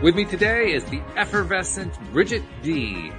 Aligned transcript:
With 0.00 0.14
me 0.14 0.24
today 0.24 0.74
is 0.74 0.84
the 0.84 1.00
effervescent 1.16 1.92
Bridget 2.12 2.42
D. 2.62 3.10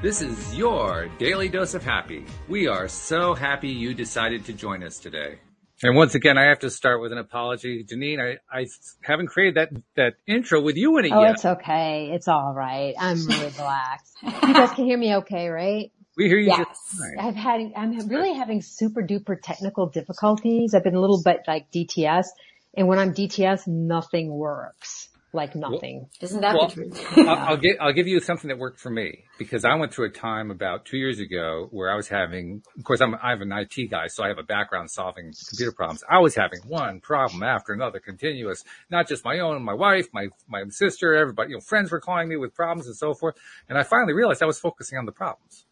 This 0.00 0.22
is 0.22 0.54
your 0.54 1.08
daily 1.18 1.50
dose 1.50 1.74
of 1.74 1.84
happy. 1.84 2.24
We 2.48 2.66
are 2.66 2.88
so 2.88 3.34
happy 3.34 3.68
you 3.68 3.92
decided 3.92 4.46
to 4.46 4.54
join 4.54 4.82
us 4.82 4.98
today. 4.98 5.38
And 5.82 5.96
once 5.96 6.14
again, 6.14 6.38
I 6.38 6.44
have 6.44 6.60
to 6.60 6.70
start 6.70 7.02
with 7.02 7.12
an 7.12 7.18
apology. 7.18 7.84
Jeanine, 7.84 8.20
I, 8.20 8.38
I 8.58 8.66
haven't 9.02 9.26
created 9.26 9.56
that, 9.56 9.70
that 9.96 10.14
intro 10.26 10.62
with 10.62 10.76
you 10.76 10.96
in 10.98 11.04
it 11.04 11.12
oh, 11.12 11.22
yet. 11.22 11.34
it's 11.34 11.44
okay. 11.44 12.10
It's 12.12 12.28
all 12.28 12.54
right. 12.54 12.94
I'm 12.98 13.26
really 13.26 13.52
relaxed. 13.58 14.16
You 14.22 14.54
guys 14.54 14.70
can 14.70 14.86
hear 14.86 14.96
me 14.96 15.16
okay, 15.16 15.48
right? 15.48 15.92
We 16.16 16.28
hear 16.28 16.38
you 16.38 16.48
Yes. 16.48 16.66
just 16.68 16.98
fine. 16.98 17.26
I've 17.26 17.34
had, 17.34 17.72
I'm 17.76 18.08
really 18.08 18.32
having 18.32 18.62
super 18.62 19.02
duper 19.02 19.36
technical 19.42 19.86
difficulties. 19.88 20.74
I've 20.74 20.84
been 20.84 20.94
a 20.94 21.00
little 21.00 21.22
bit 21.22 21.40
like 21.46 21.70
DTS 21.70 22.26
and 22.74 22.86
when 22.88 22.98
I'm 22.98 23.12
DTS, 23.12 23.66
nothing 23.66 24.30
works. 24.30 25.08
Like 25.32 25.54
nothing. 25.54 26.08
Isn't 26.20 26.40
that 26.40 26.56
Well, 26.56 26.66
the 26.68 26.74
truth? 26.74 27.18
I'll, 27.18 27.28
I'll 27.50 27.56
give 27.56 27.76
I'll 27.80 27.92
give 27.92 28.08
you 28.08 28.18
something 28.18 28.48
that 28.48 28.58
worked 28.58 28.80
for 28.80 28.90
me 28.90 29.24
because 29.38 29.64
I 29.64 29.74
went 29.76 29.94
through 29.94 30.06
a 30.06 30.10
time 30.10 30.50
about 30.50 30.86
two 30.86 30.96
years 30.96 31.20
ago 31.20 31.68
where 31.70 31.88
I 31.88 31.94
was 31.94 32.08
having. 32.08 32.62
Of 32.76 32.82
course, 32.82 33.00
I'm 33.00 33.14
I'm 33.14 33.40
an 33.40 33.52
IT 33.52 33.90
guy, 33.90 34.08
so 34.08 34.24
I 34.24 34.28
have 34.28 34.38
a 34.38 34.42
background 34.42 34.90
solving 34.90 35.32
computer 35.48 35.70
problems. 35.70 36.02
I 36.10 36.18
was 36.18 36.34
having 36.34 36.60
one 36.66 37.00
problem 37.00 37.44
after 37.44 37.72
another, 37.72 38.00
continuous, 38.00 38.64
not 38.90 39.06
just 39.06 39.24
my 39.24 39.38
own, 39.38 39.62
my 39.62 39.74
wife, 39.74 40.08
my 40.12 40.28
my 40.48 40.64
sister, 40.70 41.14
everybody, 41.14 41.50
you 41.50 41.56
know, 41.56 41.60
friends 41.60 41.92
were 41.92 42.00
calling 42.00 42.28
me 42.28 42.36
with 42.36 42.52
problems 42.52 42.88
and 42.88 42.96
so 42.96 43.14
forth. 43.14 43.36
And 43.68 43.78
I 43.78 43.84
finally 43.84 44.14
realized 44.14 44.42
I 44.42 44.46
was 44.46 44.58
focusing 44.58 44.98
on 44.98 45.06
the 45.06 45.12
problems. 45.12 45.64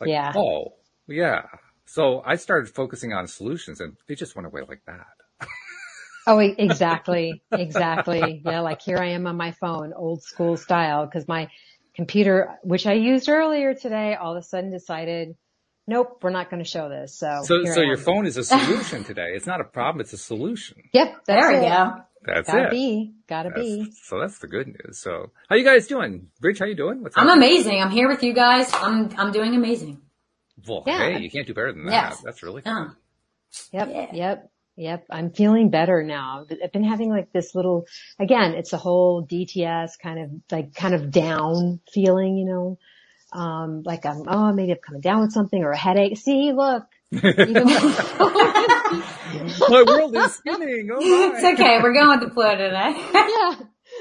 Like, 0.00 0.10
Yeah. 0.10 0.32
Oh, 0.36 0.74
yeah. 1.08 1.42
So 1.86 2.22
I 2.24 2.36
started 2.36 2.72
focusing 2.72 3.12
on 3.12 3.26
solutions, 3.26 3.80
and 3.80 3.96
they 4.06 4.14
just 4.14 4.36
went 4.36 4.46
away 4.46 4.62
like 4.68 4.82
that. 4.86 5.06
Oh, 6.28 6.38
exactly. 6.38 7.42
Exactly. 7.52 8.42
Yeah. 8.44 8.60
Like 8.60 8.82
here 8.82 8.98
I 8.98 9.10
am 9.10 9.26
on 9.26 9.36
my 9.36 9.52
phone, 9.52 9.92
old 9.94 10.22
school 10.22 10.56
style, 10.56 11.06
because 11.06 11.26
my 11.26 11.48
computer, 11.94 12.58
which 12.62 12.86
I 12.86 12.92
used 12.92 13.28
earlier 13.28 13.74
today, 13.74 14.14
all 14.14 14.36
of 14.36 14.40
a 14.42 14.46
sudden 14.46 14.70
decided, 14.70 15.36
nope, 15.86 16.18
we're 16.22 16.30
not 16.30 16.50
going 16.50 16.62
to 16.62 16.68
show 16.68 16.88
this. 16.88 17.14
So, 17.18 17.40
So 17.44 17.64
so 17.64 17.80
your 17.80 17.96
phone 17.96 18.26
is 18.26 18.36
a 18.36 18.44
solution 18.54 19.04
today. 19.04 19.32
It's 19.34 19.46
not 19.46 19.60
a 19.60 19.64
problem; 19.64 20.00
it's 20.00 20.12
a 20.12 20.18
solution. 20.18 20.82
Yep. 20.92 21.24
That's 21.26 21.42
There 21.42 21.50
we 21.60 21.66
it. 21.66 21.70
go. 21.70 21.92
That's 22.26 22.48
Gotta 22.48 22.64
it. 22.66 22.70
be. 22.72 23.14
Gotta 23.26 23.48
That's- 23.50 23.64
be. 23.64 23.92
So 24.04 24.18
that's 24.20 24.38
the 24.38 24.48
good 24.48 24.66
news. 24.66 24.98
So 24.98 25.30
how 25.48 25.56
you 25.56 25.64
guys 25.64 25.86
doing? 25.86 26.28
Bridge, 26.40 26.58
how 26.58 26.66
you 26.66 26.74
doing? 26.74 27.02
What's 27.02 27.16
I'm 27.16 27.28
up? 27.28 27.36
amazing. 27.36 27.80
I'm 27.80 27.90
here 27.90 28.08
with 28.08 28.22
you 28.22 28.34
guys. 28.34 28.70
I'm 28.74 29.08
I'm 29.16 29.32
doing 29.32 29.54
amazing. 29.54 30.00
Well, 30.66 30.82
Yeah. 30.86 30.98
hey, 31.12 31.20
you 31.20 31.30
can't 31.30 31.46
do 31.46 31.54
better 31.54 31.72
than 31.72 31.86
that. 31.86 31.92
Yes. 31.92 32.20
That's 32.20 32.42
really 32.42 32.62
good. 32.62 32.70
Uh, 32.70 32.88
Yep, 33.72 33.88
Yeah. 33.90 34.06
yep, 34.12 34.50
yep. 34.78 35.04
I'm 35.10 35.32
feeling 35.32 35.70
better 35.70 36.02
now. 36.02 36.46
I've 36.62 36.72
been 36.72 36.84
having 36.84 37.10
like 37.10 37.32
this 37.32 37.54
little, 37.54 37.86
again, 38.18 38.54
it's 38.54 38.72
a 38.72 38.78
whole 38.78 39.26
DTS 39.26 39.98
kind 40.02 40.20
of 40.20 40.30
like 40.50 40.74
kind 40.74 40.94
of 40.94 41.10
down 41.10 41.80
feeling, 41.92 42.38
you 42.38 42.46
know, 42.46 42.78
um, 43.32 43.82
like 43.84 44.06
I'm, 44.06 44.22
oh, 44.26 44.52
maybe 44.52 44.72
I'm 44.72 44.78
coming 44.78 45.00
down 45.00 45.20
with 45.20 45.32
something 45.32 45.62
or 45.62 45.72
a 45.72 45.76
headache. 45.76 46.16
See, 46.16 46.52
look. 46.52 46.84
Even 47.12 47.24
My 49.68 49.84
world 49.86 50.16
is 50.16 50.34
spinning. 50.34 50.90
Oh 50.92 51.32
it's 51.34 51.44
okay. 51.44 51.80
We're 51.82 51.94
going 51.94 52.18
with 52.20 52.28
the 52.28 52.34
flow 52.34 52.54
today. 52.54 52.94
yeah. 53.14 53.56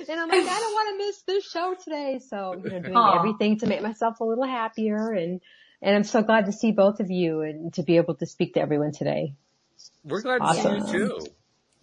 And 0.09 0.19
I'm 0.19 0.29
like, 0.29 0.45
I 0.45 0.59
don't 0.59 0.73
want 0.73 0.89
to 0.91 1.05
miss 1.05 1.21
this 1.23 1.49
show 1.49 1.75
today. 1.83 2.19
So, 2.29 2.53
you 2.63 2.69
know, 2.69 2.79
doing 2.79 2.95
Aw. 2.95 3.19
everything 3.19 3.59
to 3.59 3.67
make 3.67 3.81
myself 3.81 4.19
a 4.19 4.23
little 4.23 4.45
happier 4.45 5.11
and, 5.11 5.41
and 5.81 5.95
I'm 5.95 6.03
so 6.03 6.21
glad 6.21 6.45
to 6.47 6.51
see 6.51 6.71
both 6.71 6.99
of 6.99 7.09
you 7.09 7.41
and 7.41 7.73
to 7.75 7.83
be 7.83 7.97
able 7.97 8.15
to 8.15 8.25
speak 8.25 8.55
to 8.55 8.61
everyone 8.61 8.91
today. 8.91 9.35
We're 10.07 10.21
glad 10.21 10.41
Awesome. 10.41 10.81
to 10.81 10.87
see 10.87 10.93
you 10.93 11.07
too. 11.07 11.27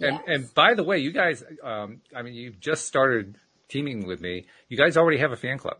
And 0.01 0.19
and 0.27 0.55
by 0.55 0.75
the 0.75 0.83
way, 0.83 0.99
you 0.99 1.13
guys, 1.13 1.43
um, 1.63 2.01
I 2.15 2.23
mean, 2.23 2.35
you've 2.35 2.59
just 2.59 2.87
started 2.87 3.37
teaming 3.69 4.07
with 4.07 4.21
me. 4.21 4.47
You 4.69 4.77
guys 4.77 4.97
already 4.97 5.19
have 5.19 5.33
a 5.33 5.37
fan 5.37 5.59
club. 5.59 5.79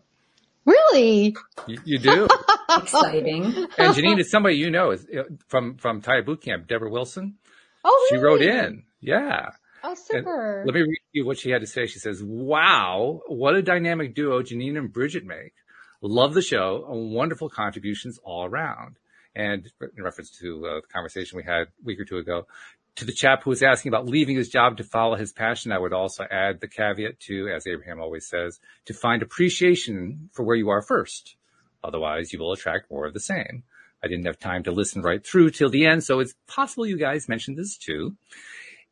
Really? 0.65 1.35
You, 1.67 1.79
you 1.85 1.99
do. 1.99 2.27
Exciting. 2.77 3.43
and 3.77 3.93
Jeanine 3.95 4.19
is 4.19 4.31
somebody 4.31 4.55
you 4.55 4.71
know 4.71 4.91
is 4.91 5.05
uh, 5.05 5.23
from 5.47 5.77
from 5.77 6.01
Taya 6.01 6.25
Boot 6.25 6.41
Camp. 6.41 6.67
Deborah 6.67 6.89
Wilson. 6.89 7.35
Oh, 7.83 8.07
really? 8.11 8.19
She 8.19 8.23
wrote 8.23 8.41
in. 8.41 8.83
Yeah. 8.99 9.49
Oh, 9.83 9.89
And 9.89 9.97
super. 9.97 10.63
Let 10.65 10.73
me 10.73 10.81
read 10.81 10.97
you 11.11 11.25
what 11.27 11.37
she 11.37 11.51
had 11.51 11.61
to 11.61 11.67
say. 11.67 11.85
She 11.85 11.99
says, 11.99 12.23
wow, 12.23 13.21
what 13.27 13.53
a 13.53 13.61
dynamic 13.61 14.15
duo 14.15 14.41
Jeanine 14.41 14.77
and 14.77 14.91
Bridget 14.91 15.23
make. 15.25 15.53
Love 16.01 16.33
the 16.33 16.41
show 16.41 16.83
wonderful 16.89 17.49
contributions 17.49 18.17
all 18.23 18.45
around. 18.45 18.97
And 19.35 19.69
in 19.97 20.03
reference 20.03 20.31
to 20.39 20.65
uh, 20.65 20.75
the 20.75 20.87
conversation 20.93 21.37
we 21.37 21.43
had 21.43 21.63
a 21.63 21.67
week 21.83 21.99
or 21.99 22.05
two 22.05 22.17
ago, 22.17 22.47
to 22.95 23.05
the 23.05 23.11
chap 23.11 23.43
who 23.43 23.49
was 23.49 23.61
asking 23.61 23.89
about 23.89 24.07
leaving 24.07 24.37
his 24.37 24.47
job 24.47 24.77
to 24.77 24.83
follow 24.83 25.15
his 25.15 25.33
passion, 25.33 25.71
I 25.71 25.79
would 25.79 25.91
also 25.91 26.23
add 26.31 26.61
the 26.61 26.67
caveat 26.67 27.19
to, 27.21 27.49
as 27.49 27.67
Abraham 27.67 27.99
always 27.99 28.27
says, 28.27 28.59
to 28.85 28.93
find 28.93 29.21
appreciation 29.21 30.29
for 30.31 30.43
where 30.43 30.55
you 30.55 30.69
are 30.69 30.81
first. 30.81 31.35
Otherwise, 31.83 32.31
you 32.31 32.39
will 32.39 32.53
attract 32.53 32.89
more 32.89 33.05
of 33.05 33.13
the 33.13 33.19
same. 33.19 33.63
I 34.01 34.07
didn't 34.07 34.25
have 34.25 34.39
time 34.39 34.63
to 34.63 34.71
listen 34.71 35.01
right 35.01 35.25
through 35.25 35.49
till 35.51 35.69
the 35.69 35.85
end, 35.85 36.03
so 36.03 36.19
it's 36.19 36.35
possible 36.47 36.85
you 36.85 36.97
guys 36.97 37.27
mentioned 37.27 37.57
this 37.57 37.77
too 37.77 38.15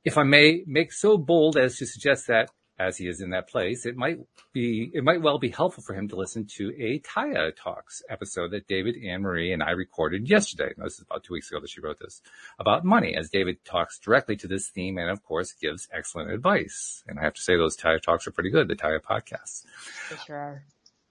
if 0.04 0.18
I 0.18 0.24
may 0.24 0.64
make 0.68 0.92
so 0.92 1.18
bold 1.18 1.58
as 1.58 1.78
to 1.78 1.86
suggest 1.86 2.28
that 2.28 2.50
as 2.80 2.98
he 2.98 3.08
is 3.08 3.22
in 3.22 3.30
that 3.32 3.50
place, 3.50 3.86
it 3.86 3.96
might 3.96 4.18
be, 4.52 4.90
it 4.94 5.04
might 5.04 5.22
well 5.22 5.38
be 5.38 5.50
helpful 5.50 5.84
for 5.84 5.94
him 5.94 6.08
to 6.08 6.16
listen 6.16 6.46
to 6.58 6.74
a 6.80 7.00
Taya 7.00 7.52
Talks 7.56 8.02
episode 8.10 8.52
that 8.52 8.68
David, 8.68 8.96
Anne 9.04 9.22
Marie, 9.22 9.54
and 9.54 9.62
I 9.62 9.72
recorded 9.72 10.30
yesterday. 10.30 10.74
Now, 10.78 10.86
this 10.86 10.96
is 10.96 11.02
about 11.02 11.24
two 11.24 11.34
weeks 11.34 11.50
ago 11.50 11.60
that 11.62 11.70
she 11.70 11.82
wrote 11.82 12.00
this 12.00 12.22
about 12.60 12.84
money 12.84 13.16
as 13.16 13.30
David 13.30 13.64
talks 13.64 14.00
directly 14.00 14.36
to 14.38 14.48
this 14.48 14.70
theme 14.70 14.98
and 14.98 15.10
of 15.10 15.24
course 15.24 15.54
gives 15.54 15.88
excellent 15.94 16.32
advice. 16.32 17.04
And 17.08 17.20
I 17.20 17.24
have 17.24 17.36
to 17.36 17.42
say 17.42 17.56
those 17.56 17.78
Taya 17.78 18.02
Talks 18.02 18.28
are 18.28 18.32
pretty 18.32 18.50
good, 18.50 18.68
the 18.68 18.76
Taya 18.76 19.00
podcasts. 19.00 19.66
For 20.08 20.18
sure. 20.18 20.64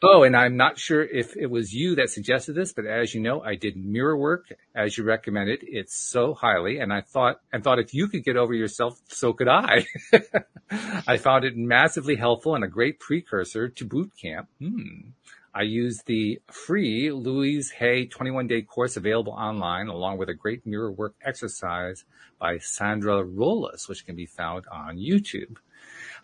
Oh, 0.04 0.24
and 0.24 0.36
I'm 0.36 0.56
not 0.56 0.80
sure 0.80 1.02
if 1.02 1.36
it 1.36 1.48
was 1.48 1.72
you 1.72 1.94
that 1.94 2.10
suggested 2.10 2.54
this, 2.54 2.72
but 2.72 2.86
as 2.86 3.14
you 3.14 3.20
know, 3.20 3.40
I 3.40 3.54
did 3.54 3.76
mirror 3.76 4.16
work 4.16 4.46
as 4.74 4.98
you 4.98 5.04
recommended. 5.04 5.60
It's 5.62 5.96
so 5.96 6.34
highly, 6.34 6.78
and 6.78 6.92
I 6.92 7.02
thought 7.02 7.40
and 7.52 7.62
thought 7.62 7.78
if 7.78 7.94
you 7.94 8.08
could 8.08 8.24
get 8.24 8.36
over 8.36 8.52
yourself, 8.52 9.00
so 9.06 9.32
could 9.32 9.46
I. 9.46 9.86
I 11.06 11.18
found 11.18 11.44
it 11.44 11.56
massively 11.56 12.16
helpful 12.16 12.56
and 12.56 12.64
a 12.64 12.68
great 12.68 12.98
precursor 12.98 13.68
to 13.68 13.84
boot 13.84 14.10
camp. 14.20 14.48
Hmm. 14.58 15.10
I 15.54 15.62
used 15.62 16.06
the 16.06 16.40
free 16.50 17.12
Louise 17.12 17.70
Hay 17.72 18.06
21 18.06 18.48
day 18.48 18.62
course 18.62 18.96
available 18.96 19.34
online 19.34 19.88
along 19.88 20.16
with 20.16 20.30
a 20.30 20.34
great 20.34 20.66
mirror 20.66 20.90
work 20.90 21.14
exercise 21.22 22.04
by 22.40 22.58
Sandra 22.58 23.22
Rollis, 23.22 23.88
which 23.88 24.04
can 24.04 24.16
be 24.16 24.26
found 24.26 24.64
on 24.72 24.96
YouTube. 24.96 25.58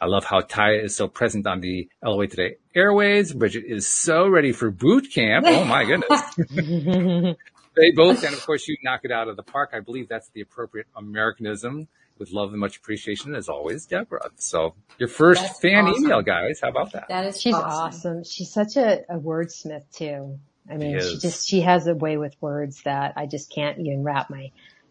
I 0.00 0.06
love 0.06 0.25
how 0.25 0.41
Ty 0.41 0.75
is 0.75 0.94
so 0.94 1.09
present 1.09 1.47
on 1.47 1.60
the 1.60 1.88
LOA 2.04 2.26
Today 2.28 2.56
airways. 2.75 3.32
Bridget 3.32 3.64
is 3.66 3.86
so 3.86 4.28
ready 4.28 4.53
for 4.53 4.70
boot 4.70 5.12
camp. 5.12 5.47
Oh 5.48 5.64
my 5.64 5.84
goodness. 5.84 6.34
they 7.76 7.91
both, 7.92 8.22
and 8.25 8.34
of 8.34 8.44
course 8.47 8.69
you 8.69 8.76
knock 8.82 9.00
it 9.04 9.10
out 9.10 9.28
of 9.28 9.37
the 9.37 9.42
park. 9.42 9.70
I 9.72 9.81
believe 9.81 10.08
that's 10.08 10.28
the 10.31 10.41
appropriate 10.41 10.87
Americanism 10.97 11.88
with 12.19 12.32
love 12.32 12.50
and 12.50 12.60
much 12.60 12.76
appreciation 12.76 13.34
as 13.34 13.48
always, 13.48 13.87
Deborah. 13.87 14.31
So 14.37 14.75
your 14.98 15.08
first 15.08 15.41
That's 15.42 15.60
fan 15.60 15.87
awesome. 15.87 16.04
email, 16.04 16.22
guys. 16.22 16.60
How 16.60 16.69
about 16.69 16.92
that? 16.92 17.08
That 17.08 17.26
is 17.26 17.41
She's 17.41 17.54
awesome. 17.54 17.70
awesome. 17.70 18.25
She's 18.25 18.50
such 18.53 18.76
a, 18.76 19.00
a 19.08 19.19
wordsmith 19.19 19.84
too. 19.92 20.38
I 20.70 20.76
mean, 20.76 21.00
She 21.00 21.08
she 21.10 21.19
just, 21.19 21.48
she 21.48 21.60
has 21.62 21.87
a 21.87 21.94
way 21.94 22.16
with 22.19 22.37
words 22.41 22.82
that 22.82 23.14
I 23.16 23.26
just 23.26 23.53
can't 23.53 23.78
even 23.78 24.03
wrap 24.03 24.31
my, 24.31 24.50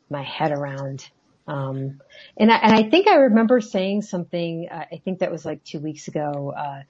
my 0.10 0.24
head 0.24 0.52
around. 0.52 1.10
Um, 1.48 2.02
and 2.38 2.52
I, 2.52 2.58
and 2.58 2.74
I 2.74 2.90
think 2.90 3.08
I 3.08 3.16
remember 3.16 3.62
saying 3.62 4.04
something, 4.04 4.68
uh, 4.72 4.86
I 4.92 5.02
think 5.04 5.20
that 5.20 5.32
was 5.32 5.46
like 5.46 5.64
two 5.64 5.80
weeks 5.80 6.08
ago, 6.08 6.54
uh, 6.58 6.82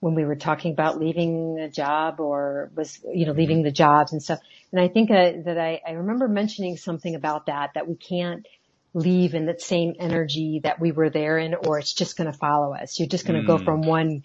when 0.00 0.14
we 0.14 0.24
were 0.24 0.36
talking 0.36 0.72
about 0.72 0.98
leaving 1.00 1.58
a 1.60 1.70
job 1.70 2.20
or 2.20 2.70
was, 2.74 3.00
you 3.12 3.26
know, 3.26 3.32
leaving 3.32 3.62
the 3.62 3.70
jobs 3.72 4.12
and 4.12 4.22
stuff. 4.22 4.40
And 4.72 4.80
I 4.80 4.88
think 4.88 5.10
uh, 5.10 5.32
that 5.44 5.58
I, 5.58 5.80
I 5.86 5.92
remember 5.92 6.28
mentioning 6.28 6.76
something 6.76 7.14
about 7.14 7.46
that, 7.46 7.72
that 7.74 7.88
we 7.88 7.96
can't 7.96 8.46
leave 8.94 9.34
in 9.34 9.46
that 9.46 9.60
same 9.60 9.94
energy 10.00 10.60
that 10.64 10.80
we 10.80 10.92
were 10.92 11.10
there 11.10 11.38
in, 11.38 11.54
or 11.54 11.78
it's 11.78 11.94
just 11.94 12.16
going 12.16 12.30
to 12.30 12.38
follow 12.38 12.74
us. 12.74 12.98
You're 12.98 13.08
just 13.08 13.26
going 13.26 13.40
to 13.40 13.46
go 13.46 13.58
Mm. 13.58 13.64
from 13.64 13.82
one 13.82 14.22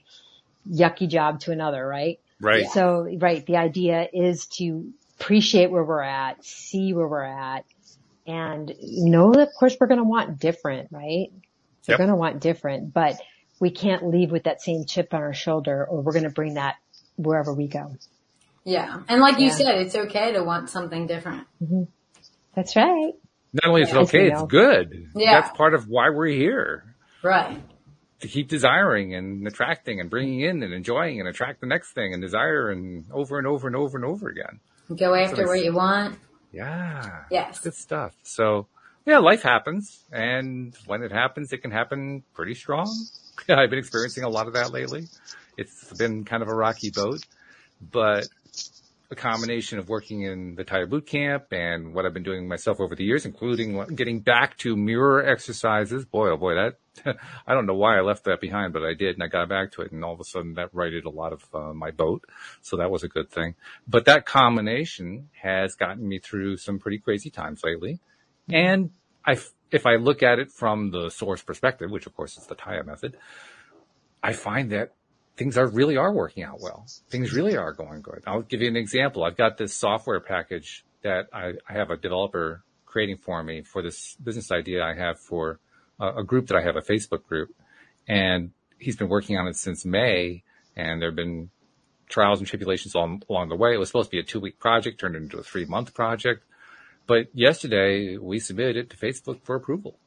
yucky 0.70 1.10
job 1.10 1.42
to 1.42 1.52
another, 1.52 1.86
right? 1.86 2.20
Right. 2.40 2.68
So, 2.72 3.08
right, 3.20 3.46
the 3.46 3.58
idea 3.58 4.08
is 4.14 4.48
to 4.58 4.94
appreciate 5.20 5.72
where 5.72 5.84
we're 5.84 6.02
at, 6.02 6.44
see 6.44 6.94
where 6.94 7.08
we're 7.08 7.24
at, 7.24 7.66
and 8.28 8.74
know 8.82 9.32
that 9.34 9.48
of 9.50 9.54
course 9.54 9.76
we're 9.80 9.88
going 9.88 10.00
to 10.00 10.04
want 10.08 10.40
different, 10.40 10.90
right? 10.92 11.28
We're 11.88 11.92
Yep. 11.94 11.98
going 12.00 12.10
to 12.10 12.16
want 12.16 12.40
different, 12.42 12.94
but 12.94 13.16
we 13.60 13.70
can't 13.70 14.08
leave 14.08 14.32
with 14.32 14.44
that 14.46 14.62
same 14.62 14.86
chip 14.86 15.14
on 15.14 15.22
our 15.22 15.34
shoulder 15.34 15.86
or 15.86 16.02
we're 16.02 16.14
going 16.14 16.24
to 16.24 16.32
bring 16.32 16.56
that 16.56 16.76
wherever 17.16 17.54
we 17.54 17.68
go. 17.68 17.96
Yeah. 18.64 19.02
And 19.08 19.22
like 19.22 19.38
you 19.40 19.48
Yeah. 19.48 19.52
said, 19.54 19.76
it's 19.82 19.96
okay 19.96 20.34
to 20.34 20.44
want 20.44 20.70
something 20.72 21.06
different. 21.06 21.46
Mm-hmm. 21.64 21.84
That's 22.56 22.76
right. 22.76 23.14
Not 23.54 23.68
only 23.68 23.84
is 23.84 23.90
it 23.92 23.96
okay, 23.98 24.32
it's 24.32 24.42
good. 24.44 25.10
Yeah. 25.16 25.42
That's 25.42 25.56
part 25.56 25.74
of 25.76 25.88
why 25.88 26.10
we're 26.10 26.26
here. 26.28 26.96
Right. 27.24 27.62
To 28.22 28.28
keep 28.28 28.50
desiring 28.50 29.14
and 29.14 29.46
attracting 29.48 30.00
and 30.00 30.10
bringing 30.10 30.42
in 30.42 30.64
and 30.64 30.74
enjoying 30.74 31.20
and 31.20 31.30
attract 31.30 31.62
the 31.62 31.68
next 31.68 31.94
thing 31.94 32.14
and 32.14 32.22
desire 32.22 32.70
and 32.72 33.06
over 33.12 33.38
and 33.38 33.46
over 33.46 33.68
and 33.68 33.76
over 33.76 33.98
and 33.98 34.06
over 34.06 34.28
again. 34.30 34.60
Go 34.98 35.14
after 35.14 35.34
it's- 35.44 35.48
what 35.48 35.64
you 35.64 35.74
want. 35.74 36.18
Yeah. 36.56 37.24
Yes. 37.30 37.60
Good 37.60 37.74
stuff. 37.74 38.14
So 38.24 38.68
yeah, 39.06 39.20
life 39.20 39.44
happens. 39.44 40.04
And 40.12 40.74
when 40.86 41.04
it 41.04 41.12
happens, 41.12 41.52
it 41.52 41.60
can 41.60 41.72
happen 41.72 42.24
pretty 42.34 42.56
strong. 42.56 42.88
I've 43.50 43.70
been 43.70 43.80
experiencing 43.80 44.24
a 44.24 44.30
lot 44.30 44.48
of 44.48 44.54
that 44.54 44.72
lately. 44.72 45.08
It's 45.58 45.92
been 45.94 46.24
kind 46.24 46.42
of 46.42 46.50
a 46.50 46.56
rocky 46.56 46.92
boat, 46.92 47.22
but 47.92 48.28
a 49.12 49.16
combination 49.16 49.78
of 49.78 49.88
working 49.88 50.22
in 50.22 50.56
the 50.56 50.66
Taya 50.66 50.90
boot 50.90 51.06
camp 51.06 51.52
and 51.52 51.94
what 51.94 52.06
I've 52.06 52.14
been 52.14 52.24
doing 52.24 52.48
myself 52.48 52.80
over 52.80 52.96
the 52.96 53.04
years, 53.04 53.26
including 53.26 53.84
getting 53.96 54.20
back 54.20 54.58
to 54.58 54.76
mirror 54.76 55.24
exercises. 55.24 56.06
Boy, 56.06 56.30
oh 56.30 56.38
boy, 56.38 56.56
that, 56.56 57.18
I 57.48 57.54
don't 57.54 57.66
know 57.66 57.76
why 57.76 57.98
I 57.98 58.02
left 58.02 58.24
that 58.24 58.42
behind, 58.42 58.74
but 58.74 58.84
I 58.84 58.94
did 58.94 59.16
and 59.16 59.24
I 59.24 59.28
got 59.28 59.48
back 59.48 59.72
to 59.74 59.82
it 59.82 59.92
and 59.92 60.04
all 60.04 60.14
of 60.14 60.20
a 60.20 60.24
sudden 60.24 60.56
that 60.56 60.74
righted 60.74 61.06
a 61.06 61.10
lot 61.10 61.34
of 61.34 61.46
uh, 61.54 61.74
my 61.74 61.92
boat. 61.92 62.24
So 62.62 62.78
that 62.78 62.90
was 62.90 63.04
a 63.04 63.08
good 63.08 63.30
thing. 63.30 63.56
But 63.88 64.06
that 64.06 64.26
combination 64.26 65.30
has 65.42 65.76
gotten 65.76 66.08
me 66.08 66.20
through 66.20 66.58
some 66.58 66.80
pretty 66.80 66.98
crazy 66.98 67.30
times 67.30 67.62
lately. 67.64 68.00
And 68.50 68.92
I, 69.26 69.38
if 69.72 69.86
I 69.86 69.96
look 69.96 70.24
at 70.24 70.40
it 70.40 70.52
from 70.52 70.92
the 70.92 71.10
source 71.10 71.42
perspective, 71.42 71.92
which 71.92 72.08
of 72.08 72.16
course 72.16 72.38
is 72.38 72.48
the 72.48 72.56
Taya 72.56 72.86
method, 72.86 73.18
I 74.24 74.34
find 74.34 74.72
that 74.72 74.94
things 75.38 75.58
are 75.58 75.68
really 75.68 75.98
are 75.98 76.14
working 76.14 76.44
out 76.44 76.62
well. 76.62 76.86
Things 77.10 77.34
really 77.34 77.58
are 77.58 77.74
going 77.74 78.02
good. 78.02 78.24
I'll 78.26 78.42
give 78.42 78.62
you 78.62 78.68
an 78.68 78.78
example. 78.78 79.24
I've 79.24 79.38
got 79.38 79.58
this 79.58 79.74
software 79.74 80.20
package 80.20 80.86
that 81.04 81.28
I, 81.34 81.54
I 81.68 81.74
have 81.74 81.90
a 81.90 81.98
developer 81.98 82.64
creating 82.86 83.18
for 83.18 83.44
me 83.44 83.62
for 83.62 83.82
this 83.82 84.16
business 84.24 84.52
idea 84.52 84.84
I 84.84 84.96
have 84.96 85.20
for 85.20 85.60
a, 86.00 86.18
a 86.18 86.24
group 86.24 86.48
that 86.48 86.58
I 86.58 86.62
have, 86.62 86.76
a 86.76 86.82
Facebook 86.82 87.26
group. 87.28 87.50
And 88.08 88.52
he's 88.80 88.96
been 88.96 89.10
working 89.10 89.38
on 89.38 89.48
it 89.48 89.56
since 89.56 89.86
May 89.86 90.44
and 90.76 91.02
there 91.02 91.10
have 91.10 91.16
been 91.16 91.50
trials 92.08 92.40
and 92.40 92.48
tribulations 92.48 92.96
along, 92.96 93.24
along 93.30 93.50
the 93.50 93.56
way. 93.56 93.74
It 93.74 93.78
was 93.78 93.90
supposed 93.90 94.10
to 94.10 94.16
be 94.16 94.20
a 94.20 94.24
two 94.24 94.40
week 94.40 94.60
project, 94.60 95.00
turned 95.00 95.16
into 95.16 95.38
a 95.38 95.44
three 95.44 95.66
month 95.66 95.94
project. 95.94 96.44
But 97.08 97.28
yesterday 97.34 98.18
we 98.18 98.40
submitted 98.40 98.78
it 98.78 98.90
to 98.92 98.98
Facebook 98.98 99.42
for 99.44 99.56
approval. 99.56 99.98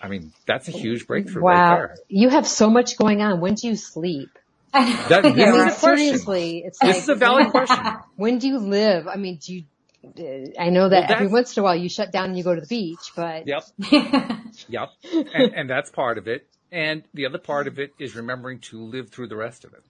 I 0.00 0.08
mean, 0.08 0.32
that's 0.46 0.68
a 0.68 0.72
huge 0.72 1.06
breakthrough 1.06 1.42
wow. 1.42 1.52
right 1.52 1.76
there. 1.76 1.96
You 2.08 2.28
have 2.28 2.46
so 2.46 2.70
much 2.70 2.96
going 2.96 3.20
on. 3.22 3.40
When 3.40 3.54
do 3.54 3.68
you 3.68 3.76
sleep? 3.76 4.30
That, 4.72 5.22
this 5.22 5.36
Yeah, 5.36 5.50
is 5.50 5.54
a 5.56 5.58
right. 5.58 5.78
question. 5.78 5.96
seriously, 5.96 6.62
it's 6.64 6.78
This 6.78 6.88
like, 6.88 6.96
is 6.98 7.08
a 7.08 7.14
valid 7.14 7.50
question. 7.50 7.84
when 8.16 8.38
do 8.38 8.48
you 8.48 8.58
live? 8.58 9.08
I 9.08 9.16
mean, 9.16 9.38
do 9.44 9.54
you, 9.54 9.64
uh, 10.04 10.60
I 10.62 10.70
know 10.70 10.88
that 10.88 11.08
Well, 11.08 11.12
every 11.16 11.26
once 11.28 11.56
in 11.56 11.60
a 11.60 11.64
while 11.64 11.76
you 11.76 11.88
shut 11.88 12.12
down 12.12 12.26
and 12.26 12.38
you 12.38 12.44
go 12.44 12.54
to 12.54 12.60
the 12.60 12.66
beach, 12.66 13.12
but 13.16 13.46
Yep. 13.46 13.64
Yep. 14.68 14.90
And, 15.12 15.54
and 15.54 15.70
that's 15.70 15.90
part 15.90 16.18
of 16.18 16.28
it. 16.28 16.46
And 16.70 17.02
the 17.14 17.26
other 17.26 17.38
part 17.38 17.66
of 17.66 17.78
it 17.78 17.94
is 17.98 18.14
remembering 18.14 18.60
to 18.60 18.82
live 18.82 19.08
through 19.10 19.28
the 19.28 19.36
rest 19.36 19.64
of 19.64 19.72
it. 19.72 19.82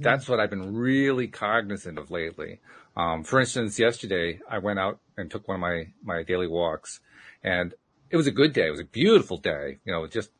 That's 0.00 0.28
what 0.28 0.38
I've 0.38 0.50
been 0.50 0.74
really 0.76 1.26
cognizant 1.26 1.98
of 1.98 2.10
lately. 2.10 2.60
Um, 2.96 3.24
for 3.24 3.40
instance, 3.40 3.78
yesterday 3.78 4.40
I 4.48 4.58
went 4.58 4.78
out 4.78 5.00
and 5.16 5.30
took 5.30 5.48
one 5.48 5.56
of 5.56 5.60
my, 5.60 5.86
my 6.04 6.22
daily 6.22 6.46
walks 6.46 7.00
and 7.42 7.74
it 8.12 8.16
was 8.16 8.26
a 8.26 8.30
good 8.30 8.52
day. 8.52 8.68
It 8.68 8.70
was 8.70 8.80
a 8.80 8.84
beautiful 8.84 9.38
day, 9.38 9.78
you 9.84 9.92
know, 9.92 10.06
just 10.06 10.30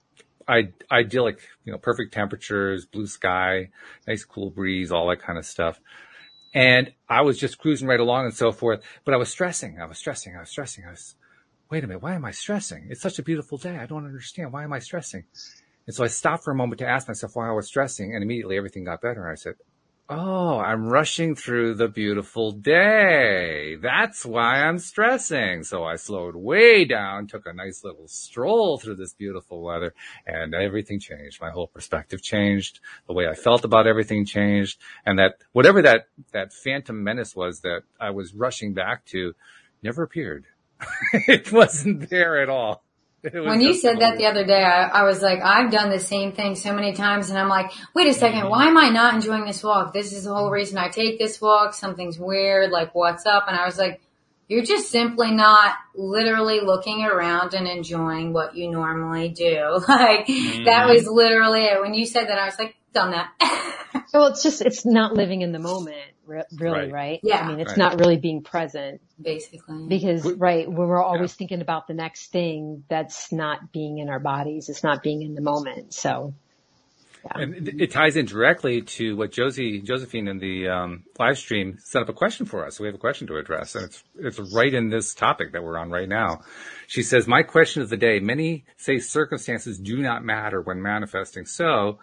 I, 0.46 0.68
idyllic, 0.90 1.40
you 1.64 1.72
know, 1.72 1.78
perfect 1.78 2.12
temperatures, 2.12 2.84
blue 2.84 3.06
sky, 3.06 3.70
nice 4.06 4.24
cool 4.24 4.50
breeze, 4.50 4.92
all 4.92 5.08
that 5.08 5.22
kind 5.22 5.38
of 5.38 5.46
stuff. 5.46 5.80
And 6.54 6.92
I 7.08 7.22
was 7.22 7.38
just 7.38 7.58
cruising 7.58 7.88
right 7.88 7.98
along 7.98 8.26
and 8.26 8.34
so 8.34 8.52
forth, 8.52 8.82
but 9.04 9.14
I 9.14 9.16
was 9.16 9.30
stressing. 9.30 9.80
I 9.80 9.86
was 9.86 9.98
stressing. 9.98 10.36
I 10.36 10.40
was 10.40 10.50
stressing. 10.50 10.84
I 10.86 10.90
was, 10.90 11.14
wait 11.70 11.82
a 11.82 11.86
minute. 11.86 12.02
Why 12.02 12.14
am 12.14 12.26
I 12.26 12.30
stressing? 12.30 12.88
It's 12.90 13.00
such 13.00 13.18
a 13.18 13.22
beautiful 13.22 13.56
day. 13.56 13.78
I 13.78 13.86
don't 13.86 14.04
understand. 14.04 14.52
Why 14.52 14.64
am 14.64 14.72
I 14.74 14.78
stressing? 14.78 15.24
And 15.86 15.96
so 15.96 16.04
I 16.04 16.08
stopped 16.08 16.44
for 16.44 16.50
a 16.50 16.54
moment 16.54 16.78
to 16.80 16.86
ask 16.86 17.08
myself 17.08 17.34
why 17.34 17.48
I 17.48 17.52
was 17.52 17.66
stressing 17.66 18.14
and 18.14 18.22
immediately 18.22 18.58
everything 18.58 18.84
got 18.84 19.00
better. 19.00 19.22
And 19.22 19.32
I 19.32 19.36
said, 19.36 19.54
Oh, 20.08 20.58
I'm 20.58 20.88
rushing 20.88 21.36
through 21.36 21.74
the 21.74 21.88
beautiful 21.88 22.50
day. 22.50 23.76
That's 23.76 24.26
why 24.26 24.64
I'm 24.64 24.78
stressing. 24.78 25.62
So 25.62 25.84
I 25.84 25.96
slowed 25.96 26.34
way 26.34 26.84
down, 26.84 27.28
took 27.28 27.46
a 27.46 27.52
nice 27.52 27.82
little 27.84 28.08
stroll 28.08 28.78
through 28.78 28.96
this 28.96 29.14
beautiful 29.14 29.62
weather 29.62 29.94
and 30.26 30.54
everything 30.54 30.98
changed. 30.98 31.40
My 31.40 31.50
whole 31.50 31.68
perspective 31.68 32.20
changed. 32.20 32.80
The 33.06 33.14
way 33.14 33.28
I 33.28 33.34
felt 33.34 33.64
about 33.64 33.86
everything 33.86 34.26
changed. 34.26 34.80
And 35.06 35.18
that 35.18 35.36
whatever 35.52 35.80
that, 35.82 36.08
that 36.32 36.52
phantom 36.52 37.02
menace 37.04 37.34
was 37.34 37.60
that 37.60 37.82
I 37.98 38.10
was 38.10 38.34
rushing 38.34 38.74
back 38.74 39.06
to 39.06 39.34
never 39.82 40.02
appeared. 40.02 40.46
it 41.12 41.52
wasn't 41.52 42.10
there 42.10 42.42
at 42.42 42.48
all. 42.48 42.84
It 43.32 43.34
was 43.34 43.46
When 43.46 43.60
you 43.60 43.72
said 43.74 44.00
that 44.00 44.18
the 44.18 44.26
other 44.26 44.44
day, 44.44 44.64
I, 44.64 44.88
I 44.88 45.02
was 45.04 45.22
like, 45.22 45.40
I've 45.40 45.70
done 45.70 45.90
the 45.90 46.00
same 46.00 46.32
thing 46.32 46.56
so 46.56 46.74
many 46.74 46.92
times 46.92 47.30
and 47.30 47.38
I'm 47.38 47.48
like, 47.48 47.70
wait 47.94 48.08
a 48.08 48.12
second, 48.12 48.40
mm-hmm. 48.40 48.50
why 48.50 48.66
am 48.66 48.76
I 48.76 48.88
not 48.88 49.14
enjoying 49.14 49.44
this 49.44 49.62
walk? 49.62 49.92
This 49.92 50.12
is 50.12 50.24
the 50.24 50.34
whole 50.34 50.50
reason 50.50 50.76
I 50.76 50.88
take 50.88 51.20
this 51.20 51.40
walk. 51.40 51.74
Something's 51.74 52.18
weird, 52.18 52.70
like 52.72 52.94
what's 52.96 53.24
up? 53.24 53.44
And 53.46 53.56
I 53.56 53.64
was 53.64 53.78
like, 53.78 54.00
you're 54.48 54.64
just 54.64 54.90
simply 54.90 55.30
not 55.30 55.76
literally 55.94 56.60
looking 56.60 57.04
around 57.04 57.54
and 57.54 57.68
enjoying 57.68 58.32
what 58.32 58.56
you 58.56 58.70
normally 58.70 59.28
do. 59.28 59.80
Like 59.88 60.26
that 60.26 60.26
mm-hmm. 60.26 60.92
was 60.92 61.06
literally 61.06 61.64
it. 61.64 61.80
When 61.80 61.94
you 61.94 62.06
said 62.06 62.28
that, 62.28 62.38
I 62.38 62.46
was 62.46 62.58
like, 62.58 62.74
done 62.92 63.12
that. 63.12 63.30
well, 64.12 64.26
it's 64.26 64.42
just, 64.42 64.62
it's 64.62 64.84
not 64.84 65.14
living 65.14 65.42
in 65.42 65.52
the 65.52 65.58
moment, 65.58 66.11
re- 66.26 66.42
really, 66.58 66.80
Right. 66.80 66.92
right? 66.92 67.20
Yeah. 67.22 67.40
I 67.44 67.48
mean, 67.48 67.60
it's 67.60 67.70
Right. 67.70 67.78
not 67.78 67.98
really 68.00 68.16
being 68.16 68.42
present 68.42 69.00
Basically. 69.20 69.86
because, 69.88 70.24
We- 70.24 70.34
right, 70.34 70.66
when 70.68 70.88
we're 70.88 71.02
always 71.02 71.34
thinking 71.34 71.60
about 71.60 71.86
the 71.86 71.94
next 71.94 72.32
thing, 72.32 72.84
that's 72.88 73.32
not 73.32 73.72
being 73.72 73.98
in 73.98 74.08
our 74.08 74.20
bodies. 74.20 74.68
It's 74.68 74.82
not 74.84 75.02
being 75.02 75.22
in 75.22 75.34
the 75.34 75.42
moment. 75.42 75.94
So, 75.94 76.34
And 77.36 77.68
it- 77.68 77.80
it 77.80 77.90
ties 77.92 78.16
in 78.16 78.26
directly 78.26 78.82
to 78.82 79.14
what 79.16 79.30
Josie, 79.30 79.80
Josephine 79.80 80.26
in 80.26 80.38
the 80.40 80.66
um, 80.68 81.04
live 81.20 81.38
stream 81.38 81.78
set 81.78 82.02
up 82.02 82.08
a 82.08 82.12
question 82.12 82.46
for 82.46 82.66
us. 82.66 82.76
So 82.76 82.82
we 82.82 82.88
have 82.88 82.96
a 82.96 82.98
question 82.98 83.28
to 83.28 83.36
address 83.36 83.76
and 83.76 83.84
it's, 83.84 84.02
it's 84.18 84.52
right 84.52 84.74
in 84.74 84.88
this 84.90 85.14
topic 85.14 85.52
that 85.52 85.62
we're 85.62 85.78
on 85.78 85.90
right 85.90 86.08
now. 86.08 86.40
She 86.88 87.04
says, 87.04 87.28
my 87.28 87.44
question 87.44 87.80
of 87.80 87.90
the 87.90 87.96
day, 87.96 88.18
many 88.18 88.64
say 88.76 88.98
circumstances 88.98 89.78
do 89.78 89.98
not 89.98 90.24
matter 90.24 90.60
when 90.60 90.82
manifesting. 90.82 91.46
So 91.46 92.00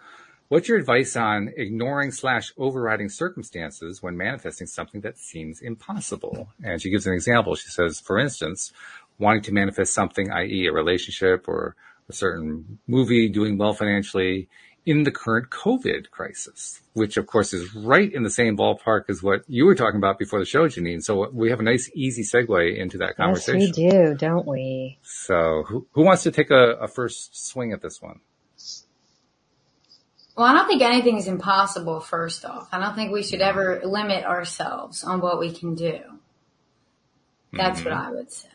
what's 0.50 0.68
your 0.68 0.76
advice 0.76 1.16
on 1.16 1.52
ignoring 1.56 2.10
slash 2.10 2.52
overriding 2.58 3.08
circumstances 3.08 4.02
when 4.02 4.16
manifesting 4.16 4.66
something 4.66 5.00
that 5.00 5.16
seems 5.16 5.60
impossible? 5.60 6.48
And 6.62 6.82
she 6.82 6.90
gives 6.90 7.06
an 7.06 7.14
example. 7.14 7.54
She 7.54 7.70
says, 7.70 8.00
for 8.00 8.18
instance, 8.18 8.72
wanting 9.18 9.42
to 9.42 9.52
manifest 9.52 9.94
something, 9.94 10.30
i.e. 10.30 10.66
a 10.66 10.72
relationship 10.72 11.48
or 11.48 11.76
a 12.08 12.12
certain 12.12 12.78
movie 12.88 13.28
doing 13.28 13.56
well 13.58 13.72
financially 13.72 14.48
in 14.84 15.04
the 15.04 15.12
current 15.12 15.50
COVID 15.50 16.10
crisis, 16.10 16.80
which 16.94 17.16
of 17.16 17.26
course 17.26 17.52
is 17.52 17.72
right 17.74 18.12
in 18.12 18.24
the 18.24 18.30
same 18.30 18.56
ballpark 18.56 19.02
as 19.08 19.22
what 19.22 19.42
you 19.46 19.66
were 19.66 19.76
talking 19.76 19.98
about 19.98 20.18
before 20.18 20.40
the 20.40 20.44
show, 20.44 20.66
Jeanine. 20.66 21.02
So 21.02 21.30
we 21.30 21.50
have 21.50 21.60
a 21.60 21.62
nice, 21.62 21.88
easy 21.94 22.22
segue 22.22 22.76
into 22.76 22.98
that 22.98 23.16
conversation. 23.16 23.60
yes, 23.60 23.76
we 23.76 23.90
do, 23.90 24.14
don't 24.16 24.48
we? 24.48 24.98
So 25.02 25.64
who, 25.68 25.86
who 25.92 26.02
wants 26.02 26.24
to 26.24 26.32
take 26.32 26.50
a, 26.50 26.72
a 26.80 26.88
first 26.88 27.48
swing 27.48 27.72
at 27.72 27.82
this 27.82 28.02
one? 28.02 28.20
Well, 30.36 30.46
I 30.46 30.54
don't 30.54 30.68
think 30.68 30.82
anything 30.82 31.16
is 31.16 31.26
impossible, 31.26 32.00
first 32.00 32.44
off. 32.44 32.68
I 32.72 32.78
don't 32.78 32.94
think 32.94 33.12
we 33.12 33.22
should 33.22 33.40
ever 33.40 33.80
limit 33.84 34.24
ourselves 34.24 35.04
on 35.04 35.20
what 35.20 35.38
we 35.38 35.52
can 35.52 35.74
do. 35.74 36.00
That's 37.52 37.84
what 37.84 37.92
I 37.92 38.10
would 38.12 38.32
say. 38.32 38.48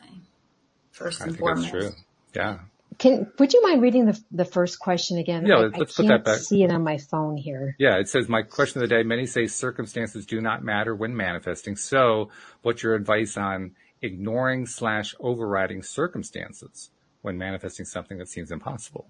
First 0.90 1.20
Mm-hmm. 1.20 1.24
I 1.24 1.26
and 1.28 1.32
think 1.36 1.40
foremost. 1.40 1.72
that's 1.72 1.84
true. 1.94 1.94
Yeah. 2.34 2.58
Can, 2.98 3.30
would 3.38 3.52
you 3.52 3.62
mind 3.62 3.82
reading 3.82 4.06
the, 4.06 4.18
the 4.30 4.46
first 4.46 4.78
question 4.78 5.18
again? 5.18 5.44
Yeah, 5.46 5.56
I, 5.56 5.58
let's 5.66 5.98
I 5.98 6.02
put 6.02 6.06
can't 6.06 6.08
that 6.08 6.24
back. 6.24 6.38
see 6.40 6.62
it 6.62 6.72
on 6.72 6.82
my 6.82 6.96
phone 6.96 7.36
here. 7.36 7.76
Yeah, 7.78 7.98
it 7.98 8.08
says 8.08 8.28
my 8.28 8.40
question 8.42 8.82
of 8.82 8.88
the 8.88 8.94
day, 8.94 9.02
many 9.02 9.26
say 9.26 9.46
circumstances 9.46 10.24
do 10.24 10.40
not 10.40 10.64
matter 10.64 10.94
when 10.94 11.14
manifesting. 11.14 11.76
So 11.76 12.30
what's 12.62 12.82
your 12.82 12.94
advice 12.94 13.36
on 13.36 13.72
ignoring 14.00 14.64
slash 14.66 15.14
overriding 15.20 15.82
circumstances 15.82 16.90
when 17.20 17.36
manifesting 17.36 17.84
something 17.84 18.16
that 18.18 18.28
seems 18.30 18.50
impossible? 18.50 19.06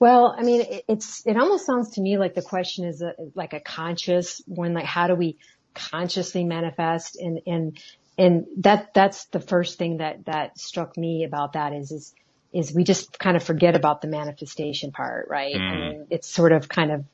Well, 0.00 0.34
I 0.36 0.42
mean, 0.42 0.62
it, 0.62 0.84
it's, 0.88 1.26
it 1.26 1.36
almost 1.36 1.66
sounds 1.66 1.90
to 1.90 2.00
me 2.00 2.16
like 2.16 2.34
the 2.34 2.42
question 2.42 2.86
is 2.86 3.02
a, 3.02 3.12
like 3.34 3.52
a 3.52 3.60
conscious 3.60 4.42
one, 4.46 4.72
like, 4.72 4.86
how 4.86 5.06
do 5.06 5.14
we 5.14 5.36
consciously 5.74 6.42
manifest? 6.42 7.16
And, 7.20 7.40
and, 7.46 7.78
and 8.16 8.46
that, 8.56 8.94
that's 8.94 9.26
the 9.26 9.40
first 9.40 9.76
thing 9.76 9.98
that, 9.98 10.24
that 10.24 10.58
struck 10.58 10.96
me 10.96 11.24
about 11.24 11.52
that 11.52 11.74
is, 11.74 11.92
is, 11.92 12.14
is 12.52 12.74
we 12.74 12.82
just 12.82 13.18
kind 13.18 13.36
of 13.36 13.44
forget 13.44 13.76
about 13.76 14.00
the 14.00 14.08
manifestation 14.08 14.90
part, 14.90 15.28
right? 15.28 15.54
I 15.54 15.58
mm-hmm. 15.58 15.80
mean, 15.80 16.06
it's 16.08 16.28
sort 16.28 16.52
of 16.52 16.66
kind 16.66 16.90
of 16.90 17.04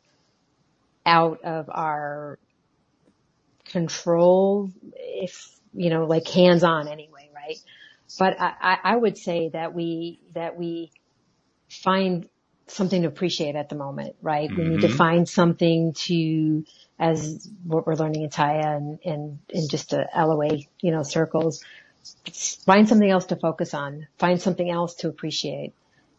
out 1.05 1.43
of 1.43 1.69
our 1.69 2.38
control 3.64 4.71
if, 4.95 5.50
you 5.75 5.90
know, 5.90 6.07
like 6.07 6.28
hands 6.28 6.62
on 6.62 6.87
anyway, 6.87 7.31
right? 7.35 7.59
But 8.16 8.40
I, 8.40 8.52
I, 8.61 8.78
I 8.93 8.97
would 8.97 9.19
say 9.19 9.50
that 9.52 9.75
we, 9.75 10.21
that 10.35 10.57
we 10.57 10.93
find 11.69 12.28
something 12.69 13.03
to 13.03 13.09
appreciate 13.09 13.55
at 13.57 13.69
the 13.69 13.77
moment, 13.77 14.17
right? 14.23 14.51
We 14.51 14.65
need 14.65 14.81
to 14.83 14.89
find 14.89 15.29
something 15.29 15.93
to, 15.95 16.65
as 16.99 17.49
what 17.65 17.87
we're 17.87 17.95
learning 17.95 18.23
in 18.23 18.31
Taya 18.31 18.77
and, 18.77 18.99
and, 19.05 19.39
and 19.53 19.71
just 19.71 19.91
the 19.91 20.07
LOA, 20.17 20.59
you 20.81 20.91
know, 20.91 21.03
circles, 21.03 21.65
find 22.65 22.89
something 22.89 23.09
else 23.11 23.27
to 23.27 23.37
focus 23.37 23.75
on, 23.75 24.09
find 24.19 24.41
something 24.41 24.69
else 24.69 24.97
to 24.97 25.09
appreciate. 25.09 25.75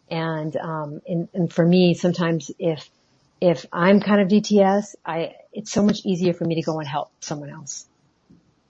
And, 0.10 0.56
um, 0.56 1.02
and, 1.06 1.28
and 1.34 1.52
for 1.54 1.66
me, 1.66 1.94
sometimes 1.94 2.50
if, 2.60 2.90
if 3.42 3.66
I'm 3.74 4.00
kind 4.00 4.22
of 4.22 4.30
DTS, 4.30 4.96
I, 5.06 5.36
it's 5.52 5.72
so 5.72 5.84
much 5.84 6.06
easier 6.06 6.34
for 6.34 6.46
me 6.46 6.56
to 6.56 6.62
go 6.62 6.80
and 6.80 6.88
help 6.88 7.12
someone 7.20 7.50
else. 7.50 7.86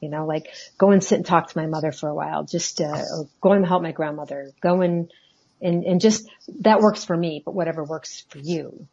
You 0.02 0.10
know, 0.10 0.26
like 0.26 0.48
go 0.78 0.92
and 0.92 1.04
sit 1.04 1.16
and 1.16 1.26
talk 1.26 1.50
to 1.50 1.58
my 1.58 1.68
mother 1.68 1.92
for 1.92 2.10
a 2.10 2.16
while, 2.16 2.44
just, 2.44 2.82
uh, 2.82 3.04
or 3.12 3.30
go 3.42 3.52
and 3.54 3.66
help 3.66 3.82
my 3.84 3.92
grandmother, 3.92 4.52
go 4.62 4.82
and, 4.82 5.12
and, 5.62 5.84
and 5.84 6.02
just, 6.02 6.28
that 6.62 6.80
works 6.82 7.04
for 7.06 7.16
me, 7.18 7.42
but 7.44 7.56
whatever 7.56 7.84
works 7.84 8.26
for 8.30 8.40
you. 8.40 8.88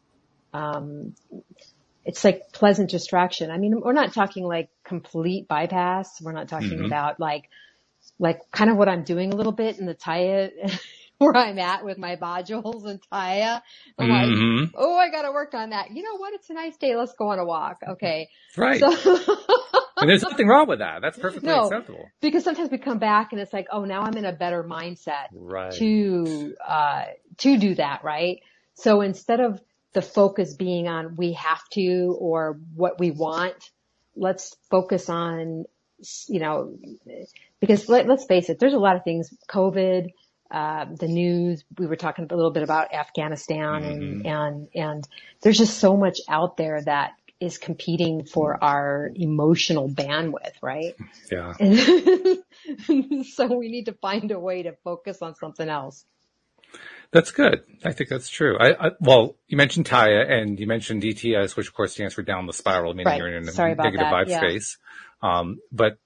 Um, 0.53 1.15
it's 2.05 2.23
like 2.23 2.43
pleasant 2.53 2.89
distraction. 2.89 3.51
I 3.51 3.57
mean, 3.57 3.81
we're 3.83 3.93
not 3.93 4.13
talking 4.13 4.45
like 4.45 4.69
complete 4.85 5.47
bypass. 5.47 6.21
We're 6.21 6.33
not 6.33 6.47
talking 6.47 6.79
Mhm. 6.79 6.85
about 6.85 7.19
like, 7.19 7.49
like 8.19 8.39
kind 8.51 8.69
of 8.69 8.77
what 8.77 8.87
I'm 8.87 9.03
doing 9.03 9.33
a 9.33 9.35
little 9.35 9.51
bit 9.51 9.79
in 9.79 9.85
the 9.85 9.95
Taya, 9.95 10.51
where 11.19 11.35
I'm 11.35 11.59
at 11.59 11.83
with 11.85 11.97
my 11.97 12.15
modules 12.17 12.85
and 12.85 12.99
Taya. 13.11 13.61
I'm 13.97 14.09
like, 14.09 14.27
Mhm. 14.27 14.71
oh, 14.75 14.97
I 14.97 15.09
gotta 15.09 15.31
work 15.31 15.53
on 15.53 15.69
that. 15.71 15.91
You 15.91 16.03
know 16.03 16.17
what? 16.17 16.33
It's 16.33 16.49
a 16.49 16.53
nice 16.53 16.77
day. 16.77 16.95
Let's 16.95 17.13
go 17.13 17.29
on 17.29 17.39
a 17.39 17.45
walk. 17.45 17.77
Okay. 17.87 18.29
Right. 18.57 18.79
So, 18.79 18.89
and 19.97 20.09
there's 20.09 20.23
nothing 20.23 20.47
wrong 20.47 20.67
with 20.67 20.79
that. 20.79 21.01
That's 21.01 21.17
perfectly 21.17 21.47
No. 21.49 21.63
acceptable. 21.63 22.09
because 22.21 22.43
sometimes 22.43 22.69
we 22.69 22.77
come 22.77 22.99
back 22.99 23.31
and 23.31 23.39
it's 23.41 23.53
like, 23.53 23.67
oh, 23.71 23.85
now 23.85 24.01
I'm 24.01 24.15
in 24.17 24.25
a 24.25 24.33
better 24.33 24.63
mindset 24.63 25.27
Right. 25.33 25.71
to, 25.73 26.53
uh, 26.65 27.05
to 27.37 27.57
do 27.57 27.75
that, 27.75 28.03
right? 28.03 28.39
So 28.75 29.01
instead 29.01 29.39
of 29.39 29.61
the 29.93 30.01
focus 30.01 30.53
being 30.53 30.87
on 30.89 31.15
we 31.15 31.33
have 31.33 31.61
to 31.73 32.17
or 32.19 32.59
what 32.75 32.99
we 32.99 33.11
want, 33.11 33.69
let's 34.17 34.55
focus 34.69 35.09
on, 35.09 35.63
you 36.27 36.39
know, 36.41 36.77
because 37.61 37.87
let, 37.87 38.05
let's 38.07 38.25
face 38.25 38.49
it, 38.49 38.59
there's 38.59 38.73
a 38.73 38.79
lot 38.79 38.97
of 38.97 39.03
things, 39.05 39.33
COVID, 39.49 40.09
uh, 40.51 40.85
the 40.85 41.07
news, 41.07 41.63
we 41.77 41.87
were 41.87 41.95
talking 41.95 42.27
a 42.29 42.35
little 42.35 42.51
bit 42.51 42.63
about 42.63 42.93
Afghanistan 42.93 43.83
and, 43.83 44.25
and, 44.25 44.67
and 44.75 45.07
there's 45.41 45.57
just 45.57 45.79
so 45.79 45.97
much 45.97 46.19
out 46.29 46.57
there 46.57 46.81
that 46.83 47.13
is 47.39 47.57
competing 47.57 48.25
for 48.25 48.63
our 48.63 49.11
emotional 49.15 49.89
bandwidth, 49.89 50.53
right? 50.61 50.95
Yeah. 51.31 51.53
so 53.23 53.47
we 53.47 53.69
need 53.69 53.85
to 53.85 53.93
find 53.93 54.31
a 54.31 54.39
way 54.39 54.63
to 54.63 54.73
focus 54.83 55.21
on 55.21 55.35
something 55.35 55.67
else. 55.67 56.05
That's 57.11 57.31
good. 57.31 57.63
I 57.83 57.93
think 57.93 58.09
that's 58.09 58.29
true. 58.29 58.57
I, 58.59 58.87
I 58.87 58.91
well, 58.99 59.37
you 59.47 59.57
mentioned 59.57 59.85
Taya 59.87 60.29
and 60.29 60.59
you 60.59 60.67
mentioned 60.67 61.01
DTS, 61.01 61.55
which 61.55 61.67
of 61.67 61.73
course 61.73 61.93
stands 61.93 62.13
for 62.13 62.23
down 62.23 62.45
the 62.45 62.53
spiral, 62.53 62.93
meaning 62.93 63.05
Right. 63.11 63.17
you're 63.17 63.35
in 63.37 63.47
a 63.47 63.51
Sorry 63.51 63.75
negative 63.75 64.07
vibe 64.07 64.29
Yeah. 64.29 64.39
space. 64.39 64.77
Um, 65.21 65.59
but 65.71 65.97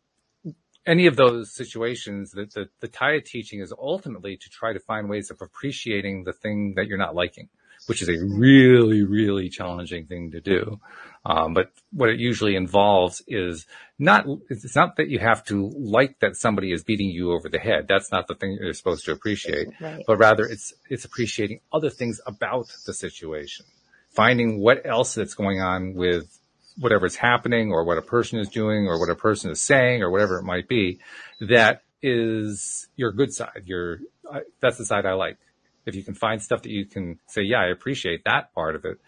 any 0.89 1.05
of 1.07 1.15
those 1.15 1.53
situations 1.53 2.31
that 2.31 2.53
the, 2.53 2.69
the 2.79 2.87
Taya 2.87 3.23
teaching 3.23 3.61
is 3.61 3.71
ultimately 3.77 4.37
to 4.37 4.49
try 4.49 4.73
to 4.73 4.79
find 4.79 5.09
ways 5.09 5.29
of 5.29 5.41
appreciating 5.41 6.23
the 6.23 6.33
thing 6.33 6.73
that 6.75 6.87
you're 6.87 6.97
not 6.97 7.13
liking, 7.15 7.47
which 7.85 8.01
is 8.01 8.09
a 8.09 8.17
really, 8.25 9.03
really 9.03 9.49
challenging 9.49 10.07
thing 10.07 10.31
to 10.31 10.41
do. 10.41 10.79
Um, 11.25 11.53
but 11.53 11.71
what 11.91 12.09
it 12.09 12.19
usually 12.19 12.55
involves 12.55 13.21
is 13.27 13.67
not, 13.99 14.25
it's 14.49 14.75
not 14.75 14.95
that 14.97 15.09
you 15.09 15.19
have 15.19 15.43
to 15.45 15.69
like 15.77 16.19
that 16.21 16.35
somebody 16.35 16.71
is 16.71 16.83
beating 16.83 17.09
you 17.09 17.33
over 17.33 17.49
the 17.49 17.59
head. 17.59 17.87
That's 17.87 18.11
not 18.11 18.27
the 18.27 18.35
thing 18.35 18.57
you're 18.59 18.73
supposed 18.73 19.05
to 19.05 19.11
appreciate 19.11 19.67
Right. 19.79 20.03
but 20.07 20.17
rather 20.17 20.45
it's 20.45 20.73
it's 20.89 21.05
appreciating 21.05 21.59
other 21.71 21.89
things 21.91 22.19
about 22.25 22.67
the 22.87 22.93
situation, 22.93 23.65
finding 24.09 24.59
what 24.59 24.85
else 24.85 25.13
that's 25.13 25.35
going 25.35 25.61
on 25.61 25.93
with 25.93 26.38
whatever's 26.77 27.15
happening 27.15 27.71
or 27.71 27.83
what 27.83 27.97
a 27.97 28.01
person 28.01 28.39
is 28.39 28.49
doing 28.49 28.87
or 28.87 28.99
what 28.99 29.09
a 29.09 29.15
person 29.15 29.51
is 29.51 29.61
saying 29.61 30.01
or 30.01 30.09
whatever 30.09 30.37
it 30.37 30.43
might 30.43 30.67
be 30.67 30.99
that 31.41 31.83
is 32.01 32.87
your 32.95 33.11
good 33.11 33.33
side. 33.33 33.63
Your 33.65 33.99
I, 34.31 34.41
that's 34.59 34.77
the 34.77 34.85
side 34.85 35.05
I 35.05 35.13
like. 35.13 35.37
If 35.85 35.95
you 35.95 36.03
can 36.03 36.13
find 36.13 36.41
stuff 36.41 36.61
that 36.63 36.71
you 36.71 36.85
can 36.85 37.19
say, 37.27 37.41
yeah, 37.41 37.61
I 37.61 37.67
appreciate 37.67 38.23
that 38.25 38.53
part 38.53 38.75
of 38.75 38.85
it, 38.85 38.99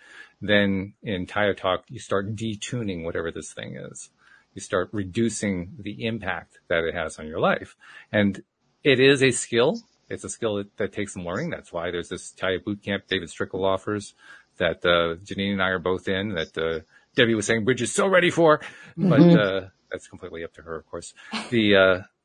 then 0.41 0.93
in 1.03 1.27
Taya 1.27 1.55
Talk 1.55 1.85
you 1.89 1.99
start 1.99 2.35
detuning 2.35 3.03
whatever 3.03 3.31
this 3.31 3.53
thing 3.53 3.75
is. 3.75 4.09
You 4.53 4.61
start 4.61 4.89
reducing 4.91 5.75
the 5.79 6.05
impact 6.05 6.59
that 6.67 6.83
it 6.83 6.93
has 6.93 7.19
on 7.19 7.27
your 7.27 7.39
life. 7.39 7.77
And 8.11 8.43
it 8.83 8.99
is 8.99 9.23
a 9.23 9.31
skill. 9.31 9.79
It's 10.09 10.25
a 10.25 10.29
skill 10.29 10.55
that, 10.55 10.75
that 10.77 10.91
takes 10.91 11.13
some 11.13 11.25
learning. 11.25 11.51
That's 11.51 11.71
why 11.71 11.91
there's 11.91 12.09
this 12.09 12.33
Taya 12.33 12.61
boot 12.61 12.83
camp 12.83 13.05
David 13.07 13.29
Strickel 13.29 13.63
offers 13.63 14.13
that, 14.57 14.85
uh, 14.85 15.15
Jeanine 15.23 15.53
and 15.53 15.61
I 15.61 15.69
are 15.69 15.79
both 15.79 16.09
in 16.09 16.33
that, 16.33 16.57
uh, 16.57 16.79
Debbie 17.15 17.35
was 17.35 17.45
saying 17.45 17.65
Bridge 17.65 17.81
is 17.81 17.93
so 17.93 18.07
ready 18.07 18.29
for, 18.29 18.61
but, 18.97 19.21
uh, 19.21 19.67
that's 19.91 20.07
completely 20.07 20.43
up 20.43 20.53
to 20.53 20.61
her, 20.61 20.75
of 20.75 20.85
course. 20.85 21.13
The, 21.49 21.75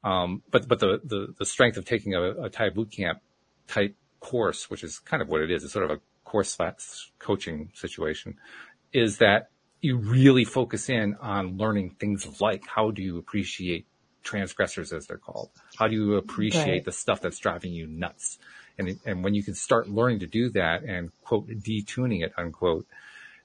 uh, 0.05 0.09
um, 0.09 0.43
but, 0.51 0.69
but 0.69 0.79
the, 0.79 1.01
the, 1.03 1.35
the 1.39 1.45
strength 1.45 1.77
of 1.77 1.85
taking 1.85 2.15
a, 2.15 2.23
a 2.23 2.51
Taya 2.51 2.73
boot 2.73 2.93
camp 2.93 3.21
type 3.67 3.97
course, 4.21 4.71
which 4.71 4.85
is 4.85 4.99
kind 5.01 5.21
of 5.23 5.29
what 5.29 5.41
it 5.41 5.51
is. 5.51 5.65
It's 5.65 5.73
sort 5.73 5.85
of 5.85 5.91
a 5.91 6.01
course 6.25 6.59
coaching 7.19 7.71
situation 7.75 8.37
is 8.93 9.19
that 9.19 9.51
you 9.81 9.97
really 9.97 10.45
focus 10.45 10.89
in 10.89 11.15
on 11.21 11.57
learning 11.57 11.97
things 11.99 12.41
like 12.41 12.65
how 12.67 12.91
do 12.91 13.03
you 13.03 13.19
appreciate 13.19 13.87
transgressors 14.23 14.93
as 14.93 15.07
they're 15.07 15.19
called? 15.19 15.51
How 15.77 15.87
do 15.87 15.95
you 15.95 16.15
appreciate 16.17 16.65
Right. 16.65 16.85
the 16.85 16.93
stuff 16.93 17.21
that's 17.21 17.39
driving 17.39 17.73
you 17.73 17.87
nuts? 17.87 18.39
And, 18.79 18.99
and 19.07 19.25
when 19.25 19.35
you 19.35 19.43
can 19.43 19.55
start 19.55 19.89
learning 19.89 20.21
to 20.21 20.27
do 20.27 20.51
that 20.51 20.83
and 20.83 21.11
quote, 21.23 21.49
detuning 21.49 22.25
it, 22.25 22.33
unquote, 22.37 22.87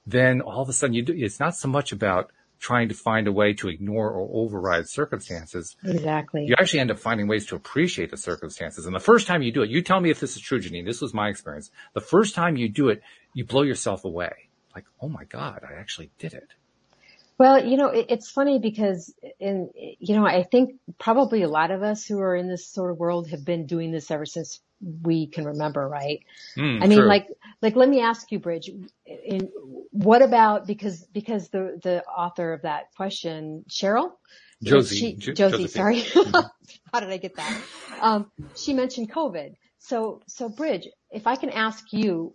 then 0.06 0.40
all 0.40 0.62
of 0.62 0.68
a 0.68 0.72
sudden 0.72 0.94
you 0.94 1.02
do, 1.02 1.14
it's 1.16 1.40
not 1.40 1.54
so 1.54 1.68
much 1.68 1.92
about 1.92 2.30
trying 2.58 2.88
to 2.88 2.94
find 2.94 3.26
a 3.26 3.32
way 3.32 3.52
to 3.52 3.68
ignore 3.68 4.08
or 4.10 4.28
override 4.44 4.88
circumstances. 4.88 5.76
Exactly. 5.84 6.44
You 6.46 6.54
actually 6.58 6.78
end 6.78 6.92
up 6.92 6.98
finding 7.00 7.26
ways 7.26 7.46
to 7.46 7.56
appreciate 7.56 8.10
the 8.10 8.16
circumstances. 8.16 8.86
And 8.86 8.94
the 8.94 9.00
first 9.00 9.26
time 9.26 9.42
you 9.42 9.50
do 9.50 9.62
it, 9.62 9.70
you 9.70 9.82
tell 9.82 10.00
me 10.00 10.10
if 10.10 10.20
this 10.20 10.36
is 10.36 10.42
true, 10.42 10.60
Jeanine. 10.60 10.86
This 10.86 11.00
was 11.00 11.12
my 11.12 11.28
experience. 11.28 11.72
The 11.94 12.00
first 12.00 12.36
time 12.36 12.56
you 12.56 12.68
do 12.68 12.88
it, 12.88 13.02
you 13.34 13.44
blow 13.44 13.62
yourself 13.62 14.04
away. 14.04 14.32
Like, 14.76 14.84
oh 15.00 15.08
my 15.08 15.24
God, 15.24 15.62
I 15.68 15.74
actually 15.80 16.12
did 16.18 16.34
it. 16.34 16.48
Well, 17.36 17.64
you 17.66 17.76
know, 17.76 17.88
it, 17.88 18.06
it's 18.10 18.30
funny 18.30 18.60
because 18.60 19.12
in, 19.40 19.70
you 19.74 20.14
know, 20.14 20.24
I 20.24 20.44
think 20.44 20.76
probably 20.98 21.42
a 21.42 21.48
lot 21.48 21.72
of 21.72 21.82
us 21.82 22.06
who 22.06 22.20
are 22.20 22.36
in 22.36 22.48
this 22.48 22.68
sort 22.68 22.92
of 22.92 22.98
world 22.98 23.30
have 23.30 23.44
been 23.44 23.66
doing 23.66 23.90
this 23.90 24.12
ever 24.12 24.24
since 24.24 24.60
we 25.02 25.26
can 25.26 25.44
remember, 25.44 25.86
right? 25.88 26.20
Mm, 26.56 26.82
I 26.82 26.86
mean, 26.88 26.98
true. 26.98 27.08
like, 27.08 27.28
like, 27.60 27.76
let 27.76 27.88
me 27.88 28.00
ask 28.00 28.30
you, 28.32 28.38
Bridge, 28.38 28.70
in, 29.06 29.50
what 29.90 30.22
about, 30.22 30.66
because, 30.66 31.04
because 31.12 31.48
the, 31.48 31.78
the 31.82 32.04
author 32.04 32.52
of 32.52 32.62
that 32.62 32.92
question, 32.96 33.64
Cheryl? 33.70 34.12
Josie. 34.62 34.96
She, 34.96 35.14
Jo- 35.16 35.32
Josie, 35.32 35.64
Josephine. 35.66 35.68
sorry. 35.68 36.04
How 36.92 37.00
did 37.00 37.10
I 37.10 37.16
get 37.16 37.36
that? 37.36 37.62
Um, 38.00 38.30
she 38.56 38.74
mentioned 38.74 39.12
COVID. 39.12 39.54
So, 39.78 40.22
so 40.26 40.48
Bridge, 40.48 40.88
if 41.10 41.26
I 41.26 41.36
can 41.36 41.50
ask 41.50 41.84
you, 41.92 42.34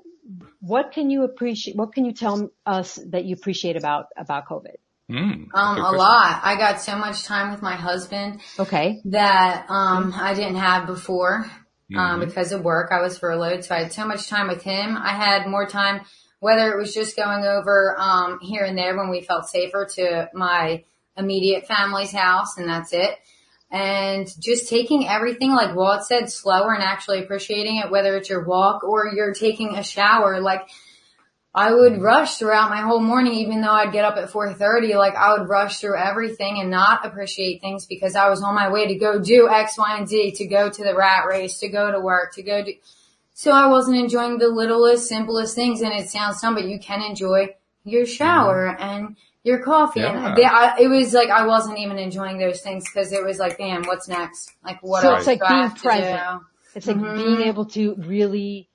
what 0.60 0.92
can 0.92 1.10
you 1.10 1.24
appreciate, 1.24 1.78
what 1.78 1.94
can 1.94 2.06
you 2.06 2.12
tell 2.14 2.50
us 2.66 3.00
that 3.10 3.26
you 3.26 3.36
appreciate 3.36 3.78
about, 3.78 4.08
about 4.18 4.48
COVID? 4.48 4.76
Mm, 5.10 5.48
Um, 5.54 5.78
a 5.78 5.92
lot. 5.94 6.42
I 6.44 6.56
got 6.58 6.82
so 6.82 6.98
much 6.98 7.24
time 7.24 7.52
with 7.52 7.62
my 7.62 7.76
husband 7.76 8.42
Okay. 8.60 9.00
that 9.06 9.66
um 9.70 10.14
I 10.14 10.34
didn't 10.34 10.56
have 10.58 10.86
before 10.86 11.50
um 11.96 12.20
Mhm. 12.22 12.26
because 12.26 12.52
of 12.52 12.64
work. 12.64 12.92
I 12.92 13.02
was 13.02 13.18
furloughed, 13.18 13.64
so 13.64 13.76
I 13.76 13.84
had 13.84 13.94
so 13.94 14.06
much 14.06 14.28
time 14.30 14.48
with 14.48 14.64
him. 14.64 14.98
I 14.98 15.14
had 15.14 15.48
more 15.48 15.68
time, 15.68 16.02
whether 16.40 16.72
it 16.72 16.78
was 16.78 16.94
just 16.94 17.16
going 17.16 17.46
over 17.46 17.96
um 17.98 18.40
here 18.42 18.64
and 18.66 18.78
there 18.78 18.96
when 18.98 19.10
we 19.10 19.22
felt 19.22 19.48
safer 19.50 19.86
to 19.96 20.30
my 20.34 20.84
immediate 21.16 21.66
family's 21.68 22.12
house, 22.12 22.58
and 22.58 22.70
that's 22.70 22.94
it. 22.94 23.18
And 23.72 24.28
just 24.40 24.70
taking 24.70 25.08
everything, 25.08 25.52
like 25.54 25.76
Walt 25.76 26.04
said, 26.06 26.30
slower 26.32 26.74
and 26.74 26.84
actually 26.84 27.24
appreciating 27.24 27.78
it, 27.84 27.92
whether 27.92 28.16
it's 28.16 28.30
your 28.30 28.46
walk 28.46 28.84
or 28.84 29.12
you're 29.14 29.34
taking 29.34 29.76
a 29.76 29.84
shower. 29.84 30.40
Like 30.40 30.70
I 31.58 31.74
would 31.74 32.00
rush 32.00 32.36
throughout 32.38 32.70
my 32.70 32.82
whole 32.82 33.00
morning, 33.00 33.34
even 33.34 33.62
though 33.62 33.72
I'd 33.72 33.92
get 33.92 34.06
up 34.06 34.16
at 34.16 34.30
4.30, 34.30 34.96
like 34.96 35.16
I 35.16 35.36
would 35.36 35.50
rush 35.50 35.80
through 35.80 35.98
everything 35.98 36.60
and 36.62 36.70
not 36.70 37.04
appreciate 37.04 37.62
things 37.62 37.88
because 37.88 38.16
I 38.16 38.30
was 38.30 38.44
on 38.44 38.54
my 38.54 38.72
way 38.72 38.86
to 38.88 38.96
go 38.96 39.20
do 39.20 39.50
X, 39.50 39.76
Y, 39.76 39.98
and 39.98 40.08
Z, 40.08 40.34
to 40.36 40.46
go 40.46 40.70
to 40.70 40.84
the 40.84 40.96
rat 40.96 41.26
race, 41.28 41.58
to 41.62 41.68
go 41.68 41.90
to 41.92 42.00
work, 42.00 42.36
to 42.36 42.44
go 42.44 42.64
do, 42.64 42.74
so 43.34 43.52
I 43.52 43.66
wasn't 43.68 43.98
enjoying 43.98 44.38
the 44.38 44.50
littlest, 44.50 45.10
simplest 45.10 45.56
things 45.56 45.82
and 45.82 45.92
it 45.94 46.10
sounds 46.10 46.40
dumb, 46.42 46.54
but 46.54 46.66
you 46.66 46.80
can 46.80 47.02
enjoy 47.02 47.56
your 47.84 48.06
shower 48.06 48.68
and 48.80 49.16
your 49.44 49.64
coffee. 49.64 50.02
Yeah. 50.02 50.28
And 50.28 50.38
they, 50.38 50.44
I, 50.46 50.78
it 50.80 50.90
was 50.90 51.12
like 51.14 51.30
I 51.30 51.48
wasn't 51.48 51.80
even 51.80 51.98
enjoying 51.98 52.38
those 52.38 52.62
things 52.62 52.84
because 52.88 53.12
it 53.12 53.24
was 53.26 53.40
like, 53.40 53.58
damn, 53.58 53.84
what's 53.84 54.08
next? 54.08 54.52
Like 54.64 54.84
what 54.84 55.02
So 55.02 55.10
else 55.10 55.20
it's 55.22 55.28
like 55.28 55.48
being 55.50 55.72
to 55.72 55.80
present. 55.82 56.22
do? 56.40 56.46
It's 56.76 56.86
like 56.88 56.98
Mhm. 56.98 57.16
being 57.18 57.42
able 57.48 57.66
to 57.66 57.96
really 57.96 58.70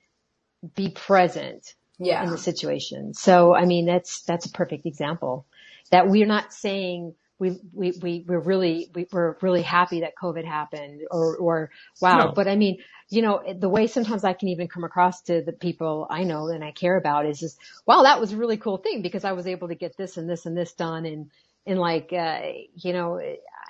be 0.75 0.89
present 0.89 1.75
Yeah. 1.99 2.23
in 2.23 2.31
the 2.31 2.37
situation. 2.37 3.13
So, 3.13 3.55
I 3.55 3.65
mean, 3.65 3.85
that's, 3.85 4.21
that's 4.21 4.45
a 4.45 4.51
perfect 4.51 4.85
example 4.85 5.45
that 5.91 6.07
we're 6.07 6.25
not 6.25 6.51
saying 6.53 7.13
we, 7.39 7.59
we, 7.73 7.93
we, 8.01 8.25
we're 8.27 8.39
really, 8.39 8.89
we, 8.95 9.07
we're 9.11 9.35
really 9.41 9.61
happy 9.61 10.01
that 10.01 10.13
COVID 10.21 10.45
happened 10.45 11.01
or, 11.11 11.37
or 11.37 11.71
wow. 12.01 12.17
No. 12.17 12.31
But 12.31 12.47
I 12.47 12.55
mean, 12.55 12.77
you 13.09 13.21
know, 13.21 13.41
the 13.57 13.69
way 13.69 13.87
sometimes 13.87 14.23
I 14.23 14.33
can 14.33 14.47
even 14.49 14.67
come 14.67 14.83
across 14.83 15.21
to 15.23 15.41
the 15.41 15.51
people 15.51 16.07
I 16.09 16.23
know 16.23 16.47
and 16.47 16.63
I 16.63 16.71
care 16.71 16.97
about 16.97 17.25
is 17.25 17.39
just, 17.39 17.57
wow, 17.85 18.03
that 18.03 18.19
was 18.19 18.31
a 18.31 18.37
really 18.37 18.57
cool 18.57 18.77
thing 18.77 19.01
because 19.01 19.23
I 19.23 19.33
was 19.33 19.45
able 19.45 19.67
to 19.67 19.75
get 19.75 19.97
this 19.97 20.17
and 20.17 20.29
this 20.29 20.45
and 20.45 20.57
this 20.57 20.73
done 20.73 21.05
and, 21.05 21.29
and 21.65 21.79
like, 21.79 22.11
uh, 22.13 22.41
you 22.75 22.93
know, 22.93 23.19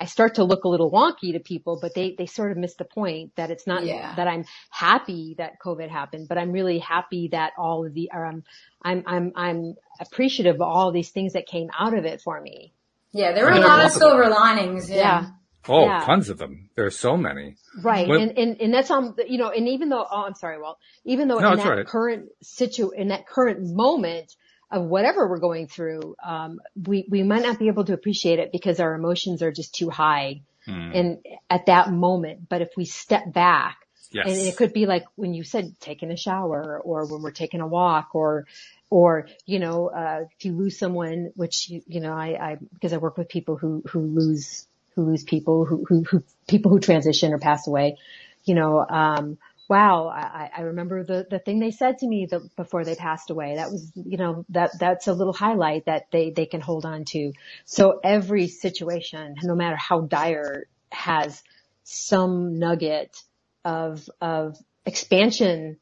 I 0.00 0.06
start 0.06 0.36
to 0.36 0.44
look 0.44 0.64
a 0.64 0.68
little 0.68 0.90
wonky 0.90 1.32
to 1.32 1.40
people, 1.40 1.78
but 1.80 1.94
they, 1.94 2.14
they 2.16 2.26
sort 2.26 2.50
of 2.52 2.56
miss 2.58 2.74
the 2.74 2.84
point 2.84 3.34
that 3.36 3.50
it's 3.50 3.66
not 3.66 3.84
Yeah. 3.84 4.14
that 4.16 4.26
I'm 4.28 4.44
happy 4.70 5.34
that 5.38 5.60
COVID 5.64 5.88
happened, 5.88 6.28
but 6.28 6.38
I'm 6.38 6.52
really 6.52 6.78
happy 6.78 7.28
that 7.32 7.52
all 7.58 7.86
of 7.86 7.94
the, 7.94 8.10
or 8.12 8.24
I'm, 8.26 8.44
I'm, 8.82 9.02
I'm, 9.06 9.32
I'm 9.36 9.74
appreciative 10.00 10.56
of 10.56 10.62
all 10.62 10.92
these 10.92 11.10
things 11.10 11.34
that 11.34 11.46
came 11.46 11.68
out 11.78 11.94
of 11.96 12.04
it 12.04 12.20
for 12.20 12.40
me. 12.40 12.72
Yeah, 13.12 13.32
there 13.32 13.44
were 13.44 13.52
a 13.52 13.60
lot 13.60 13.62
of 13.62 13.68
lots 13.84 13.94
of 13.94 14.00
them. 14.00 14.08
silver 14.10 14.28
linings. 14.28 14.90
Yeah. 14.90 14.96
Yeah. 14.96 15.26
Oh, 15.68 15.86
Yeah. 15.86 16.02
tons 16.04 16.28
of 16.28 16.36
them. 16.38 16.68
There 16.74 16.84
are 16.84 16.90
so 16.90 17.16
many. 17.16 17.56
Right. 17.82 18.06
When- 18.08 18.20
and, 18.20 18.38
and, 18.38 18.60
and 18.60 18.74
that's 18.74 18.90
um, 18.90 19.14
on, 19.18 19.26
you 19.28 19.38
know, 19.38 19.48
and 19.50 19.68
even 19.68 19.88
though, 19.88 20.04
oh, 20.10 20.24
I'm 20.26 20.34
sorry, 20.34 20.60
Walt, 20.60 20.78
even 21.04 21.28
though 21.28 21.38
No, 21.38 21.52
in 21.52 21.56
that 21.58 21.66
all 21.66 21.76
right. 21.76 21.86
current 21.86 22.28
situ, 22.42 22.90
in 22.90 23.08
that 23.08 23.26
current 23.26 23.60
moment 23.62 24.34
of 24.74 24.84
whatever 24.84 25.28
we're 25.28 25.38
going 25.38 25.68
through, 25.68 26.16
um, 26.22 26.60
we, 26.74 27.06
we 27.08 27.22
might 27.22 27.42
not 27.42 27.58
be 27.58 27.68
able 27.68 27.84
to 27.84 27.92
appreciate 27.92 28.40
it 28.40 28.50
because 28.50 28.80
our 28.80 28.94
emotions 28.94 29.40
are 29.42 29.52
just 29.52 29.74
too 29.74 29.88
high 29.88 30.42
Hmm. 30.66 30.92
and 30.94 31.18
at 31.50 31.66
that 31.66 31.92
moment. 31.92 32.48
But 32.48 32.62
if 32.62 32.70
we 32.76 32.86
step 32.86 33.30
back 33.32 33.76
Yes. 34.10 34.26
and 34.26 34.48
it 34.48 34.56
could 34.56 34.72
be 34.72 34.86
like 34.86 35.04
when 35.14 35.34
you 35.34 35.44
said 35.44 35.74
taking 35.80 36.10
a 36.10 36.16
shower 36.16 36.80
or 36.82 37.04
when 37.06 37.20
we're 37.20 37.32
taking 37.32 37.60
a 37.60 37.66
walk 37.66 38.14
or, 38.14 38.46
or, 38.88 39.28
you 39.44 39.58
know, 39.58 39.88
uh, 39.90 40.24
if 40.38 40.44
you 40.44 40.52
lose 40.52 40.78
someone, 40.78 41.32
which, 41.36 41.68
you, 41.68 41.82
you 41.86 42.00
know, 42.00 42.12
I, 42.12 42.28
I, 42.40 42.56
because 42.72 42.92
I 42.94 42.96
work 42.96 43.18
with 43.18 43.28
people 43.28 43.56
who, 43.56 43.82
who 43.90 44.00
lose, 44.00 44.66
who 44.94 45.02
lose 45.02 45.24
people, 45.24 45.66
who, 45.66 45.84
who, 45.86 46.04
who, 46.04 46.22
people 46.48 46.70
who 46.70 46.80
transition 46.80 47.32
or 47.32 47.38
pass 47.38 47.66
away, 47.66 47.98
you 48.44 48.54
know, 48.54 48.86
um, 48.88 49.36
wow, 49.68 50.08
I, 50.08 50.50
I 50.56 50.60
remember 50.62 51.04
the, 51.04 51.26
the 51.30 51.38
thing 51.38 51.58
they 51.58 51.70
said 51.70 51.98
to 51.98 52.06
me 52.06 52.26
the, 52.30 52.48
before 52.56 52.84
they 52.84 52.94
passed 52.94 53.30
away. 53.30 53.56
That 53.56 53.70
was, 53.70 53.90
you 53.94 54.18
know, 54.18 54.44
that, 54.50 54.72
that's 54.78 55.06
a 55.08 55.14
little 55.14 55.32
highlight 55.32 55.86
that 55.86 56.04
they, 56.12 56.30
they 56.30 56.46
can 56.46 56.60
hold 56.60 56.84
on 56.84 57.04
to. 57.06 57.32
So 57.64 58.00
every 58.04 58.48
situation, 58.48 59.36
no 59.42 59.54
matter 59.54 59.76
how 59.76 60.02
dire, 60.02 60.66
has 60.90 61.42
some 61.82 62.58
nugget 62.58 63.16
of, 63.64 64.08
of 64.20 64.56
expansion 64.84 65.78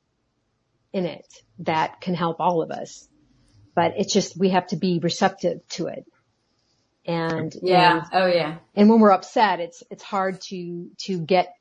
in 0.92 1.06
it 1.06 1.26
that 1.60 2.00
can 2.00 2.14
help 2.14 2.38
all 2.40 2.62
of 2.62 2.70
us. 2.70 3.08
But 3.74 3.94
it's 3.96 4.12
just, 4.12 4.38
we 4.38 4.50
have 4.50 4.66
to 4.68 4.76
be 4.76 5.00
receptive 5.02 5.66
to 5.70 5.86
it. 5.86 6.04
And, 7.04 7.52
Yeah. 7.62 7.96
and, 7.96 8.06
Oh 8.12 8.26
yeah. 8.26 8.58
and 8.74 8.88
when 8.88 9.00
we're 9.00 9.10
upset, 9.12 9.60
it's, 9.60 9.82
it's 9.90 10.02
hard 10.04 10.40
to, 10.48 10.88
to 11.06 11.18
get, 11.18 11.52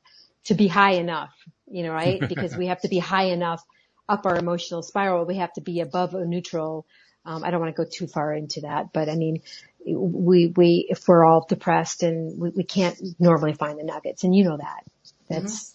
to 0.46 0.54
be 0.54 0.68
high 0.68 0.92
enough, 0.94 1.32
you 1.70 1.82
know, 1.84 1.92
right? 1.92 2.26
Because 2.28 2.56
we 2.56 2.68
have 2.68 2.80
to 2.82 2.88
be 2.88 2.98
high 2.98 3.26
enough 3.26 3.62
up 4.08 4.26
our 4.26 4.36
emotional 4.38 4.82
spiral. 4.82 5.26
We 5.26 5.36
have 5.36 5.52
to 5.54 5.60
be 5.62 5.80
above 5.80 6.14
a 6.14 6.24
neutral. 6.26 6.86
Um, 7.24 7.44
I 7.44 7.50
don't 7.50 7.60
want 7.60 7.76
to 7.76 7.84
go 7.84 7.88
too 7.90 8.08
far 8.08 8.34
into 8.34 8.62
that, 8.62 8.92
but 8.92 9.08
I 9.08 9.16
mean, 9.16 9.42
we, 9.86 10.52
we, 10.56 10.86
if 10.90 11.08
we're 11.08 11.24
all 11.24 11.46
depressed 11.48 12.02
and 12.02 12.38
we, 12.40 12.50
we 12.50 12.64
can't 12.64 12.98
normally 13.20 13.54
find 13.54 13.78
the 13.78 13.84
nuggets 13.84 14.24
and 14.24 14.34
you 14.34 14.44
know 14.44 14.56
that. 14.58 14.84
That's, 15.30 15.74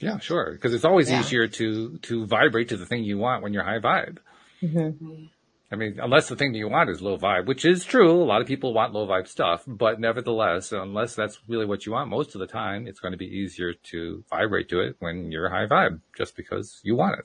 Yeah, 0.00 0.18
sure. 0.18 0.52
Because 0.52 0.74
it's 0.74 0.84
always 0.84 1.10
Yeah. 1.10 1.12
easier 1.12 1.48
to 1.48 1.98
to 1.98 2.26
vibrate 2.26 2.70
to 2.70 2.76
the 2.76 2.86
thing 2.86 3.04
you 3.04 3.18
want 3.18 3.42
when 3.42 3.52
you're 3.54 3.64
high 3.64 3.78
vibe. 3.80 4.18
mhm. 4.62 5.30
I 5.72 5.76
mean, 5.76 6.00
unless 6.02 6.28
the 6.28 6.34
thing 6.34 6.52
that 6.52 6.58
you 6.58 6.68
want 6.68 6.90
is 6.90 7.00
low 7.00 7.16
vibe, 7.16 7.46
which 7.46 7.64
is 7.64 7.84
true. 7.84 8.10
A 8.10 8.24
lot 8.24 8.40
of 8.40 8.48
people 8.48 8.74
want 8.74 8.92
low 8.92 9.06
vibe 9.06 9.28
stuff, 9.28 9.62
but 9.66 10.00
nevertheless, 10.00 10.72
unless 10.72 11.14
that's 11.14 11.38
really 11.46 11.64
what 11.64 11.86
you 11.86 11.92
want 11.92 12.10
most 12.10 12.34
of 12.34 12.40
the 12.40 12.46
time, 12.46 12.88
it's 12.88 12.98
going 12.98 13.12
to 13.12 13.18
be 13.18 13.26
easier 13.26 13.72
to 13.72 14.24
vibrate 14.28 14.68
to 14.70 14.80
it 14.80 14.96
when 14.98 15.30
you're 15.30 15.48
high 15.48 15.66
vibe 15.66 16.00
just 16.16 16.34
because 16.36 16.80
you 16.82 16.96
want 16.96 17.20
it. 17.20 17.24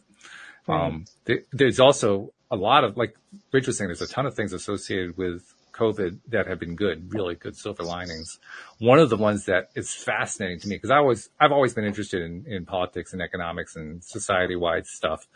Um, 0.67 1.05
th- 1.25 1.45
there's 1.51 1.79
also 1.79 2.33
a 2.51 2.55
lot 2.55 2.83
of, 2.83 2.97
like 2.97 3.15
Rich 3.51 3.67
was 3.67 3.77
saying, 3.77 3.87
there's 3.87 4.01
a 4.01 4.07
ton 4.07 4.27
of 4.27 4.35
things 4.35 4.53
associated 4.53 5.17
with 5.17 5.53
COVID 5.73 6.19
that 6.29 6.47
have 6.47 6.59
been 6.59 6.75
good, 6.75 7.13
really 7.13 7.35
good 7.35 7.57
silver 7.57 7.83
linings. 7.83 8.39
One 8.79 8.99
of 8.99 9.09
the 9.09 9.17
ones 9.17 9.45
that 9.45 9.69
is 9.75 9.93
fascinating 9.93 10.59
to 10.61 10.67
me, 10.67 10.75
because 10.75 10.91
I 10.91 10.97
always, 10.97 11.29
I've 11.39 11.51
always 11.51 11.73
been 11.73 11.83
interested 11.83 12.21
in, 12.21 12.45
in 12.47 12.65
politics 12.65 13.11
and 13.13 13.21
economics 13.21 13.75
and 13.75 14.03
society 14.03 14.55
wide 14.55 14.85
stuff. 14.85 15.27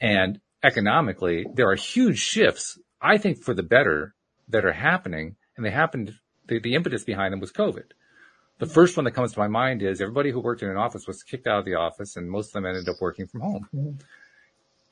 And 0.00 0.40
economically, 0.64 1.46
there 1.54 1.70
are 1.70 1.76
huge 1.76 2.18
shifts, 2.18 2.78
I 3.00 3.18
think 3.18 3.42
for 3.42 3.54
the 3.54 3.62
better 3.62 4.14
that 4.48 4.64
are 4.64 4.72
happening. 4.72 5.36
And 5.56 5.64
they 5.64 5.70
happened, 5.70 6.14
the, 6.46 6.58
the 6.58 6.74
impetus 6.74 7.04
behind 7.04 7.32
them 7.32 7.40
was 7.40 7.52
COVID. 7.52 7.92
The 8.58 8.66
first 8.66 8.96
one 8.96 9.04
that 9.04 9.12
comes 9.12 9.32
to 9.34 9.38
my 9.38 9.48
mind 9.48 9.82
is 9.82 10.00
everybody 10.00 10.30
who 10.30 10.40
worked 10.40 10.62
in 10.62 10.70
an 10.70 10.76
office 10.76 11.06
was 11.06 11.22
kicked 11.22 11.46
out 11.46 11.58
of 11.58 11.64
the 11.64 11.74
office 11.74 12.16
and 12.16 12.30
most 12.30 12.48
of 12.48 12.52
them 12.54 12.66
ended 12.66 12.88
up 12.88 12.96
working 13.00 13.26
from 13.26 13.40
home. 13.40 13.98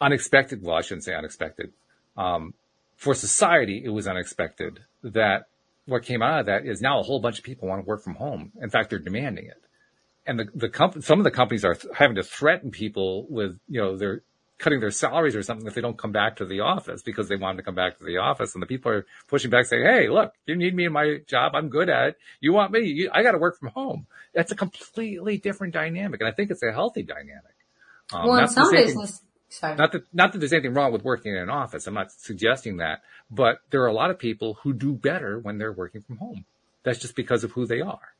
Unexpected. 0.00 0.62
Well, 0.62 0.76
I 0.76 0.82
shouldn't 0.82 1.04
say 1.04 1.14
unexpected. 1.14 1.72
Um, 2.16 2.54
for 2.96 3.14
society, 3.14 3.82
it 3.84 3.88
was 3.88 4.06
unexpected 4.06 4.80
that 5.02 5.46
what 5.86 6.02
came 6.02 6.22
out 6.22 6.40
of 6.40 6.46
that 6.46 6.66
is 6.66 6.80
now 6.80 7.00
a 7.00 7.02
whole 7.02 7.20
bunch 7.20 7.38
of 7.38 7.44
people 7.44 7.68
want 7.68 7.82
to 7.82 7.88
work 7.88 8.02
from 8.02 8.14
home. 8.14 8.52
In 8.60 8.68
fact, 8.70 8.90
they're 8.90 8.98
demanding 8.98 9.46
it. 9.46 9.62
And 10.26 10.38
the, 10.38 10.46
the 10.54 10.68
comp- 10.68 11.02
some 11.02 11.18
of 11.18 11.24
the 11.24 11.30
companies 11.30 11.64
are 11.64 11.74
th- 11.74 11.92
having 11.96 12.16
to 12.16 12.22
threaten 12.22 12.70
people 12.70 13.26
with, 13.28 13.58
you 13.68 13.80
know, 13.80 13.96
they're 13.96 14.22
cutting 14.62 14.80
their 14.80 14.90
salaries 14.90 15.36
or 15.36 15.42
something 15.42 15.66
if 15.66 15.74
they 15.74 15.80
don't 15.82 15.98
come 15.98 16.12
back 16.12 16.36
to 16.36 16.46
the 16.46 16.60
office 16.60 17.02
because 17.02 17.28
they 17.28 17.36
want 17.36 17.56
them 17.56 17.62
to 17.62 17.66
come 17.66 17.74
back 17.74 17.98
to 17.98 18.04
the 18.04 18.16
office. 18.18 18.54
And 18.54 18.62
the 18.62 18.66
people 18.66 18.90
are 18.92 19.06
pushing 19.28 19.50
back 19.50 19.66
saying, 19.66 19.84
Hey, 19.84 20.08
look, 20.08 20.32
you 20.46 20.56
need 20.56 20.74
me 20.74 20.86
in 20.86 20.92
my 20.92 21.18
job. 21.26 21.52
I'm 21.54 21.68
good 21.68 21.90
at 21.90 22.08
it. 22.10 22.16
You 22.40 22.52
want 22.54 22.72
me? 22.72 22.80
You, 22.80 23.10
I 23.12 23.22
got 23.22 23.32
to 23.32 23.38
work 23.38 23.58
from 23.58 23.68
home. 23.68 24.06
That's 24.34 24.52
a 24.52 24.56
completely 24.56 25.36
different 25.36 25.74
dynamic. 25.74 26.20
And 26.20 26.28
I 26.28 26.32
think 26.32 26.50
it's 26.50 26.62
a 26.62 26.72
healthy 26.72 27.02
dynamic. 27.02 27.56
Um, 28.12 28.28
Well, 28.28 28.36
in 28.36 28.44
not 28.44 28.52
some 28.52 28.70
business, 28.72 29.20
sorry. 29.50 29.76
not 29.76 29.92
that, 29.92 30.02
not 30.14 30.32
that 30.32 30.38
there's 30.38 30.52
anything 30.52 30.74
wrong 30.74 30.92
with 30.92 31.04
working 31.04 31.32
in 31.32 31.42
an 31.42 31.50
office. 31.50 31.86
I'm 31.86 31.94
not 31.94 32.12
suggesting 32.12 32.78
that, 32.78 33.02
but 33.30 33.58
there 33.70 33.82
are 33.82 33.88
a 33.88 33.92
lot 33.92 34.10
of 34.10 34.18
people 34.18 34.54
who 34.62 34.72
do 34.72 34.92
better 34.94 35.38
when 35.38 35.58
they're 35.58 35.72
working 35.72 36.02
from 36.02 36.16
home. 36.18 36.44
That's 36.84 36.98
just 36.98 37.16
because 37.16 37.44
of 37.44 37.52
who 37.52 37.66
they 37.66 37.80
are. 37.80 38.14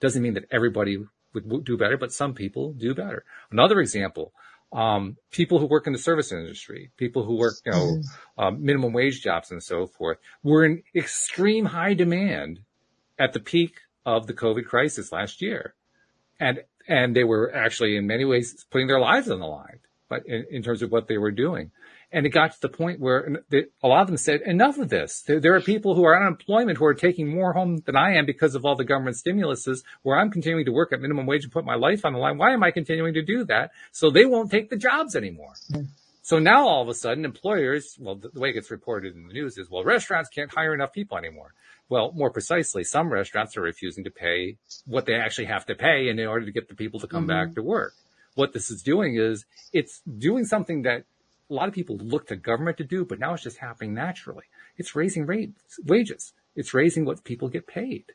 Doesn't 0.00 0.22
mean 0.22 0.34
that 0.34 0.46
everybody 0.50 1.04
would 1.34 1.64
do 1.64 1.76
better, 1.76 1.96
but 1.96 2.12
some 2.12 2.34
people 2.34 2.72
do 2.72 2.94
better. 2.94 3.24
Another 3.50 3.80
example, 3.80 4.32
um, 4.72 5.16
people 5.30 5.58
who 5.58 5.66
work 5.66 5.86
in 5.86 5.92
the 5.92 5.98
service 5.98 6.30
industry, 6.30 6.90
people 6.96 7.24
who 7.24 7.36
work, 7.36 7.54
you 7.64 7.72
know, 7.72 8.02
um, 8.36 8.62
minimum 8.64 8.92
wage 8.92 9.22
jobs 9.22 9.50
and 9.50 9.62
so 9.62 9.86
forth 9.86 10.18
were 10.42 10.64
in 10.64 10.82
extreme 10.94 11.66
high 11.66 11.94
demand 11.94 12.60
at 13.18 13.32
the 13.32 13.40
peak 13.40 13.80
of 14.04 14.26
the 14.26 14.34
COVID 14.34 14.66
crisis 14.66 15.10
last 15.10 15.40
year. 15.40 15.74
And, 16.38 16.62
and 16.86 17.16
they 17.16 17.24
were 17.24 17.54
actually 17.54 17.96
in 17.96 18.06
many 18.06 18.24
ways 18.24 18.64
putting 18.70 18.86
their 18.86 19.00
lives 19.00 19.30
on 19.30 19.40
the 19.40 19.46
line, 19.46 19.80
but 20.08 20.26
in, 20.26 20.46
in 20.50 20.62
terms 20.62 20.82
of 20.82 20.92
what 20.92 21.08
they 21.08 21.18
were 21.18 21.30
doing. 21.30 21.70
And 22.10 22.24
it 22.24 22.30
got 22.30 22.52
to 22.52 22.60
the 22.60 22.70
point 22.70 23.00
where 23.00 23.44
a 23.82 23.88
lot 23.88 24.00
of 24.00 24.06
them 24.06 24.16
said, 24.16 24.40
enough 24.40 24.78
of 24.78 24.88
this. 24.88 25.22
There, 25.26 25.40
there, 25.40 25.54
are 25.54 25.60
people 25.60 25.94
who 25.94 26.04
are 26.04 26.18
unemployment 26.18 26.78
who 26.78 26.86
are 26.86 26.94
taking 26.94 27.28
more 27.28 27.52
home 27.52 27.82
than 27.84 27.96
I 27.96 28.14
am 28.14 28.24
because 28.24 28.54
of 28.54 28.64
all 28.64 28.76
the 28.76 28.84
government 28.84 29.16
stimuluses 29.16 29.82
where 30.02 30.18
I'm 30.18 30.30
continuing 30.30 30.64
to 30.64 30.72
work 30.72 30.92
at 30.92 31.00
minimum 31.00 31.26
wage 31.26 31.44
and 31.44 31.52
put 31.52 31.66
my 31.66 31.74
life 31.74 32.06
on 32.06 32.14
the 32.14 32.18
line. 32.18 32.38
Why 32.38 32.54
am 32.54 32.62
I 32.62 32.70
continuing 32.70 33.12
to 33.12 33.22
do 33.22 33.44
that? 33.44 33.72
So 33.92 34.10
they 34.10 34.24
won't 34.24 34.50
take 34.50 34.70
the 34.70 34.76
jobs 34.76 35.16
anymore. 35.16 35.52
Mm-hmm. 35.70 35.84
So 36.22 36.38
now 36.38 36.66
all 36.66 36.82
of 36.82 36.88
a 36.88 36.94
sudden 36.94 37.24
employers, 37.24 37.96
well, 37.98 38.16
the, 38.16 38.28
the 38.28 38.40
way 38.40 38.50
it 38.50 38.54
gets 38.54 38.70
reported 38.70 39.14
in 39.14 39.28
the 39.28 39.32
news 39.32 39.56
is, 39.56 39.70
well, 39.70 39.84
restaurants 39.84 40.28
can't 40.28 40.52
hire 40.52 40.74
enough 40.74 40.92
people 40.92 41.16
anymore. 41.16 41.54
Well, 41.88 42.12
more 42.12 42.30
precisely, 42.30 42.84
some 42.84 43.10
restaurants 43.10 43.56
are 43.56 43.62
refusing 43.62 44.04
to 44.04 44.10
pay 44.10 44.58
what 44.84 45.06
they 45.06 45.14
actually 45.14 45.46
have 45.46 45.64
to 45.66 45.74
pay 45.74 46.08
in 46.08 46.20
order 46.20 46.44
to 46.44 46.52
get 46.52 46.68
the 46.68 46.74
people 46.74 47.00
to 47.00 47.06
come 47.06 47.26
mm-hmm. 47.26 47.48
back 47.48 47.54
to 47.54 47.62
work. 47.62 47.94
What 48.34 48.52
this 48.52 48.70
is 48.70 48.82
doing 48.82 49.16
is 49.16 49.46
it's 49.72 50.00
doing 50.00 50.44
something 50.44 50.82
that 50.82 51.04
a 51.50 51.54
lot 51.54 51.68
of 51.68 51.74
people 51.74 51.96
look 51.96 52.26
to 52.28 52.36
government 52.36 52.76
to 52.78 52.84
do, 52.84 53.04
but 53.04 53.18
now 53.18 53.34
it's 53.34 53.42
just 53.42 53.58
happening 53.58 53.94
naturally. 53.94 54.44
It's 54.76 54.94
raising 54.94 55.26
rates, 55.26 55.78
wages. 55.84 56.32
It's 56.54 56.74
raising 56.74 57.04
what 57.04 57.24
people 57.24 57.48
get 57.48 57.66
paid. 57.66 58.12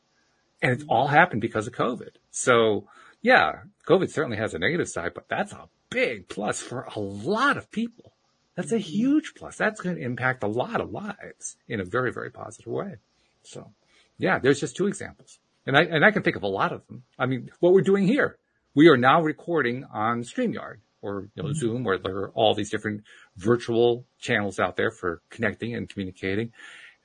And 0.61 0.71
it's 0.71 0.85
all 0.87 1.07
happened 1.07 1.41
because 1.41 1.67
of 1.67 1.73
COVID. 1.73 2.15
So 2.31 2.87
yeah, 3.21 3.61
COVID 3.87 4.09
certainly 4.09 4.37
has 4.37 4.53
a 4.53 4.59
negative 4.59 4.87
side, 4.87 5.13
but 5.13 5.27
that's 5.29 5.51
a 5.51 5.67
big 5.89 6.27
plus 6.29 6.61
for 6.61 6.87
a 6.95 6.99
lot 6.99 7.57
of 7.57 7.71
people. 7.71 8.13
That's 8.55 8.71
a 8.71 8.75
mm-hmm. 8.75 8.83
huge 8.83 9.33
plus. 9.35 9.57
That's 9.57 9.81
going 9.81 9.95
to 9.95 10.01
impact 10.01 10.43
a 10.43 10.47
lot 10.47 10.79
of 10.79 10.91
lives 10.91 11.57
in 11.67 11.79
a 11.79 11.85
very, 11.85 12.11
very 12.11 12.29
positive 12.29 12.71
way. 12.71 12.97
So 13.43 13.71
yeah, 14.17 14.39
there's 14.39 14.59
just 14.59 14.75
two 14.75 14.87
examples. 14.87 15.39
And 15.65 15.77
I, 15.77 15.83
and 15.83 16.05
I 16.05 16.11
can 16.11 16.23
think 16.23 16.35
of 16.35 16.43
a 16.43 16.47
lot 16.47 16.73
of 16.73 16.85
them. 16.87 17.03
I 17.17 17.25
mean, 17.25 17.49
what 17.59 17.73
we're 17.73 17.81
doing 17.81 18.05
here, 18.05 18.37
we 18.75 18.89
are 18.89 18.97
now 18.97 19.21
recording 19.21 19.85
on 19.85 20.23
StreamYard 20.23 20.77
or 21.03 21.29
you 21.35 21.43
know, 21.43 21.49
mm-hmm. 21.49 21.59
Zoom, 21.59 21.83
where 21.83 21.99
there 21.99 22.15
are 22.15 22.29
all 22.29 22.55
these 22.55 22.71
different 22.71 23.03
virtual 23.37 24.05
channels 24.19 24.59
out 24.59 24.77
there 24.77 24.89
for 24.89 25.21
connecting 25.29 25.75
and 25.75 25.87
communicating. 25.87 26.51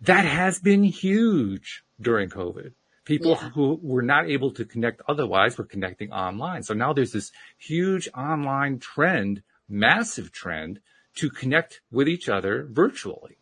That 0.00 0.24
has 0.24 0.61
been 0.61 0.84
huge 0.84 1.82
during 2.00 2.30
COVID. 2.30 2.72
People 3.04 3.32
yeah. 3.32 3.50
who 3.50 3.78
were 3.82 4.02
not 4.02 4.28
able 4.30 4.52
to 4.52 4.64
connect 4.64 5.02
otherwise 5.08 5.58
were 5.58 5.64
connecting 5.64 6.12
online. 6.12 6.62
So 6.62 6.74
now 6.74 6.92
there's 6.92 7.12
this 7.12 7.32
huge 7.58 8.08
online 8.14 8.78
trend, 8.78 9.42
massive 9.68 10.30
trend 10.30 10.80
to 11.16 11.28
connect 11.28 11.80
with 11.90 12.08
each 12.08 12.28
other 12.28 12.66
virtually. 12.70 13.37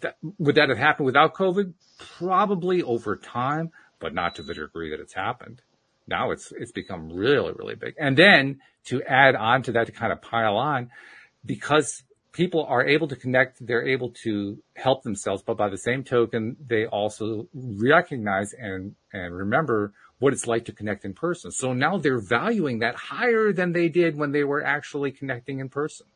That, 0.00 0.18
would 0.38 0.56
that 0.56 0.68
have 0.68 0.78
happened 0.78 1.06
without 1.06 1.34
COVID? 1.34 1.72
Probably 2.18 2.82
over 2.82 3.16
time, 3.16 3.70
but 4.00 4.12
not 4.12 4.34
to 4.34 4.42
the 4.42 4.52
degree 4.52 4.90
that 4.90 5.00
it's 5.00 5.14
happened 5.14 5.62
now 6.06 6.30
it's 6.30 6.52
it's 6.52 6.72
become 6.72 7.10
really 7.10 7.52
really 7.52 7.74
big 7.74 7.94
and 7.98 8.16
then 8.16 8.60
to 8.84 9.02
add 9.02 9.34
on 9.34 9.62
to 9.62 9.72
that 9.72 9.86
to 9.86 9.92
kind 9.92 10.12
of 10.12 10.20
pile 10.20 10.56
on 10.56 10.90
because 11.44 12.02
people 12.32 12.64
are 12.66 12.84
able 12.84 13.08
to 13.08 13.16
connect 13.16 13.64
they're 13.66 13.86
able 13.86 14.10
to 14.10 14.58
help 14.74 15.02
themselves 15.02 15.42
but 15.42 15.56
by 15.56 15.68
the 15.68 15.78
same 15.78 16.02
token 16.04 16.56
they 16.66 16.86
also 16.86 17.48
recognize 17.54 18.52
and 18.52 18.94
and 19.12 19.34
remember 19.34 19.92
what 20.18 20.32
it's 20.32 20.46
like 20.46 20.64
to 20.64 20.72
connect 20.72 21.04
in 21.04 21.12
person 21.12 21.50
so 21.50 21.72
now 21.72 21.96
they're 21.98 22.20
valuing 22.20 22.80
that 22.80 22.94
higher 22.94 23.52
than 23.52 23.72
they 23.72 23.88
did 23.88 24.16
when 24.16 24.32
they 24.32 24.44
were 24.44 24.64
actually 24.64 25.10
connecting 25.10 25.60
in 25.60 25.68
person 25.68 26.06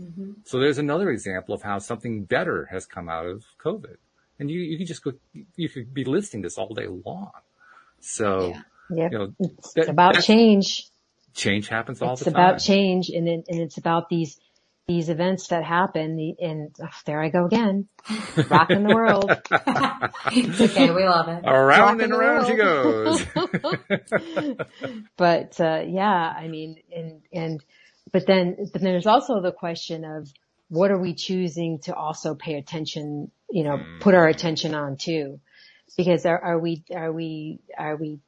mm-hmm. 0.00 0.32
so 0.44 0.58
there's 0.58 0.78
another 0.78 1.10
example 1.10 1.54
of 1.54 1.62
how 1.62 1.78
something 1.78 2.24
better 2.24 2.68
has 2.70 2.86
come 2.86 3.08
out 3.08 3.26
of 3.26 3.44
covid 3.62 3.96
and 4.38 4.50
you, 4.50 4.60
you 4.60 4.76
can 4.76 4.86
just 4.86 5.02
go, 5.02 5.12
you 5.56 5.68
could 5.68 5.92
be 5.92 6.04
listing 6.04 6.42
this 6.42 6.58
all 6.58 6.72
day 6.74 6.86
long. 6.86 7.32
So, 8.00 8.50
Yeah. 8.50 8.62
Yep. 8.90 9.12
you 9.12 9.18
know, 9.18 9.34
It's 9.40 9.72
that- 9.74 9.88
about 9.88 10.20
change. 10.22 10.86
change 11.34 11.68
happens 11.68 12.00
all 12.02 12.14
It's 12.14 12.24
the 12.24 12.30
time. 12.30 12.54
It's 12.56 12.64
about 12.66 12.74
change 12.74 13.08
and 13.10 13.28
it, 13.28 13.44
and 13.48 13.60
it's 13.60 13.78
about 13.78 14.08
these, 14.08 14.38
these 14.86 15.08
events 15.10 15.48
that 15.48 15.64
happen 15.64 16.16
the- 16.16 16.36
and 16.40 16.74
oh, 16.82 16.88
there 17.04 17.22
I 17.22 17.28
go 17.28 17.44
again, 17.44 17.88
rocking 18.50 18.84
the 18.84 18.94
world. 18.94 19.30
It's 20.32 20.60
okay. 20.60 20.90
We 20.90 21.04
love 21.04 21.28
it. 21.28 21.44
Around 21.44 21.98
Rocking 21.98 22.00
and 22.04 22.12
around 22.12 22.46
she 22.46 22.54
goes. 22.54 23.24
but, 25.16 25.60
uh, 25.60 25.82
yeah, 25.86 26.32
I 26.36 26.48
mean, 26.48 26.76
and, 26.94 27.20
and, 27.32 27.64
but 28.12 28.26
then, 28.26 28.56
but 28.72 28.80
there's 28.80 29.06
also 29.06 29.40
the 29.42 29.52
question 29.52 30.04
of 30.04 30.32
what 30.68 30.90
are 30.90 30.98
we 30.98 31.14
choosing 31.14 31.78
to 31.80 31.94
also 31.94 32.34
pay 32.34 32.54
attention, 32.54 33.30
you 33.50 33.64
know, 33.64 33.78
put 34.00 34.14
our 34.14 34.26
attention 34.26 34.74
on 34.74 34.96
too? 34.96 35.40
Because 35.96 36.24
are, 36.26 36.38
are 36.42 36.58
we, 36.58 36.84
are 36.94 37.12
we, 37.12 37.60
are 37.76 37.96
we 37.96 38.20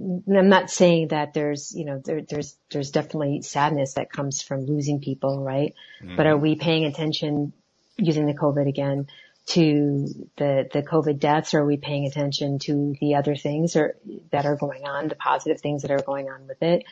I'm 0.00 0.48
not 0.48 0.70
saying 0.70 1.08
that 1.08 1.34
there's, 1.34 1.74
you 1.74 1.84
know, 1.84 2.00
there, 2.04 2.22
there's, 2.22 2.56
there's 2.70 2.92
definitely 2.92 3.42
sadness 3.42 3.94
that 3.94 4.12
comes 4.12 4.42
from 4.42 4.64
losing 4.64 5.00
people, 5.00 5.42
right? 5.42 5.74
But 6.16 6.26
are 6.26 6.36
we 6.36 6.54
paying 6.54 6.84
attention 6.84 7.52
using 7.96 8.26
the 8.26 8.34
COVID 8.34 8.68
again 8.68 9.08
to 9.46 10.06
the, 10.36 10.68
the 10.72 10.82
COVID 10.82 11.18
deaths? 11.18 11.52
Or 11.52 11.62
are 11.62 11.66
we 11.66 11.78
paying 11.78 12.06
attention 12.06 12.60
to 12.60 12.94
the 13.00 13.16
other 13.16 13.34
things 13.34 13.74
or 13.74 13.96
that 14.30 14.46
are 14.46 14.54
going 14.54 14.84
on, 14.86 15.08
the 15.08 15.16
positive 15.16 15.60
things 15.60 15.82
that 15.82 15.90
are 15.90 16.02
going 16.02 16.28
on 16.28 16.46
with 16.46 16.62
it? 16.62 16.84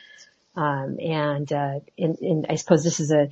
Um, 0.55 0.97
and, 0.99 1.53
uh, 1.53 1.79
and, 1.97 2.17
and 2.19 2.45
I 2.49 2.55
suppose 2.55 2.83
this 2.83 2.99
is 2.99 3.11
a, 3.11 3.29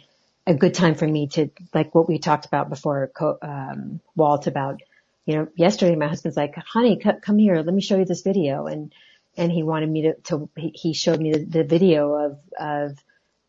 a 0.47 0.53
good 0.53 0.73
time 0.73 0.95
for 0.95 1.07
me 1.07 1.27
to, 1.29 1.49
like 1.73 1.93
what 1.93 2.07
we 2.07 2.19
talked 2.19 2.45
about 2.45 2.69
before, 2.69 3.11
um, 3.41 3.99
Walt 4.15 4.47
about, 4.47 4.79
you 5.25 5.35
know, 5.35 5.47
yesterday 5.55 5.95
my 5.95 6.07
husband's 6.07 6.37
like, 6.37 6.55
honey, 6.55 6.97
c- 7.03 7.09
come 7.21 7.39
here, 7.39 7.55
let 7.55 7.73
me 7.73 7.81
show 7.81 7.97
you 7.97 8.05
this 8.05 8.21
video. 8.21 8.67
And, 8.67 8.93
and 9.37 9.51
he 9.51 9.63
wanted 9.63 9.89
me 9.89 10.01
to, 10.03 10.13
to 10.23 10.49
he 10.57 10.71
he 10.75 10.93
showed 10.93 11.19
me 11.19 11.31
the, 11.31 11.45
the 11.45 11.63
video 11.63 12.13
of, 12.13 12.39
of, 12.59 12.97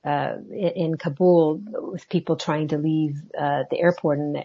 uh, 0.05 0.37
in, 0.51 0.97
Kabul 0.97 1.63
with 1.93 2.09
people 2.09 2.37
trying 2.37 2.69
to 2.69 2.79
leave, 2.79 3.17
uh, 3.37 3.65
the 3.71 3.81
airport 3.81 4.19
and 4.19 4.37
the, 4.37 4.45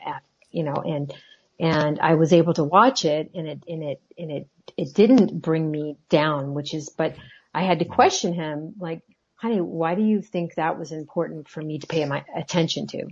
you 0.52 0.64
know, 0.64 0.76
and, 0.76 1.14
and 1.60 2.00
I 2.00 2.16
was 2.16 2.34
able 2.34 2.56
to 2.56 2.64
watch 2.64 3.06
it 3.06 3.32
and 3.36 3.48
it, 3.48 3.64
and 3.68 3.84
it, 3.84 4.02
and 4.18 4.32
it, 4.32 4.48
it 4.76 4.94
didn't 4.96 5.40
bring 5.42 5.70
me 5.70 5.98
down, 6.10 6.54
which 6.54 6.74
is, 6.74 6.90
but 6.90 7.16
I 7.54 7.64
had 7.64 7.80
to 7.80 7.86
question 7.86 8.34
him, 8.34 8.74
like, 8.80 9.02
honey, 9.36 9.62
why 9.62 9.96
do 9.96 10.02
you 10.02 10.22
think 10.22 10.56
that 10.56 10.80
was 10.80 10.92
important 10.92 11.48
for 11.48 11.62
me 11.62 11.80
to 11.80 11.88
pay 11.88 12.06
my 12.06 12.24
attention 12.36 12.88
to? 12.88 13.08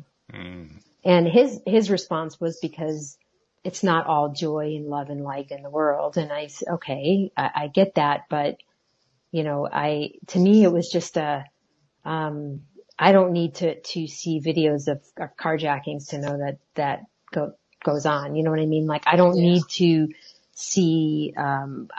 And 1.04 1.28
his, 1.28 1.62
his 1.66 1.92
response 1.92 2.40
was 2.40 2.60
because 2.60 3.18
it's 3.64 3.84
not 3.84 4.08
all 4.08 4.30
joy 4.30 4.76
and 4.78 4.88
love 4.88 5.10
and 5.10 5.24
light 5.24 5.52
in 5.52 5.64
the 5.64 5.70
world. 5.72 6.18
And 6.18 6.32
I 6.32 6.50
okay, 6.70 7.32
I, 7.38 7.52
I 7.56 7.68
get 7.68 7.96
that, 7.96 8.24
but 8.30 8.58
you 9.34 9.44
know, 9.46 9.70
I, 9.72 10.14
to 10.30 10.40
me, 10.40 10.66
it 10.66 10.74
was 10.74 10.90
just 10.90 11.18
a, 11.18 11.46
um, 12.06 12.64
I 13.00 13.12
don't 13.14 13.34
need 13.34 13.56
to, 13.58 13.80
to 13.82 14.08
see 14.08 14.42
videos 14.42 14.88
of, 14.90 15.04
of 15.20 15.38
carjackings 15.38 16.10
to 16.10 16.20
know 16.20 16.38
that, 16.40 16.60
that 16.76 17.02
go, 17.34 17.54
goes 17.84 18.06
on. 18.06 18.36
You 18.36 18.44
know 18.44 18.52
what 18.52 18.60
I 18.62 18.66
mean? 18.68 18.88
Like 18.88 19.04
I 19.08 19.18
don't 19.18 19.40
Yeah. 19.40 19.42
need 19.42 19.70
to 19.78 20.10
see, 20.56 21.34
um, 21.38 21.90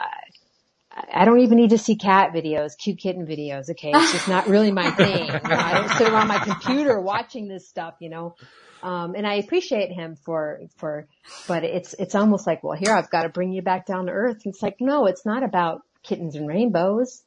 I, 0.93 1.25
don't 1.25 1.39
even 1.39 1.57
need 1.57 1.69
to 1.69 1.77
see 1.77 1.95
cat 1.95 2.33
videos, 2.33 2.77
cute 2.77 2.97
kitten 2.97 3.25
videos. 3.25 3.69
Okay. 3.69 3.91
It's 3.93 4.11
just 4.11 4.27
not 4.27 4.47
really 4.47 4.71
my 4.71 4.91
thing. 4.91 5.29
I 5.29 5.73
don't 5.73 5.97
sit 5.97 6.09
around 6.09 6.27
my 6.27 6.39
computer 6.39 6.99
watching 6.99 7.47
this 7.47 7.67
stuff, 7.67 7.95
you 7.99 8.09
know. 8.09 8.35
Um, 8.83 9.13
and 9.15 9.27
I 9.27 9.35
appreciate 9.35 9.91
him 9.91 10.15
for, 10.15 10.61
for, 10.77 11.07
but 11.47 11.63
it's, 11.63 11.93
it's 11.93 12.15
almost 12.15 12.47
like, 12.47 12.63
well, 12.63 12.77
here 12.77 12.93
I've 12.93 13.09
got 13.09 13.23
to 13.23 13.29
bring 13.29 13.53
you 13.53 13.61
back 13.61 13.85
down 13.85 14.07
to 14.07 14.11
earth. 14.11 14.41
And 14.43 14.53
It's 14.53 14.63
like, 14.63 14.77
no, 14.79 15.05
it's 15.05 15.25
not 15.25 15.43
about 15.43 15.83
kittens 16.03 16.35
and 16.35 16.47
rainbows. 16.47 17.21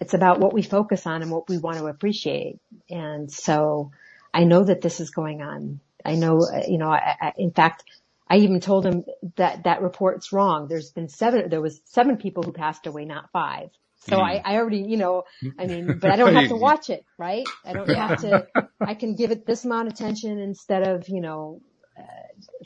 It's 0.00 0.14
about 0.14 0.40
what 0.40 0.52
we 0.52 0.62
focus 0.62 1.06
on 1.06 1.22
and 1.22 1.30
what 1.30 1.48
we 1.48 1.58
want 1.58 1.78
to 1.78 1.86
appreciate. 1.86 2.58
And 2.90 3.30
so 3.30 3.92
I 4.32 4.44
know 4.44 4.64
that 4.64 4.80
this 4.80 4.98
is 4.98 5.10
going 5.10 5.42
on. 5.42 5.80
I 6.04 6.16
know, 6.16 6.40
uh, 6.40 6.62
you 6.68 6.78
know, 6.78 6.90
I, 6.90 7.16
I, 7.20 7.32
in 7.38 7.50
fact, 7.52 7.84
I 8.28 8.38
even 8.38 8.60
told 8.60 8.86
him 8.86 9.04
that 9.36 9.64
that 9.64 9.82
report's 9.82 10.32
wrong. 10.32 10.68
There's 10.68 10.92
been 10.92 11.08
seven, 11.08 11.50
there 11.50 11.60
was 11.62 11.80
seven 11.86 12.16
people 12.16 12.42
who 12.42 12.52
passed 12.52 12.86
away, 12.86 13.04
not 13.04 13.30
five. 13.32 13.68
So 14.00 14.20
I, 14.20 14.40
I 14.44 14.56
already, 14.56 14.80
you 14.88 14.96
know, 14.96 15.24
I 15.58 15.66
mean, 15.66 15.98
but 16.00 16.10
I 16.10 16.16
don't 16.16 16.34
have 16.34 16.48
to 16.48 16.56
watch 16.56 16.90
it, 16.90 17.04
right? 17.18 17.48
I 17.64 17.74
don't 17.74 17.92
have 17.92 18.16
to, 18.18 18.46
I 18.84 18.94
can 18.94 19.14
give 19.16 19.30
it 19.30 19.46
this 19.46 19.64
amount 19.64 19.88
of 19.88 19.94
attention 19.94 20.38
instead 20.38 20.88
of, 20.88 21.08
you 21.08 21.20
know, 21.20 21.60
uh, 21.98 22.02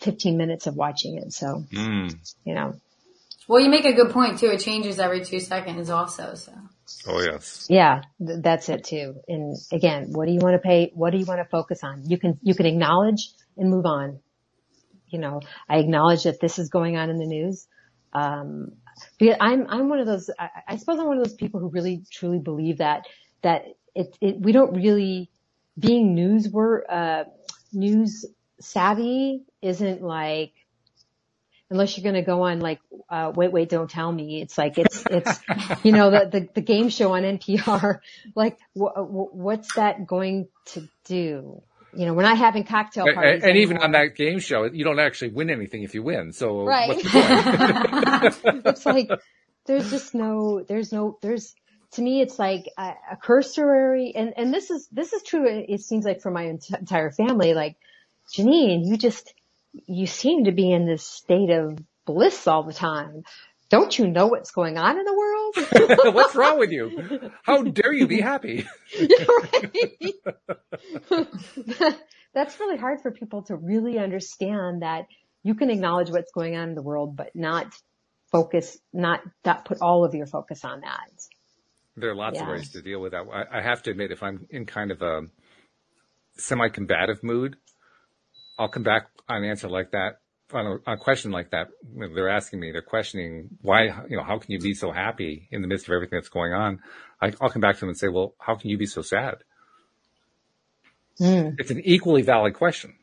15 0.03 0.37
minutes 0.37 0.67
of 0.67 0.77
watching 0.77 1.19
it. 1.19 1.33
So, 1.33 1.65
Mm. 1.73 2.17
you 2.45 2.55
know, 2.55 2.81
Well, 3.49 3.61
you 3.63 3.71
make 3.71 3.85
a 3.85 3.95
good 3.95 4.11
point 4.13 4.39
too. 4.39 4.49
It 4.51 4.61
changes 4.61 4.99
every 4.99 5.25
two 5.25 5.41
seconds 5.41 5.91
also. 5.91 6.35
So 6.35 6.53
Oh 7.07 7.21
yes. 7.21 7.67
yeah, 7.69 8.03
th- 8.27 8.41
that's 8.43 8.69
it 8.69 8.85
too. 8.85 9.17
And 9.29 9.57
again, 9.73 10.09
what 10.13 10.27
do 10.27 10.33
you 10.33 10.41
want 10.41 10.55
to 10.55 10.61
pay? 10.67 10.93
What 10.95 11.11
do 11.11 11.19
you 11.19 11.27
want 11.27 11.41
to 11.41 11.49
focus 11.51 11.81
on? 11.85 12.05
You 12.09 12.19
can, 12.19 12.39
you 12.43 12.55
can 12.55 12.67
acknowledge 12.67 13.31
and 13.57 13.71
move 13.71 13.87
on. 13.87 14.21
You 15.11 15.19
know, 15.19 15.41
I 15.69 15.79
acknowledge 15.79 16.25
that 16.25 16.41
this 16.41 16.59
is 16.59 16.69
going 16.69 16.97
on 16.97 17.11
in 17.11 17.19
the 17.19 17.27
news. 17.27 17.67
Um, 18.13 18.73
because 19.19 19.37
I'm, 19.41 19.67
I'm 19.69 19.89
one 19.89 20.01
of 20.01 20.07
those, 20.07 20.31
I, 20.39 20.49
I 20.69 20.77
suppose 20.77 20.99
I'm 20.99 21.07
one 21.07 21.19
of 21.19 21.25
those 21.25 21.35
people 21.35 21.61
who 21.61 21.69
really 21.69 22.03
truly 22.11 22.39
believe 22.39 22.79
that, 22.79 23.05
that 23.43 23.67
it, 23.95 24.17
it, 24.21 24.41
we 24.41 24.53
don't 24.53 24.75
really, 24.75 25.31
being 25.79 26.15
news, 26.15 26.49
we're, 26.49 26.85
uh, 26.89 27.25
news 27.73 28.25
savvy 28.61 29.43
isn't 29.63 30.03
like, 30.03 30.53
unless 31.71 31.97
you're 31.97 32.03
going 32.03 32.15
to 32.15 32.27
go 32.27 32.43
on 32.43 32.61
like, 32.61 32.81
uh, 33.11 33.33
wait, 33.35 33.53
wait, 33.53 33.69
don't 33.69 33.91
tell 33.91 34.11
me. 34.11 34.41
It's 34.41 34.57
like, 34.57 34.79
it's, 34.79 35.05
it's, 35.11 35.41
you 35.85 35.93
know, 35.93 36.11
the, 36.11 36.29
the, 36.31 36.49
the 36.55 36.61
game 36.61 36.89
show 36.89 37.15
on 37.15 37.23
NPR, 37.23 38.01
like 38.35 38.59
wh- 38.77 38.97
wh- 38.97 39.35
what's 39.35 39.75
that 39.75 40.07
going 40.07 40.49
to 40.67 40.89
do? 41.05 41.63
You 41.93 42.07
know, 42.07 42.15
we're 42.15 42.23
not 42.23 42.39
having 42.39 42.65
cocktail 42.65 43.09
parties. 43.09 43.45
and 43.45 43.57
even 43.59 43.79
on 43.79 43.93
that 43.93 44.17
game 44.17 44.41
show, 44.41 44.65
you 44.65 44.85
don't 44.85 45.01
actually 45.01 45.31
win 45.33 45.51
anything 45.51 45.83
if 45.85 45.95
you 45.95 46.03
win. 46.03 46.33
So 46.33 46.55
Right. 46.65 46.87
what's 46.87 47.03
the 47.03 47.11
point? 47.11 47.43
it's 48.65 48.87
like 48.87 49.15
there's 49.67 49.91
just 49.91 50.15
no 50.15 50.65
there's 50.69 50.93
no 50.93 51.19
there's 51.23 51.55
to 51.93 52.03
me 52.03 52.21
it's 52.23 52.39
like 52.39 52.67
a, 52.79 52.95
a 53.13 53.17
cursory 53.23 54.13
and 54.17 54.35
and 54.37 54.53
this 54.55 54.71
is 54.71 54.89
this 54.93 55.13
is 55.13 55.23
true 55.23 55.47
it, 55.49 55.67
it 55.69 55.81
seems 55.83 56.05
like 56.05 56.21
for 56.23 56.31
my 56.31 56.49
ent- 56.49 56.71
entire 56.71 57.11
family 57.11 57.55
like 57.55 57.77
Jeanine 58.33 58.87
you 58.87 58.97
just 58.97 59.35
you 59.87 60.07
seem 60.07 60.45
to 60.45 60.53
be 60.53 60.73
in 60.73 60.87
this 60.87 61.05
state 61.05 61.51
of 61.51 61.79
bliss 62.07 62.47
all 62.49 62.65
the 62.65 62.75
time 62.75 63.25
don't 63.71 63.99
you 63.99 64.07
know 64.09 64.27
what's 64.29 64.51
going 64.51 64.79
on 64.79 64.99
in 64.99 65.05
the 65.05 65.15
world 65.15 65.39
what's 66.15 66.35
wrong 66.35 66.59
with 66.59 66.71
you? 66.71 67.31
How 67.43 67.63
dare 67.63 67.93
you 67.93 68.07
be 68.07 68.21
happy? 68.21 68.67
That's 72.35 72.61
really 72.61 72.77
hard 72.77 73.01
for 73.01 73.11
people 73.11 73.43
to 73.45 73.57
really 73.57 73.99
understand 73.99 74.83
that 74.83 75.07
you 75.43 75.55
can 75.55 75.71
acknowledge 75.71 76.11
what's 76.11 76.31
going 76.33 76.57
on 76.57 76.71
in 76.71 76.75
the 76.75 76.83
world, 76.83 77.17
but 77.17 77.35
not 77.35 77.73
focus, 78.31 78.79
not, 78.93 79.23
not 79.45 79.65
put 79.65 79.79
all 79.81 80.05
of 80.05 80.15
your 80.15 80.27
focus 80.27 80.65
on 80.65 80.83
that. 80.83 81.11
There 81.97 82.11
are 82.11 82.15
lots 82.15 82.41
of 82.41 82.47
ways 82.47 82.71
to 82.73 82.83
deal 82.83 83.01
with 83.01 83.13
that. 83.13 83.25
I, 83.33 83.59
I 83.59 83.63
have 83.63 83.83
to 83.85 83.91
admit, 83.91 84.13
if 84.13 84.23
I'm 84.23 84.47
in 84.51 84.67
kind 84.67 84.91
of 84.91 85.03
a 85.03 85.23
semi-combative 86.37 87.25
mood, 87.25 87.57
I'll 88.59 88.69
come 88.69 88.83
back 88.83 89.09
on 89.29 89.43
an 89.43 89.51
answer 89.51 89.69
like 89.69 89.93
that, 89.93 90.21
on 90.53 90.81
a, 90.87 90.93
a 90.93 90.97
question 90.97 91.31
like 91.31 91.51
that. 91.51 91.69
They're 91.95 92.29
asking 92.29 92.61
me, 92.61 92.73
they're 92.73 92.83
questioning 92.83 93.51
why, 93.63 93.85
you 94.09 94.17
know, 94.17 94.23
how 94.23 94.39
can 94.39 94.53
you 94.53 94.59
be 94.59 94.75
so 94.75 94.91
happy 94.91 95.49
in 95.51 95.63
the 95.63 95.69
midst 95.69 95.89
of 95.89 95.95
everything 95.95 96.17
that's 96.17 96.29
going 96.29 96.53
on? 96.53 96.81
I, 97.21 97.33
I'll 97.41 97.51
come 97.51 97.61
back 97.61 97.77
to 97.77 97.81
them 97.81 97.91
and 97.91 97.99
say, 97.99 98.09
well, 98.09 98.35
how 98.39 98.55
can 98.55 98.71
you 98.71 98.79
be 98.79 98.87
so 98.87 99.03
sad? 99.03 99.39
Hmm. 101.19 101.51
It's 101.59 101.71
an 101.71 101.81
equally 101.85 102.23
valid 102.23 102.55
question. 102.55 102.95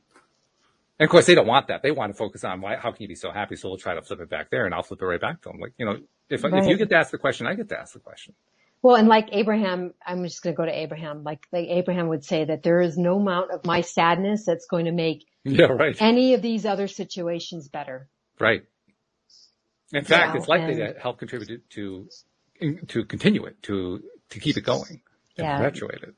And 0.98 1.06
of 1.06 1.12
course, 1.12 1.26
they 1.26 1.36
don't 1.36 1.48
want 1.48 1.68
that. 1.68 1.82
They 1.84 1.92
want 1.92 2.14
to 2.14 2.18
focus 2.18 2.44
on 2.46 2.62
why, 2.62 2.78
how 2.78 2.92
can 2.92 3.02
you 3.02 3.10
be 3.10 3.16
so 3.16 3.32
happy? 3.32 3.58
So 3.58 3.70
we'll 3.70 3.78
try 3.78 3.96
to 3.96 4.02
flip 4.02 4.22
it 4.22 4.30
back 4.30 4.50
there 4.50 4.66
and 4.66 4.74
I'll 4.74 4.84
flip 4.84 5.02
it 5.02 5.06
right 5.06 5.20
back 5.20 5.42
to 5.42 5.50
them. 5.50 5.60
Like, 5.60 5.74
you 5.78 5.86
know, 5.86 5.98
if, 6.30 6.44
if 6.44 6.68
you 6.68 6.78
get 6.78 6.90
to 6.90 6.96
ask 6.96 7.12
the 7.12 7.18
question, 7.18 7.48
I 7.48 7.54
get 7.54 7.68
to 7.70 7.80
ask 7.80 7.94
the 7.94 8.00
question. 8.00 8.34
Well, 8.82 8.96
and 8.96 9.08
like 9.08 9.30
Abraham, 9.32 9.94
I'm 10.06 10.24
just 10.24 10.44
going 10.44 10.56
to 10.56 10.58
go 10.58 10.66
to 10.66 10.72
Abraham. 10.72 11.24
Like, 11.24 11.46
like 11.52 11.68
Abraham 11.70 12.08
would 12.10 12.24
say 12.24 12.46
that 12.46 12.62
there 12.62 12.82
is 12.82 12.98
no 12.98 13.20
amount 13.20 13.52
of 13.52 13.66
my 13.66 13.82
sadness 13.82 14.46
that's 14.46 14.68
going 14.68 14.86
to 14.86 14.92
make 14.92 15.26
Yeah, 15.44 15.66
right. 15.66 15.96
any 16.00 16.36
of 16.36 16.42
these 16.44 16.66
other 16.66 16.88
situations 16.88 17.68
better. 17.68 18.08
Right. 18.40 18.64
In 19.92 20.04
fact, 20.04 20.34
Yeah, 20.36 20.40
it's 20.40 20.48
likely 20.48 20.80
and- 20.82 20.96
to 20.96 21.00
help 21.02 21.18
contribute 21.18 21.68
to, 21.72 22.08
to 22.88 23.06
continue 23.06 23.46
it, 23.46 23.62
to, 23.64 24.04
to 24.30 24.40
keep 24.40 24.56
it 24.58 24.62
going, 24.62 25.02
to 25.38 25.44
Yeah. 25.44 25.58
perpetuate 25.58 26.04
it. 26.04 26.14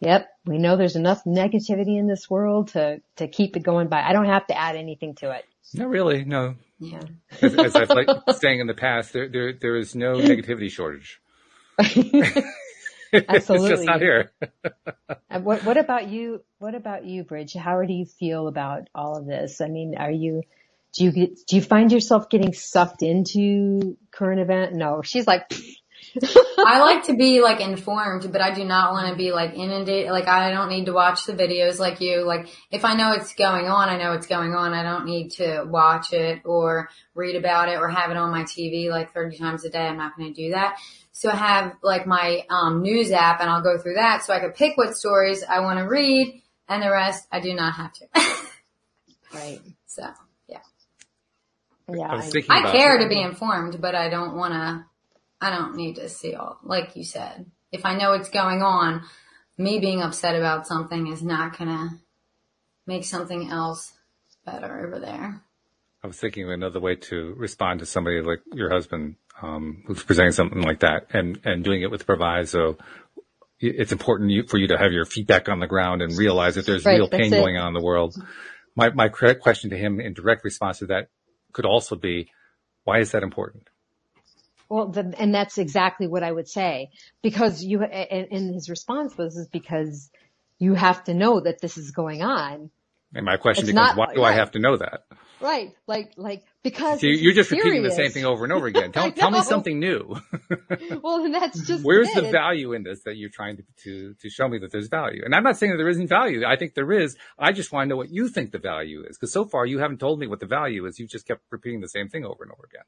Yep. 0.00 0.28
We 0.44 0.58
know 0.58 0.76
there's 0.76 0.96
enough 0.96 1.24
negativity 1.24 1.98
in 1.98 2.06
this 2.06 2.28
world 2.30 2.68
to, 2.68 3.00
to 3.16 3.26
keep 3.26 3.56
it 3.56 3.62
going 3.64 3.88
by. 3.88 4.02
I 4.02 4.12
don't 4.12 4.26
have 4.26 4.46
to 4.48 4.56
add 4.56 4.76
anything 4.76 5.14
to 5.16 5.30
it. 5.32 5.44
No, 5.74 5.86
really, 5.86 6.24
no. 6.24 6.54
yeah. 6.78 7.00
As, 7.42 7.54
as 7.54 7.74
I've 7.76 7.90
like 7.90 8.08
saying 8.38 8.60
in 8.60 8.66
the 8.68 8.74
past, 8.74 9.12
there, 9.12 9.28
there, 9.28 9.52
there 9.52 9.76
is 9.76 9.94
no 9.96 10.14
negativity 10.14 10.70
shortage. 10.70 11.20
it's 11.80 12.56
Absolutely. 13.28 13.68
just 13.68 13.84
not 13.84 14.00
here. 14.00 14.32
And 15.30 15.44
what, 15.44 15.64
what 15.64 15.76
about 15.76 16.08
you? 16.08 16.42
What 16.58 16.74
about 16.74 17.04
you, 17.04 17.24
Bridge? 17.24 17.54
How 17.54 17.82
do 17.84 17.92
you 17.92 18.06
feel 18.06 18.48
about 18.48 18.88
all 18.94 19.18
of 19.18 19.26
this? 19.26 19.60
I 19.60 19.68
mean, 19.68 19.96
are 19.98 20.10
you, 20.10 20.42
do 20.94 21.04
you 21.04 21.12
get, 21.12 21.46
do 21.46 21.56
you 21.56 21.62
find 21.62 21.92
yourself 21.92 22.30
getting 22.30 22.54
sucked 22.54 23.02
into 23.02 23.96
current 24.12 24.40
event? 24.40 24.74
No, 24.74 25.02
she's 25.02 25.26
like, 25.26 25.52
I 26.58 26.80
like 26.80 27.04
to 27.04 27.16
be 27.16 27.40
like 27.40 27.60
informed, 27.60 28.30
but 28.32 28.40
I 28.40 28.54
do 28.54 28.64
not 28.64 28.92
want 28.92 29.08
to 29.10 29.16
be 29.16 29.32
like 29.32 29.54
inundated. 29.54 30.10
Like 30.10 30.28
I 30.28 30.50
don't 30.50 30.68
need 30.68 30.86
to 30.86 30.92
watch 30.92 31.24
the 31.26 31.32
videos 31.32 31.78
like 31.78 32.00
you. 32.00 32.24
Like 32.24 32.48
if 32.70 32.84
I 32.84 32.94
know 32.94 33.12
it's 33.12 33.34
going 33.34 33.66
on, 33.66 33.88
I 33.88 33.96
know 33.96 34.12
it's 34.12 34.26
going 34.26 34.54
on. 34.54 34.72
I 34.72 34.82
don't 34.82 35.06
need 35.06 35.30
to 35.32 35.64
watch 35.66 36.12
it 36.12 36.42
or 36.44 36.88
read 37.14 37.36
about 37.36 37.68
it 37.68 37.78
or 37.78 37.88
have 37.88 38.10
it 38.10 38.16
on 38.16 38.30
my 38.30 38.42
TV 38.42 38.90
like 38.90 39.12
30 39.12 39.38
times 39.38 39.64
a 39.64 39.70
day. 39.70 39.86
I'm 39.86 39.96
not 39.96 40.16
going 40.16 40.32
to 40.32 40.42
do 40.42 40.52
that. 40.52 40.78
So 41.12 41.30
I 41.30 41.34
have 41.36 41.72
like 41.82 42.06
my 42.06 42.44
um, 42.48 42.82
news 42.82 43.10
app 43.10 43.40
and 43.40 43.50
I'll 43.50 43.62
go 43.62 43.76
through 43.78 43.94
that 43.94 44.22
so 44.24 44.32
I 44.32 44.38
can 44.40 44.52
pick 44.52 44.76
what 44.76 44.96
stories 44.96 45.42
I 45.42 45.60
want 45.60 45.78
to 45.80 45.84
read 45.84 46.42
and 46.68 46.82
the 46.82 46.90
rest 46.90 47.26
I 47.32 47.40
do 47.40 47.54
not 47.54 47.74
have 47.74 47.92
to. 47.94 48.06
right. 49.34 49.60
So 49.86 50.04
yeah. 50.48 50.60
Yeah. 51.92 52.06
I 52.06 52.16
I- 52.18 52.20
thinking 52.20 52.50
I 52.50 52.60
about 52.60 52.72
care 52.72 52.98
to 52.98 53.08
be 53.08 53.20
informed, 53.20 53.80
but 53.80 53.94
I 53.94 54.08
don't 54.08 54.36
want 54.36 54.52
to, 54.54 54.84
I 55.40 55.50
don't 55.50 55.76
need 55.76 55.96
to 55.96 56.08
see 56.08 56.34
all, 56.34 56.58
like 56.62 56.96
you 56.96 57.04
said. 57.04 57.46
If 57.70 57.84
I 57.84 57.96
know 57.96 58.12
it's 58.12 58.30
going 58.30 58.62
on, 58.62 59.02
me 59.56 59.78
being 59.78 60.02
upset 60.02 60.36
about 60.36 60.66
something 60.66 61.08
is 61.08 61.22
not 61.22 61.58
gonna 61.58 62.00
make 62.86 63.04
something 63.04 63.50
else 63.50 63.92
better 64.44 64.86
over 64.86 64.98
there. 64.98 65.42
I 66.02 66.06
was 66.06 66.18
thinking 66.18 66.44
of 66.44 66.50
another 66.50 66.80
way 66.80 66.94
to 66.94 67.34
respond 67.36 67.80
to 67.80 67.86
somebody 67.86 68.20
like 68.20 68.40
your 68.52 68.70
husband, 68.70 69.16
um, 69.42 69.82
who's 69.86 70.02
presenting 70.02 70.32
something 70.32 70.62
like 70.62 70.80
that 70.80 71.08
and, 71.12 71.40
and 71.44 71.64
doing 71.64 71.82
it 71.82 71.90
with 71.90 72.06
proviso. 72.06 72.78
It's 73.60 73.90
important 73.90 74.30
you, 74.30 74.44
for 74.46 74.58
you 74.58 74.68
to 74.68 74.78
have 74.78 74.92
your 74.92 75.04
feet 75.04 75.26
back 75.26 75.48
on 75.48 75.58
the 75.58 75.66
ground 75.66 76.00
and 76.00 76.16
realize 76.16 76.54
that 76.54 76.66
there's 76.66 76.84
Right, 76.86 76.94
real 76.94 77.08
pain 77.08 77.34
it. 77.34 77.36
going 77.36 77.56
on 77.56 77.68
in 77.68 77.74
the 77.74 77.84
world. 77.84 78.16
My, 78.76 78.90
my 78.90 79.08
question 79.08 79.70
to 79.70 79.76
him 79.76 80.00
in 80.00 80.14
direct 80.14 80.44
response 80.44 80.78
to 80.78 80.86
that 80.86 81.08
could 81.52 81.66
also 81.66 81.96
be, 81.96 82.30
why 82.84 83.00
is 83.00 83.10
that 83.10 83.24
important? 83.24 83.68
Well, 84.68 84.88
the, 84.88 85.14
and 85.18 85.34
that's 85.34 85.56
exactly 85.58 86.06
what 86.06 86.22
I 86.22 86.30
would 86.30 86.48
say 86.48 86.90
because 87.22 87.62
you, 87.64 87.82
and, 87.82 88.28
and 88.30 88.54
his 88.54 88.68
response 88.68 89.16
was, 89.16 89.36
is 89.36 89.48
because 89.48 90.10
you 90.58 90.74
have 90.74 91.04
to 91.04 91.14
know 91.14 91.40
that 91.40 91.60
this 91.60 91.78
is 91.78 91.90
going 91.90 92.22
on. 92.22 92.70
And 93.14 93.24
my 93.24 93.38
question 93.38 93.62
It's 93.64 93.72
becomes, 93.72 93.96
not- 93.96 94.08
why 94.08 94.14
do 94.14 94.22
I 94.22 94.32
have 94.32 94.50
to 94.52 94.58
know 94.58 94.76
that? 94.76 95.04
Right. 95.40 95.72
Like, 95.86 96.12
like, 96.16 96.42
because 96.62 97.00
So 97.00 97.06
you- 97.06 97.14
this 97.14 97.22
you're 97.22 97.32
just 97.34 97.50
repeating 97.50 97.82
the 97.84 97.92
same 97.92 98.10
thing 98.10 98.24
over 98.26 98.44
and 98.44 98.52
over 98.52 98.66
again. 98.66 98.90
Tell, 98.92 99.10
tell 99.12 99.30
me 99.30 99.40
something 99.42 99.78
new. 99.78 100.16
Well, 101.02 101.24
and 101.24 101.32
that's 101.34 101.60
just 101.66 101.84
Where's 101.84 102.08
it. 102.08 102.16
the 102.24 102.30
value 102.30 102.72
in 102.72 102.82
this 102.82 103.02
that 103.04 103.16
you're 103.16 103.30
trying 103.30 103.56
to, 103.58 103.62
to, 103.84 104.14
to 104.20 104.28
show 104.28 104.48
me 104.48 104.58
that 104.58 104.72
there's 104.72 104.88
value? 104.88 105.22
And 105.24 105.34
I'm 105.34 105.44
not 105.44 105.56
saying 105.56 105.72
that 105.72 105.78
there 105.78 105.88
isn't 105.88 106.08
value. 106.08 106.44
I 106.44 106.56
think 106.56 106.74
there 106.74 106.92
is. 106.92 107.16
I 107.38 107.52
just 107.52 107.72
want 107.72 107.86
to 107.86 107.88
know 107.90 107.96
what 107.96 108.10
you 108.10 108.28
think 108.28 108.50
the 108.50 108.58
value 108.58 109.04
is. 109.08 109.16
Cause 109.16 109.32
so 109.32 109.44
far 109.44 109.64
you 109.64 109.78
haven't 109.78 109.98
told 110.00 110.18
me 110.18 110.26
what 110.26 110.40
the 110.40 110.46
value 110.46 110.84
is. 110.86 110.98
You've 110.98 111.08
just 111.10 111.26
kept 111.26 111.42
repeating 111.50 111.80
the 111.80 111.88
same 111.88 112.08
thing 112.08 112.24
over 112.24 112.42
and 112.42 112.50
over 112.52 112.64
again. 112.70 112.84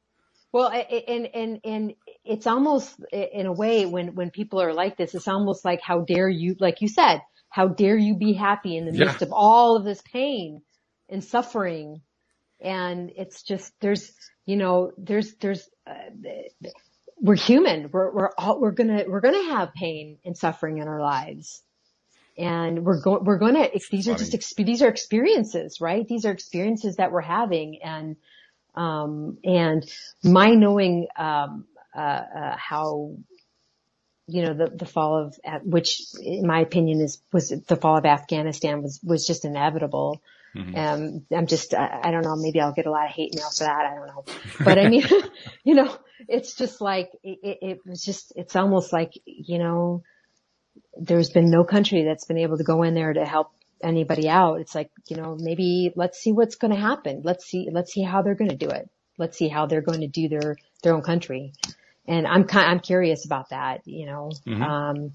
Well, 0.52 0.68
and, 0.70 1.26
and, 1.32 1.60
and 1.64 1.94
it's 2.24 2.46
almost 2.46 2.98
in 3.12 3.46
a 3.46 3.52
way 3.52 3.86
when, 3.86 4.14
when 4.16 4.30
people 4.30 4.60
are 4.60 4.74
like 4.74 4.96
this, 4.96 5.14
it's 5.14 5.28
almost 5.28 5.64
like 5.64 5.80
how 5.80 6.00
dare 6.00 6.28
you, 6.28 6.56
like 6.58 6.80
you 6.80 6.88
said, 6.88 7.20
how 7.50 7.68
dare 7.68 7.96
you 7.96 8.16
be 8.16 8.32
happy 8.32 8.76
in 8.76 8.84
the 8.86 8.92
Yeah. 8.92 9.06
midst 9.06 9.22
of 9.22 9.32
all 9.32 9.76
of 9.76 9.84
this 9.84 10.02
pain 10.02 10.62
and 11.08 11.22
suffering. 11.22 12.00
And 12.60 13.12
it's 13.16 13.42
just, 13.44 13.72
there's, 13.80 14.12
you 14.44 14.56
know, 14.56 14.92
there's, 14.98 15.34
there's, 15.36 15.68
uh, 15.86 15.94
we're 17.20 17.36
human. 17.36 17.90
We're, 17.92 18.12
we're 18.12 18.30
all, 18.36 18.60
we're 18.60 18.72
gonna, 18.72 19.04
we're 19.06 19.20
gonna 19.20 19.50
have 19.54 19.72
pain 19.74 20.18
and 20.24 20.36
suffering 20.36 20.78
in 20.78 20.88
our 20.88 21.00
lives. 21.00 21.62
And 22.38 22.84
we're 22.84 23.00
going, 23.02 23.24
we're 23.24 23.38
gonna, 23.38 23.68
these 23.90 24.08
are 24.08 24.14
just, 24.16 24.56
these 24.56 24.82
are 24.82 24.88
experiences, 24.88 25.78
right? 25.80 26.06
These 26.08 26.24
are 26.24 26.32
experiences 26.32 26.96
that 26.96 27.12
we're 27.12 27.20
having 27.20 27.80
and, 27.84 28.16
um, 28.74 29.38
and 29.44 29.88
my 30.22 30.50
knowing, 30.50 31.08
um, 31.16 31.66
uh, 31.96 32.00
uh, 32.00 32.56
how, 32.56 33.16
you 34.26 34.42
know, 34.42 34.54
the, 34.54 34.70
the 34.70 34.86
fall 34.86 35.18
of, 35.18 35.36
which 35.64 36.02
in 36.20 36.46
my 36.46 36.60
opinion 36.60 37.00
is, 37.00 37.20
was 37.32 37.48
the 37.48 37.76
fall 37.76 37.96
of 37.96 38.06
Afghanistan 38.06 38.82
was, 38.82 39.00
was 39.02 39.26
just 39.26 39.44
inevitable. 39.44 40.22
Um, 40.76 41.26
I'm 41.32 41.46
just, 41.46 41.74
I, 41.74 42.00
I 42.04 42.10
don't 42.10 42.24
know, 42.24 42.36
maybe 42.36 42.60
I'll 42.60 42.72
get 42.72 42.86
a 42.86 42.90
lot 42.90 43.06
of 43.06 43.12
hate 43.12 43.34
mail 43.34 43.50
for 43.50 43.64
that. 43.64 43.86
I 43.86 43.94
don't 43.94 44.06
know. 44.06 44.24
But 44.64 44.78
I 44.78 44.88
mean, 44.88 45.04
you 45.64 45.74
know, 45.74 45.96
it's 46.28 46.54
just 46.54 46.80
like, 46.80 47.10
it, 47.22 47.58
it 47.62 47.78
was 47.86 48.04
just, 48.04 48.32
it's 48.36 48.56
almost 48.56 48.92
like, 48.92 49.12
you 49.24 49.58
know, 49.58 50.02
there's 50.96 51.30
been 51.30 51.50
no 51.50 51.64
country 51.64 52.04
that's 52.04 52.24
been 52.24 52.38
able 52.38 52.58
to 52.58 52.64
go 52.64 52.82
in 52.82 52.94
there 52.94 53.12
to 53.12 53.24
help 53.24 53.52
anybody 53.82 54.28
out. 54.28 54.60
It's 54.60 54.74
like, 54.74 54.90
you 55.08 55.16
know, 55.16 55.36
maybe 55.38 55.92
let's 55.96 56.18
see 56.18 56.32
what's 56.32 56.56
going 56.56 56.72
to 56.72 56.80
happen. 56.80 57.22
Let's 57.24 57.46
see, 57.46 57.68
let's 57.70 57.92
see 57.92 58.02
how 58.02 58.22
they're 58.22 58.34
going 58.34 58.50
to 58.50 58.56
do 58.56 58.68
it. 58.68 58.88
Let's 59.18 59.36
see 59.36 59.48
how 59.48 59.66
they're 59.66 59.82
going 59.82 60.00
to 60.00 60.08
do 60.08 60.28
their, 60.28 60.56
their 60.82 60.94
own 60.94 61.02
country. 61.02 61.52
And 62.06 62.26
I'm 62.26 62.44
kind, 62.44 62.70
I'm 62.70 62.80
curious 62.80 63.24
about 63.24 63.50
that, 63.50 63.86
you 63.86 64.06
know, 64.06 64.32
um, 64.64 65.12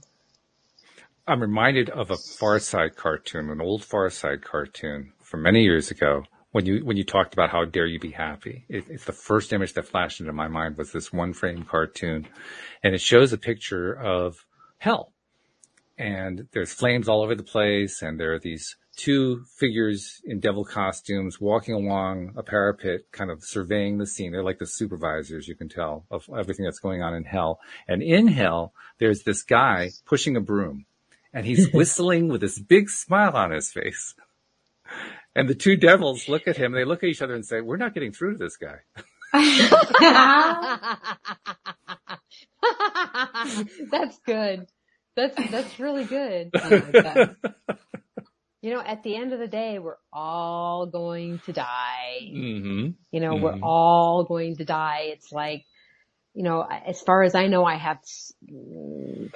I'm 1.28 1.42
reminded 1.42 1.90
of 1.90 2.12
a 2.12 2.18
Far 2.18 2.60
Side 2.60 2.96
cartoon, 2.96 3.50
an 3.50 3.60
old 3.60 3.84
Far 3.84 4.10
Side 4.10 4.44
cartoon 4.44 5.12
from 5.22 5.42
many 5.42 5.64
years 5.64 5.90
ago. 5.92 6.24
When 6.52 6.66
you 6.66 6.86
when 6.86 6.96
you 6.96 7.04
talked 7.04 7.34
about 7.34 7.50
how 7.50 7.66
dare 7.66 7.88
you 7.88 8.00
be 8.00 8.12
happy, 8.12 8.64
it, 8.70 8.86
it's 8.90 9.06
the 9.06 9.12
first 9.12 9.52
image 9.52 9.74
that 9.74 9.88
flashed 9.88 10.22
into 10.22 10.32
my 10.32 10.48
mind 10.48 10.78
was 10.78 10.92
this 10.92 11.12
one 11.12 11.34
frame 11.34 11.64
cartoon, 11.64 12.28
and 12.82 12.94
it 12.94 13.02
shows 13.02 13.34
a 13.34 13.38
picture 13.38 13.92
of 13.92 14.46
hell, 14.78 15.12
and 15.98 16.48
there's 16.52 16.74
flames 16.74 17.08
all 17.08 17.24
over 17.24 17.36
the 17.36 17.44
place, 17.44 18.02
and 18.02 18.20
there 18.20 18.34
are 18.34 18.40
these 18.40 18.76
two 18.96 19.44
figures 19.58 20.22
in 20.26 20.40
devil 20.40 20.64
costumes 20.64 21.40
walking 21.40 21.74
along 21.74 22.34
a 22.36 22.44
parapet, 22.44 23.12
kind 23.12 23.30
of 23.30 23.44
surveying 23.44 23.98
the 23.98 24.08
scene. 24.08 24.32
They're 24.32 24.44
like 24.44 24.60
the 24.60 24.68
supervisors, 24.68 25.48
you 25.48 25.56
can 25.56 25.70
tell, 25.70 26.06
of 26.10 26.30
everything 26.38 26.66
that's 26.66 26.80
going 26.80 27.02
on 27.02 27.14
in 27.14 27.24
hell. 27.24 27.60
And 27.88 28.02
in 28.02 28.28
hell, 28.28 28.74
there's 29.00 29.24
this 29.24 29.44
guy 29.44 29.92
pushing 30.06 30.36
a 30.36 30.42
broom 30.42 30.86
and 31.34 31.46
he's 31.46 31.70
whistling 31.74 32.30
with 32.30 32.42
this 32.42 32.58
big 32.58 32.90
smile 32.90 33.36
on 33.36 33.52
his 33.52 33.72
face. 33.72 34.16
And 35.36 35.50
the 35.50 35.56
two 35.56 35.76
devils 35.76 36.30
look 36.30 36.48
at 36.48 36.58
him, 36.58 36.72
they 36.72 36.86
look 36.86 37.04
at 37.04 37.10
each 37.10 37.22
other 37.22 37.36
and 37.36 37.46
say, 37.46 37.60
we're 37.62 37.78
not 37.78 37.94
getting 37.94 38.14
through 38.14 38.38
to 38.38 38.40
this 38.40 38.58
guy. 38.58 38.78
that's 43.92 44.20
good. 44.26 44.68
That's, 45.16 45.38
that's 45.50 45.80
really 45.80 46.06
good. 46.06 46.54
Oh. 46.64 47.36
You 48.62 48.74
know, 48.74 48.82
at 48.82 49.04
the 49.04 49.16
end 49.16 49.34
of 49.34 49.40
the 49.40 49.48
day, 49.48 49.80
we're 49.80 49.98
all 50.14 50.88
going 50.88 51.40
to 51.42 51.54
die. 51.54 52.20
hmm 52.32 52.90
You 53.12 53.22
know, 53.22 53.36
we're 53.38 53.56
Mhm. 53.56 53.62
all 53.64 54.26
going 54.26 54.58
to 54.58 54.66
die. 54.66 55.10
It's 55.14 55.32
like, 55.32 55.66
you 56.34 56.44
know, 56.44 56.62
as 56.64 57.02
far 57.02 57.24
as 57.24 57.36
I 57.36 57.48
know, 57.48 57.66
I 57.66 57.76
have, 57.76 58.00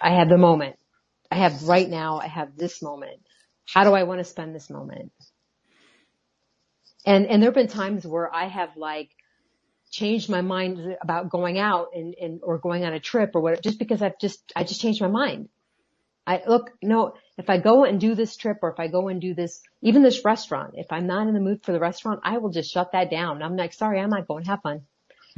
I 0.02 0.12
have 0.16 0.30
the 0.30 0.38
moment. 0.38 0.78
I 1.32 1.38
have 1.38 1.64
right 1.64 1.90
now, 1.90 2.20
I 2.20 2.28
have 2.28 2.58
this 2.58 2.82
moment. 2.82 3.22
How 3.68 3.84
do 3.86 3.94
I 3.94 4.04
want 4.04 4.20
to 4.20 4.26
spend 4.26 4.56
this 4.56 4.70
moment? 4.70 5.12
And, 7.06 7.28
and 7.28 7.42
there 7.42 7.50
have 7.50 7.56
been 7.56 7.68
times 7.68 8.06
where 8.08 8.34
I 8.34 8.48
have 8.48 8.78
like 8.78 9.12
changed 9.92 10.30
my 10.30 10.42
mind 10.42 10.98
about 11.02 11.30
going 11.30 11.60
out 11.60 11.90
and, 11.96 12.16
and, 12.22 12.42
or 12.44 12.58
going 12.60 12.86
on 12.86 12.94
a 12.94 13.00
trip 13.00 13.32
or 13.36 13.42
what, 13.42 13.64
just 13.64 13.80
because 13.80 14.02
I've 14.02 14.20
just, 14.20 14.52
I 14.56 14.64
just 14.64 14.82
changed 14.82 15.02
my 15.02 15.08
mind. 15.10 15.50
I 16.30 16.44
look, 16.48 16.72
no, 16.84 17.16
if 17.40 17.50
I 17.50 17.58
go 17.58 17.86
and 17.86 18.00
do 18.00 18.14
this 18.14 18.38
trip 18.38 18.60
or 18.62 18.70
if 18.70 18.80
I 18.80 18.88
go 18.88 19.08
and 19.08 19.20
do 19.20 19.34
this, 19.34 19.62
even 19.82 20.04
this 20.04 20.24
restaurant, 20.24 20.76
if 20.76 20.86
I'm 20.92 21.08
not 21.08 21.28
in 21.28 21.34
the 21.34 21.40
mood 21.40 21.64
for 21.64 21.72
the 21.72 21.80
restaurant, 21.80 22.20
I 22.24 22.38
will 22.38 22.52
just 22.52 22.72
shut 22.72 22.92
that 22.92 23.10
down. 23.10 23.42
I'm 23.42 23.56
like, 23.56 23.74
sorry, 23.74 24.00
I'm 24.00 24.12
not 24.12 24.28
going. 24.28 24.44
To 24.44 24.52
have 24.52 24.62
fun. 24.62 24.82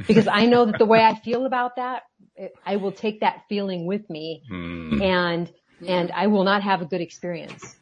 Because 0.06 0.28
I 0.28 0.44
know 0.44 0.66
that 0.66 0.76
the 0.76 0.84
way 0.84 1.00
I 1.02 1.14
feel 1.14 1.46
about 1.46 1.76
that, 1.76 2.02
it, 2.36 2.52
I 2.66 2.76
will 2.76 2.92
take 2.92 3.20
that 3.20 3.44
feeling 3.48 3.86
with 3.86 4.08
me 4.10 4.42
Mm. 4.52 5.02
and, 5.02 5.50
and 5.88 6.12
I 6.12 6.26
will 6.26 6.44
not 6.44 6.62
have 6.62 6.82
a 6.82 6.84
good 6.84 7.00
experience. 7.00 7.74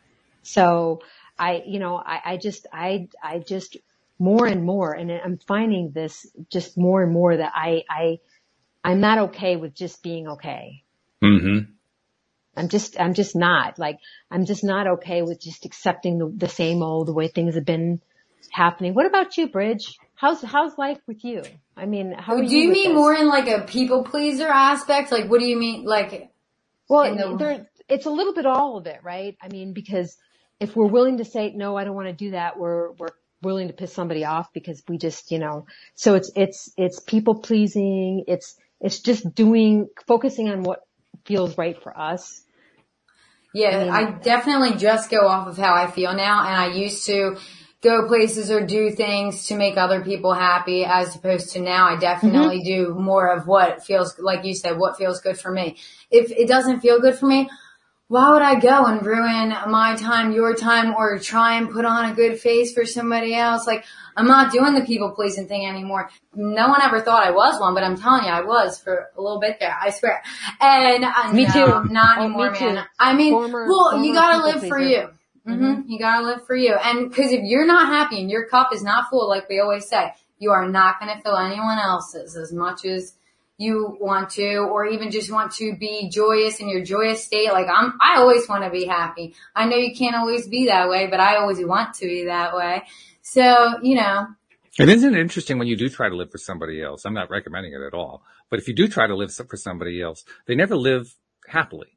So 0.43 1.01
I, 1.37 1.65
you 1.67 1.81
know, 1.81 1.97
I, 1.97 2.21
I 2.25 2.37
just, 2.37 2.69
I, 2.73 3.09
I 3.21 3.41
just 3.41 3.77
more 4.21 4.47
and 4.47 4.63
more, 4.65 4.93
and 4.93 5.11
I'm 5.11 5.39
finding 5.49 5.91
this 5.91 6.27
just 6.49 6.79
more 6.79 7.03
and 7.03 7.13
more 7.13 7.37
that 7.37 7.53
I, 7.57 7.83
I, 7.91 8.19
I'm 8.85 9.01
not 9.01 9.19
okay 9.31 9.57
with 9.57 9.75
just 9.75 10.01
being 10.05 10.29
okay. 10.29 10.85
hmm 11.21 11.59
I'm 12.57 12.69
just, 12.69 12.99
I'm 13.01 13.15
just 13.15 13.37
not 13.37 13.79
like, 13.79 13.99
I'm 14.31 14.45
just 14.45 14.65
not 14.65 14.87
okay 14.87 15.23
with 15.23 15.41
just 15.41 15.65
accepting 15.65 16.19
the, 16.19 16.33
the 16.37 16.49
same 16.49 16.83
old, 16.83 17.09
the 17.09 17.13
way 17.13 17.29
things 17.29 17.55
have 17.55 17.65
been 17.65 18.01
happening. 18.51 18.95
What 18.95 19.07
about 19.07 19.37
you, 19.37 19.49
Bridge? 19.49 19.97
How's, 20.15 20.43
how's 20.43 20.77
life 20.77 20.99
with 21.07 21.25
you? 21.25 21.43
I 21.77 21.87
mean, 21.87 22.13
how 22.13 22.37
do 22.37 22.43
you 22.45 22.69
with 22.69 22.75
mean 22.75 22.89
this? 22.91 22.97
more 22.97 23.15
in 23.15 23.29
like 23.29 23.49
a 23.49 23.63
people 23.63 24.05
pleaser 24.05 24.49
aspect? 24.49 25.13
Like, 25.13 25.31
what 25.31 25.41
do 25.41 25.47
you 25.47 25.57
mean? 25.57 25.85
Like, 25.85 26.31
Well, 26.89 27.15
the- 27.17 27.37
there, 27.37 27.67
it's 27.89 28.07
a 28.07 28.11
little 28.11 28.35
bit 28.35 28.47
all 28.47 28.77
of 28.77 28.87
it, 28.87 29.01
right? 29.03 29.37
I 29.43 29.49
mean, 29.49 29.73
because 29.73 30.17
if 30.61 30.77
we're 30.77 30.87
willing 30.89 31.19
to 31.19 31.25
say, 31.25 31.53
no, 31.55 31.77
I 31.77 31.85
don't 31.85 31.95
want 31.95 32.09
to 32.09 32.13
do 32.15 32.33
that, 32.33 32.59
we're, 32.59 32.93
we're 32.93 33.09
willing 33.43 33.69
to 33.69 33.75
piss 33.75 33.93
somebody 33.95 34.25
off 34.25 34.53
because 34.53 34.83
we 34.89 34.99
just, 34.99 35.31
you 35.31 35.39
know, 35.39 35.67
so 35.95 36.15
it's, 36.15 36.31
it's, 36.37 36.71
it's 36.77 37.01
people 37.01 37.37
pleasing. 37.41 38.25
It's, 38.29 38.57
it's 38.81 39.01
just 39.01 39.35
doing, 39.35 39.89
focusing 40.07 40.51
on 40.51 40.63
what 40.63 40.81
feels 41.25 41.57
right 41.57 41.81
for 41.83 41.97
us. 41.99 42.45
Yeah, 43.53 43.69
I 43.69 43.79
mean- 43.81 43.91
I 43.91 44.11
definitely 44.19 44.77
just 44.77 45.11
go 45.11 45.27
off 45.27 45.49
of 45.49 45.57
how 45.57 45.75
I 45.75 45.91
feel 45.91 46.15
now. 46.15 46.47
And 46.47 46.57
I 46.57 46.67
used 46.75 47.07
to 47.07 47.37
go 47.83 48.07
places 48.07 48.51
or 48.51 48.65
do 48.65 48.91
things 48.91 49.47
to 49.47 49.57
make 49.57 49.77
other 49.77 50.03
people 50.03 50.35
happy 50.35 50.85
as 50.85 51.17
opposed 51.17 51.53
to 51.53 51.61
now 51.61 51.87
I 51.87 51.97
definitely 51.97 52.59
mm-hmm. 52.59 52.93
do 52.93 52.95
more 52.95 53.35
of 53.35 53.47
what 53.47 53.83
feels, 53.83 54.19
like 54.19 54.45
you 54.45 54.55
said, 54.55 54.79
what 54.79 54.99
feels 54.99 55.21
good 55.21 55.39
for 55.39 55.51
me. 55.51 55.79
If 56.11 56.31
it 56.31 56.47
doesn't 56.47 56.81
feel 56.81 57.01
good 57.01 57.17
for 57.17 57.27
me, 57.27 57.49
why 58.11 58.33
would 58.33 58.43
I 58.43 58.59
go 58.59 58.87
and 58.87 59.07
ruin 59.07 59.55
my 59.71 59.95
time, 59.95 60.33
your 60.33 60.53
time, 60.53 60.97
or 60.97 61.21
try 61.21 61.55
and 61.55 61.71
put 61.71 61.85
on 61.85 62.11
a 62.11 62.13
good 62.13 62.41
face 62.41 62.75
for 62.75 62.85
somebody 62.85 63.37
else? 63.37 63.69
Like, 63.69 63.85
I'm 64.17 64.27
not 64.27 64.51
doing 64.51 64.75
the 64.75 64.81
people 64.81 65.13
pleasing 65.13 65.47
thing 65.47 65.65
anymore. 65.65 66.11
No 66.35 66.67
one 66.67 66.83
ever 66.83 67.01
thought 67.03 67.25
I 67.25 67.31
was 67.31 67.61
one, 67.61 67.73
but 67.73 67.85
I'm 67.85 67.97
telling 67.97 68.25
you, 68.25 68.31
I 68.31 68.41
was 68.41 68.81
for 68.81 69.11
a 69.17 69.23
little 69.23 69.39
bit 69.39 69.59
there. 69.61 69.79
I 69.81 69.91
swear. 69.91 70.25
And 70.61 71.05
uh, 71.05 71.33
me 71.33 71.45
no, 71.45 71.53
too. 71.53 71.93
Not 71.93 72.19
oh, 72.19 72.25
anymore, 72.25 72.51
man. 72.51 72.75
Too. 72.75 72.83
I 72.99 73.15
mean, 73.15 73.33
former, 73.33 73.69
well, 73.69 73.93
former 73.93 74.05
you 74.05 74.13
gotta 74.13 74.45
live 74.45 74.67
for 74.67 74.81
you. 74.81 75.11
Mm-hmm. 75.47 75.53
mm-hmm. 75.53 75.89
You 75.89 75.99
gotta 76.01 76.27
live 76.27 76.45
for 76.49 76.57
you. 76.57 76.75
And 76.75 77.15
cause 77.15 77.31
if 77.31 77.45
you're 77.45 77.65
not 77.65 77.87
happy 77.87 78.21
and 78.21 78.29
your 78.29 78.49
cup 78.49 78.75
is 78.75 78.83
not 78.83 79.09
full, 79.09 79.29
like 79.29 79.49
we 79.49 79.61
always 79.61 79.89
say, 79.89 80.13
you 80.41 80.51
are 80.51 80.69
not 80.69 80.99
gonna 80.99 81.21
fill 81.23 81.37
anyone 81.37 81.79
else's 81.79 82.37
as 82.37 82.53
much 82.53 82.85
as 82.85 83.15
you 83.61 83.95
want 84.01 84.31
to, 84.31 84.57
or 84.57 84.87
even 84.87 85.11
just 85.11 85.31
want 85.31 85.53
to 85.53 85.77
be 85.77 86.09
joyous 86.09 86.61
in 86.61 86.69
your 86.71 86.83
joyous 86.83 87.23
state. 87.23 87.53
Like 87.53 87.67
I'm, 87.69 87.93
I 88.01 88.17
always 88.17 88.49
want 88.49 88.65
to 88.65 88.71
be 88.71 88.87
happy. 88.87 89.35
I 89.55 89.67
know 89.67 89.77
you 89.77 89.95
can't 89.95 90.17
always 90.17 90.49
be 90.49 90.69
that 90.69 90.89
way, 90.89 91.09
but 91.09 91.21
I 91.21 91.37
always 91.37 91.63
want 91.63 91.93
to 91.97 92.07
be 92.07 92.25
that 92.25 92.57
way. 92.57 92.85
So, 93.21 93.75
you 93.83 93.97
know. 93.97 94.29
And 94.79 94.91
isn't 94.91 95.15
it 95.15 95.21
interesting 95.21 95.59
when 95.59 95.69
you 95.69 95.77
do 95.77 95.91
try 95.91 96.09
to 96.09 96.17
live 96.17 96.31
for 96.31 96.39
somebody 96.39 96.83
else? 96.83 97.05
I'm 97.05 97.13
not 97.13 97.29
recommending 97.29 97.75
it 97.75 97.83
at 97.83 97.93
all, 97.93 98.23
but 98.49 98.61
if 98.61 98.67
you 98.67 98.75
do 98.75 98.89
try 98.89 99.07
to 99.07 99.15
live 99.15 99.31
for 99.35 99.57
somebody 99.59 100.01
else, 100.01 100.25
they 100.47 100.55
never 100.55 100.75
live 100.75 101.15
happily. 101.47 101.89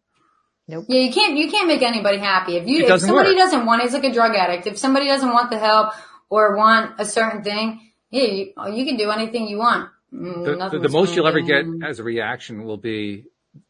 Nope. 0.67 0.86
Yeah, 0.89 0.99
you 0.99 1.13
can't, 1.13 1.38
you 1.38 1.49
can't 1.49 1.69
make 1.69 1.82
anybody 1.82 2.17
happy. 2.17 2.58
If 2.58 2.67
you, 2.67 2.88
if 2.88 2.99
somebody 2.99 3.30
work. 3.30 3.38
doesn't 3.38 3.65
want, 3.65 3.84
it's 3.84 3.93
like 3.93 4.04
a 4.04 4.12
drug 4.12 4.36
addict. 4.36 4.67
If 4.67 4.78
somebody 4.78 5.08
doesn't 5.08 5.32
want 5.32 5.49
the 5.49 5.60
help 5.60 5.93
or 6.30 6.58
want 6.58 6.99
a 6.99 7.06
certain 7.06 7.41
thing, 7.41 7.89
yeah, 8.10 8.23
you, 8.23 8.54
you 8.73 8.86
can 8.86 8.97
do 8.97 9.12
anything 9.12 9.47
you 9.47 9.60
want. 9.60 9.89
Mm, 10.13 10.45
the, 10.45 10.78
the, 10.78 10.88
the 10.88 10.89
most 10.89 11.15
you'll 11.15 11.28
ever 11.28 11.41
get 11.41 11.65
as 11.84 11.99
a 11.99 12.04
reaction 12.04 12.63
will 12.63 12.78
be, 12.78 13.26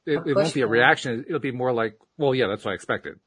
it, 0.06 0.20
it 0.26 0.36
won't 0.36 0.54
be 0.54 0.62
a 0.62 0.68
reaction. 0.68 1.26
It'll 1.28 1.40
be 1.40 1.52
more 1.52 1.72
like, 1.72 1.98
well, 2.18 2.36
yeah, 2.36 2.48
that's 2.48 2.66
what 2.66 2.72
I 2.72 2.76
expected. 2.76 3.20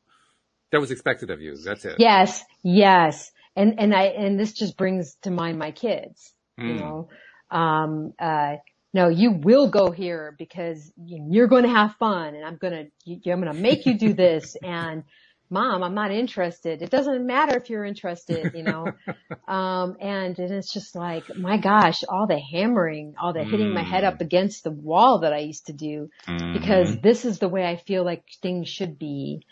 That 0.73 0.81
was 0.81 0.91
expected 0.91 1.31
of 1.31 1.41
you. 1.41 1.57
That's 1.57 1.85
it. 1.85 1.97
Yes. 1.99 2.45
Yes. 2.63 3.31
And, 3.55 3.81
and 3.81 3.95
I, 3.95 4.05
and 4.05 4.39
this 4.39 4.53
just 4.53 4.77
brings 4.77 5.17
to 5.23 5.31
mind 5.31 5.59
my 5.59 5.71
kids, 5.71 6.35
mm. 6.61 6.69
you 6.69 6.75
hmm. 6.75 6.81
know, 6.81 7.09
um, 7.51 8.13
uh, 8.19 8.57
no, 8.93 9.09
you 9.09 9.31
will 9.31 9.69
go 9.69 9.91
here 9.91 10.35
because 10.39 10.93
you're 10.97 11.47
going 11.47 11.63
to 11.63 11.71
have 11.71 11.95
fun 11.97 12.35
and 12.35 12.45
I'm 12.45 12.57
going 12.57 12.91
to, 13.07 13.31
I'm 13.31 13.41
going 13.41 13.55
to 13.55 13.61
make 13.61 13.87
you 13.87 13.99
do 13.99 14.13
this. 14.13 14.57
And 14.63 15.05
mom, 15.51 15.83
I'm 15.83 15.95
not 15.95 16.11
interested. 16.11 16.83
It 16.83 16.91
doesn't 16.91 17.27
matter 17.27 17.57
if 17.57 17.71
you're 17.71 17.85
interested, 17.85 18.53
you 18.55 18.63
know? 18.63 18.87
um, 19.49 19.97
and, 20.01 20.39
and 20.39 20.53
it's 20.53 20.73
just 20.73 20.95
like, 20.95 21.25
my 21.37 21.59
gosh, 21.59 22.05
all 22.09 22.27
the 22.27 22.39
hammering, 22.39 23.15
all 23.21 23.33
the 23.33 23.45
hitting 23.45 23.73
my 23.73 23.83
head 23.83 24.05
up 24.05 24.19
mm. 24.19 24.23
against 24.23 24.65
the 24.65 24.71
wall 24.71 25.21
that 25.21 25.33
I 25.33 25.39
used 25.39 25.67
to 25.67 25.73
do 25.73 26.11
mm-hmm. 26.27 26.53
because 26.53 26.99
this 26.99 27.25
is 27.25 27.39
the 27.39 27.49
way 27.49 27.65
I 27.65 27.77
feel 27.77 28.05
like 28.05 28.25
things 28.43 28.69
should 28.69 28.99
be. 28.99 29.43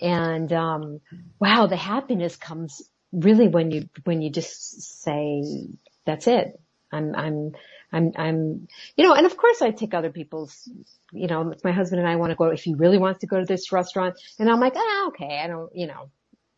And, 0.00 0.52
um, 0.52 1.00
wow, 1.40 1.66
the 1.66 1.76
happiness 1.76 2.36
comes 2.36 2.82
really 3.12 3.48
when 3.48 3.70
you, 3.70 3.88
when 4.04 4.22
you 4.22 4.30
just 4.30 5.02
say, 5.02 5.42
that's 6.04 6.26
it. 6.26 6.60
I'm, 6.92 7.14
I'm, 7.14 7.52
I'm, 7.96 8.12
I'm, 8.16 8.68
you 8.96 9.04
know, 9.04 9.14
and 9.14 9.26
of 9.26 9.36
course 9.36 9.62
I 9.62 9.70
take 9.70 9.94
other 9.94 10.10
people's, 10.10 10.68
you 11.12 11.26
know, 11.26 11.50
if 11.50 11.64
my 11.64 11.72
husband 11.72 12.00
and 12.00 12.08
I 12.08 12.16
want 12.16 12.30
to 12.30 12.36
go, 12.36 12.46
if 12.46 12.62
he 12.62 12.74
really 12.74 12.98
wants 12.98 13.20
to 13.20 13.26
go 13.26 13.38
to 13.38 13.46
this 13.46 13.72
restaurant 13.72 14.16
and 14.38 14.50
I'm 14.50 14.60
like, 14.60 14.74
ah, 14.76 15.08
okay, 15.08 15.40
I 15.42 15.46
don't, 15.46 15.74
you 15.74 15.86
know, 15.86 16.10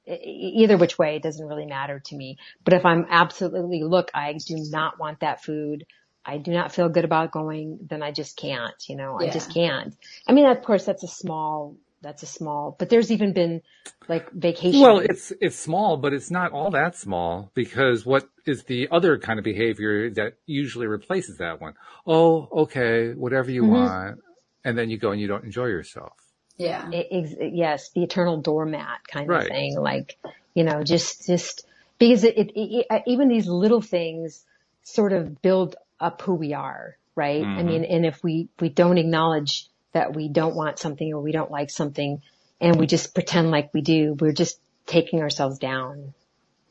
either 0.07 0.77
which 0.77 0.99
way, 0.99 1.17
it 1.17 1.23
doesn't 1.23 1.47
really 1.47 1.67
matter 1.67 2.01
to 2.07 2.17
me. 2.17 2.39
But 2.65 2.75
if 2.75 2.85
I'm 2.85 3.07
absolutely, 3.09 3.83
look, 3.85 4.11
I 4.15 4.33
do 4.33 4.57
not 4.71 4.99
want 4.99 5.21
that 5.21 5.43
food. 5.45 5.87
I 6.25 6.39
do 6.39 6.51
not 6.53 6.73
feel 6.73 6.89
good 6.89 7.05
about 7.05 7.33
going, 7.33 7.79
then 7.89 8.03
I 8.03 8.13
just 8.13 8.37
can't, 8.37 8.75
you 8.89 8.97
know, 8.97 9.19
yeah. 9.21 9.29
I 9.29 9.31
just 9.31 9.53
can't. 9.55 9.95
I 10.27 10.33
mean, 10.33 10.47
of 10.47 10.63
course 10.63 10.85
that's 10.85 11.03
a 11.03 11.09
small 11.09 11.77
that's 12.01 12.23
a 12.23 12.27
small, 12.27 12.77
but 12.79 12.89
there's 12.91 13.11
even 13.11 13.33
been 13.33 13.63
like 14.09 14.31
vacation. 14.33 14.81
Well, 14.81 14.99
it's, 14.99 15.33
it's 15.41 15.57
small, 15.57 15.97
but 15.97 16.13
it's 16.13 16.31
not 16.31 16.53
all 16.53 16.71
that 16.71 16.97
small 16.97 17.51
because 17.55 18.07
what 18.07 18.29
is 18.47 18.65
the 18.65 18.89
other 18.91 19.19
kind 19.19 19.39
of 19.39 19.45
behavior 19.45 20.11
that 20.11 20.35
usually 20.47 20.87
replaces 20.87 21.39
that 21.39 21.61
one? 21.61 21.75
Oh, 22.07 22.49
okay, 22.63 23.13
whatever 23.13 23.51
you 23.51 23.63
mm-hmm. 23.63 23.73
want. 23.73 24.21
And 24.65 24.77
then 24.77 24.91
you 24.91 24.99
go 24.99 25.13
and 25.13 25.21
you 25.21 25.29
don't 25.29 25.45
enjoy 25.45 25.67
yourself. 25.67 26.13
Yeah. 26.57 26.91
It, 26.91 27.07
it, 27.11 27.55
yes. 27.55 27.91
The 27.91 28.03
eternal 28.03 28.43
doormat 28.43 29.01
kind 29.07 29.29
right. 29.29 29.43
of 29.43 29.49
thing. 29.49 29.79
Like, 29.79 30.19
you 30.53 30.65
know, 30.65 30.83
just, 30.83 31.27
just 31.27 31.65
because 31.99 32.25
it, 32.25 32.35
it, 32.37 32.87
even 33.07 33.29
these 33.29 33.47
little 33.47 33.81
things 33.81 34.45
sort 34.83 35.13
of 35.13 35.41
build 35.41 35.77
up 36.01 36.21
who 36.23 36.35
we 36.35 36.55
are, 36.55 36.97
right? 37.15 37.43
Mm-hmm. 37.43 37.59
I 37.59 37.63
mean, 37.63 37.85
and 37.85 38.05
if 38.05 38.23
we, 38.23 38.49
we 38.61 38.69
don't 38.69 38.99
acknowledge 38.99 39.69
that 39.93 40.15
we 40.15 40.29
don't 40.29 40.55
want 40.55 40.79
something 40.79 41.13
or 41.13 41.21
we 41.21 41.33
don't 41.33 41.51
like 41.51 41.71
something 41.71 42.21
and 42.61 42.77
we 42.77 42.87
just 42.87 43.15
pretend 43.15 43.51
like 43.51 43.73
we 43.73 43.81
do, 43.81 44.15
we're 44.19 44.33
just 44.33 44.59
taking 44.87 45.21
ourselves 45.21 45.59
down, 45.59 46.15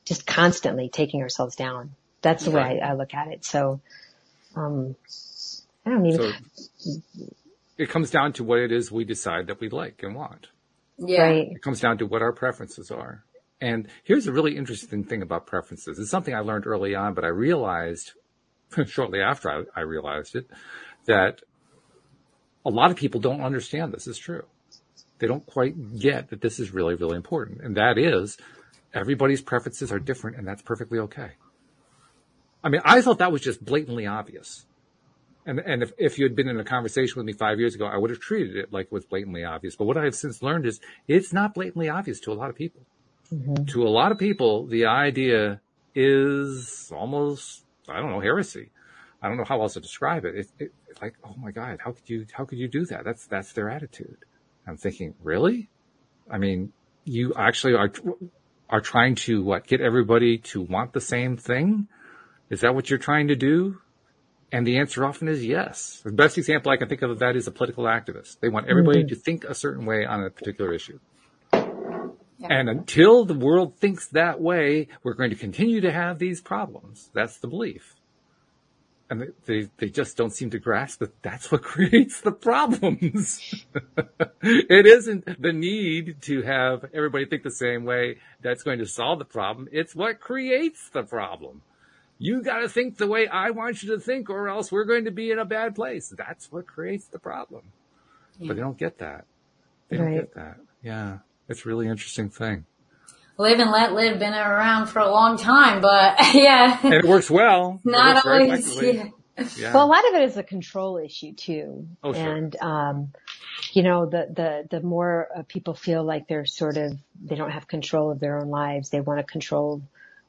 just 0.06 0.26
constantly 0.26 0.90
taking 0.90 1.22
ourselves 1.22 1.56
down. 1.56 1.92
That's 2.22 2.46
the 2.46 2.52
way 2.52 2.82
I, 2.82 2.90
I, 2.90 2.94
look 2.94 3.14
at 3.14 3.28
it. 3.28 3.46
So, 3.46 3.80
um, 4.56 4.96
I 5.86 5.92
don't 5.92 6.06
even. 6.06 6.34
So 6.78 6.92
it 7.78 7.90
comes 7.90 8.10
down 8.10 8.34
to 8.34 8.44
what 8.44 8.60
it 8.60 8.72
is 8.72 8.92
we 8.92 9.06
decide 9.06 9.48
that 9.48 9.60
we 9.60 9.70
like 9.70 10.02
and 10.04 10.16
want. 10.16 10.48
Yeah. 10.98 11.22
Right. 11.22 11.48
It 11.52 11.62
comes 11.62 11.80
down 11.80 12.00
to 12.00 12.06
what 12.06 12.22
our 12.22 12.34
preferences 12.34 12.92
are. 12.92 13.24
And 13.62 13.88
here's 14.04 14.28
a 14.28 14.32
really 14.32 14.58
interesting 14.58 15.04
thing 15.04 15.22
about 15.22 15.46
preferences. 15.46 16.00
It's 16.00 16.12
something 16.12 16.34
I 16.34 16.40
learned 16.40 16.68
early 16.68 16.96
on, 16.96 17.14
but 17.14 17.24
I 17.24 17.30
realized 17.30 18.14
shortly 18.88 19.22
after 19.22 19.50
I, 19.50 19.64
I 19.76 19.82
realized 19.82 20.36
it 20.36 20.50
that 21.06 21.42
a 22.68 22.70
lot 22.70 22.92
of 22.92 22.98
people 22.98 23.22
don't 23.22 23.42
understand 23.42 23.94
this 23.94 24.08
is 24.08 24.18
true. 24.18 24.44
They 25.20 25.28
don't 25.28 25.46
quite 25.46 25.98
get 25.98 26.30
that 26.30 26.42
this 26.42 26.60
is 26.60 26.72
really, 26.72 26.96
really 26.96 27.16
important. 27.16 27.62
And 27.62 27.78
that 27.78 27.98
is 27.98 28.38
everybody's 28.94 29.42
preferences 29.42 29.92
are 29.92 30.00
different 30.00 30.38
and 30.38 30.48
that's 30.48 30.62
perfectly 30.62 31.00
okay. 31.00 31.32
I 32.64 32.70
mean, 32.70 32.82
I 32.84 33.02
thought 33.02 33.20
that 33.20 33.32
was 33.32 33.42
just 33.42 33.64
blatantly 33.64 34.06
obvious. 34.06 34.66
And, 35.46 35.60
and 35.60 35.82
if, 35.82 35.94
if 35.98 36.20
you 36.20 36.26
had 36.26 36.36
been 36.36 36.50
in 36.50 36.60
a 36.60 36.66
conversation 36.66 37.14
with 37.16 37.26
me 37.26 37.32
five 37.32 37.58
years 37.58 37.74
ago, 37.74 37.86
I 37.86 37.98
would 37.98 38.10
have 38.10 38.20
treated 38.20 38.58
it 38.58 38.74
like 38.74 38.88
it 38.88 38.92
was 38.92 39.06
blatantly 39.06 39.46
obvious. 39.46 39.78
But 39.78 39.86
what 39.86 39.98
I 39.98 40.04
have 40.04 40.16
since 40.16 40.44
learned 40.44 40.66
is 40.66 40.82
it's 41.08 41.32
not 41.32 41.54
blatantly 41.54 41.88
obvious 41.88 42.20
to 42.22 42.34
a 42.34 42.36
lot 42.36 42.50
of 42.50 42.58
people. 42.58 42.82
Mm-hmm. 43.34 43.64
To 43.66 43.84
a 43.84 43.90
lot 43.90 44.12
of 44.12 44.18
people, 44.18 44.68
the 44.68 44.88
idea 44.88 45.62
is 45.96 46.92
almost, 46.94 47.64
I 47.88 48.02
don't 48.02 48.12
know, 48.12 48.20
heresy. 48.20 48.72
I 49.22 49.30
don't 49.30 49.38
know 49.38 49.46
how 49.46 49.62
else 49.62 49.74
to 49.74 49.80
describe 49.80 50.26
it. 50.26 50.36
It, 50.36 50.48
it 50.60 50.72
like, 51.02 51.16
oh 51.24 51.36
my 51.38 51.52
God, 51.52 51.80
how 51.84 51.92
could 51.92 52.10
you, 52.10 52.26
how 52.32 52.46
could 52.46 52.58
you 52.58 52.68
do 52.68 52.86
that? 52.86 53.04
That's, 53.04 53.28
that's 53.28 53.54
their 53.54 53.70
attitude. 53.70 54.18
I'm 54.68 54.78
thinking, 54.78 55.16
really? 55.24 55.70
I 56.30 56.38
mean, 56.38 56.74
you 57.06 57.34
actually 57.36 57.74
are, 57.74 57.92
are 58.70 58.82
trying 58.82 59.16
to 59.16 59.44
what, 59.44 59.68
get 59.68 59.82
everybody 59.82 60.38
to 60.40 60.62
want 60.62 60.94
the 60.94 61.02
same 61.02 61.38
thing? 61.38 61.88
Is 62.50 62.62
that 62.62 62.76
what 62.76 62.90
you're 62.90 63.00
trying 63.00 63.28
to 63.30 63.36
do? 63.36 63.80
And 64.52 64.66
the 64.66 64.78
answer 64.78 65.04
often 65.06 65.28
is 65.28 65.46
yes. 65.46 66.02
The 66.06 66.12
best 66.12 66.38
example 66.38 66.72
I 66.72 66.78
can 66.78 66.88
think 66.88 67.02
of 67.02 67.20
that 67.20 67.36
is 67.36 67.48
a 67.48 67.52
political 67.52 67.84
activist. 67.84 68.40
They 68.40 68.50
want 68.50 68.68
everybody 68.68 69.00
mm-hmm. 69.00 69.10
to 69.10 69.16
think 69.16 69.44
a 69.44 69.54
certain 69.54 69.86
way 69.86 70.06
on 70.06 70.24
a 70.24 70.30
particular 70.30 70.74
issue. 70.74 71.00
Yeah. 72.40 72.48
And 72.52 72.70
until 72.70 73.26
the 73.26 73.34
world 73.34 73.78
thinks 73.78 74.08
that 74.10 74.40
way, 74.40 74.90
we're 75.04 75.16
going 75.16 75.32
to 75.32 75.36
continue 75.36 75.82
to 75.82 75.92
have 75.92 76.20
these 76.20 76.40
problems. 76.40 77.10
That's 77.14 77.40
the 77.40 77.48
belief 77.48 77.97
and 79.10 79.34
they, 79.46 79.70
they 79.78 79.90
just 79.90 80.18
don't 80.18 80.32
seem 80.32 80.50
to 80.50 80.60
grasp 80.60 81.00
that 81.00 81.22
that's 81.22 81.52
what 81.52 81.64
creates 81.64 82.22
the 82.22 82.32
problems. 82.32 83.66
it 84.42 84.86
isn't 84.86 85.42
the 85.42 85.54
need 85.54 86.22
to 86.24 86.42
have 86.42 86.86
everybody 86.94 87.26
think 87.26 87.44
the 87.44 87.52
same 87.52 87.86
way 87.86 88.18
that's 88.42 88.64
going 88.64 88.80
to 88.80 88.86
solve 88.86 89.20
the 89.20 89.26
problem. 89.26 89.68
It's 89.72 89.96
what 89.96 90.20
creates 90.20 90.90
the 90.90 91.04
problem. 91.04 91.62
You 92.20 92.42
gotta 92.42 92.68
think 92.68 92.98
the 92.98 93.08
way 93.08 93.28
I 93.28 93.52
want 93.52 93.84
you 93.84 93.96
to 93.96 94.00
think 94.00 94.30
or 94.30 94.50
else 94.50 94.72
we're 94.72 94.86
going 94.86 95.06
to 95.06 95.12
be 95.12 95.32
in 95.32 95.38
a 95.38 95.46
bad 95.46 95.76
place. 95.76 96.12
That's 96.16 96.52
what 96.52 96.66
creates 96.66 97.06
the 97.06 97.20
problem. 97.20 97.62
Yeah. 98.40 98.48
But 98.48 98.56
they 98.56 98.64
don't 98.64 98.78
get 98.78 98.98
that. 99.00 99.26
They 99.90 99.98
don't 99.98 100.14
get 100.14 100.34
that. 100.34 100.58
Yeah. 100.82 101.20
It's 101.48 101.66
a 101.66 101.70
really 101.70 101.88
interesting 101.88 102.30
thing 102.30 102.66
live 103.38 103.60
and 103.60 103.72
let 103.72 103.94
live 103.94 104.20
been 104.20 104.34
around 104.34 104.88
for 104.88 105.00
a 105.00 105.10
long 105.10 105.38
time, 105.38 105.82
but 105.82 106.18
yeah. 106.34 106.80
And 106.84 106.94
it 106.94 107.06
works 107.06 107.30
well. 107.30 107.80
Not 107.84 108.26
always. 108.26 108.82
Yeah. 108.82 109.10
yeah. 109.56 109.74
Well, 109.74 109.86
a 109.86 109.90
lot 109.90 110.08
of 110.10 110.16
it 110.16 110.24
is 110.24 110.38
a 110.38 110.44
control 110.44 110.98
issue 110.98 111.34
too. 111.34 111.88
Oh, 112.04 112.14
sure. 112.14 112.36
And, 112.36 112.56
um, 112.62 113.14
you 113.74 113.84
know, 113.84 114.06
the, 114.06 114.28
the, 114.34 114.78
the 114.78 114.86
more 114.86 115.28
uh, 115.36 115.44
people 115.48 115.76
feel 115.76 116.04
like 116.04 116.28
they're 116.28 116.46
sort 116.46 116.78
of, 116.78 116.98
they 117.24 117.36
don't 117.36 117.52
have 117.52 117.68
control 117.68 118.12
of 118.12 118.20
their 118.20 118.40
own 118.40 118.50
lives. 118.50 118.90
They 118.90 119.02
want 119.02 119.20
to 119.20 119.24
control 119.24 119.82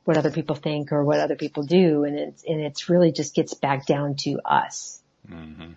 what 0.04 0.16
other 0.16 0.30
people 0.30 0.56
think 0.56 0.92
or 0.92 1.04
what 1.04 1.20
other 1.20 1.36
people 1.36 1.62
do. 1.62 2.04
And 2.04 2.18
it's, 2.18 2.44
and 2.46 2.60
it's 2.60 2.88
really 2.88 3.12
just 3.12 3.34
gets 3.34 3.54
back 3.54 3.86
down 3.86 4.16
to 4.20 4.40
us. 4.44 5.00
Mm-hmm. 5.30 5.72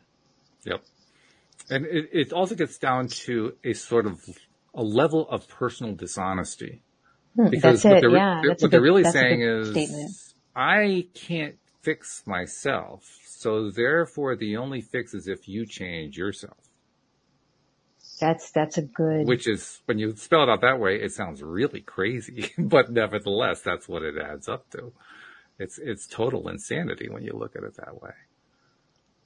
Yep. 0.65 0.82
And 1.69 1.86
it, 1.86 2.09
it 2.11 2.34
also 2.34 2.55
gets 2.55 2.77
down 2.77 3.07
to 3.07 3.55
a 3.63 3.73
sort 3.73 4.05
of 4.05 4.21
a 4.73 4.84
level 4.84 5.27
of 5.29 5.47
personal 5.47 5.93
dishonesty 5.93 6.82
Hmm, 7.36 7.49
because 7.49 7.82
that's 7.82 7.86
what 7.86 7.97
it. 7.97 8.01
they're, 8.01 8.09
Yeah, 8.11 8.39
they're- 8.41 8.49
that's 8.51 8.63
a 8.63 8.65
what 8.65 8.71
they're 8.71 8.79
good- 8.79 8.84
really 8.84 9.03
that's 9.03 9.13
saying 9.13 9.41
is, 9.41 9.69
statement. 9.71 10.11
I 10.55 11.07
can't 11.13 11.55
fix 11.82 12.23
myself. 12.25 13.03
So 13.25 13.71
therefore 13.71 14.36
the 14.36 14.57
only 14.57 14.82
fix 14.82 15.13
is 15.13 15.27
if 15.27 15.47
you 15.47 15.65
change 15.65 16.17
yourself. 16.17 16.57
That's 18.19 18.51
that's 18.51 18.77
a 18.77 18.84
good. 18.84 19.25
Which 19.27 19.47
is, 19.47 19.82
when 19.86 19.97
you 19.97 20.15
spell 20.15 20.43
it 20.43 20.49
out 20.49 20.61
that 20.61 20.79
way, 20.79 20.97
it 21.01 21.11
sounds 21.11 21.41
really 21.41 21.82
crazy, 21.82 22.51
but 22.57 22.91
nevertheless, 22.91 23.61
that's 23.61 23.88
what 23.88 24.03
it 24.03 24.15
adds 24.17 24.47
up 24.47 24.69
to. 24.71 24.91
It's, 25.57 25.79
it's 25.79 26.05
total 26.07 26.47
insanity 26.49 27.09
when 27.09 27.23
you 27.23 27.34
look 27.34 27.55
at 27.55 27.63
it 27.63 27.75
that 27.77 27.99
way. 28.01 28.11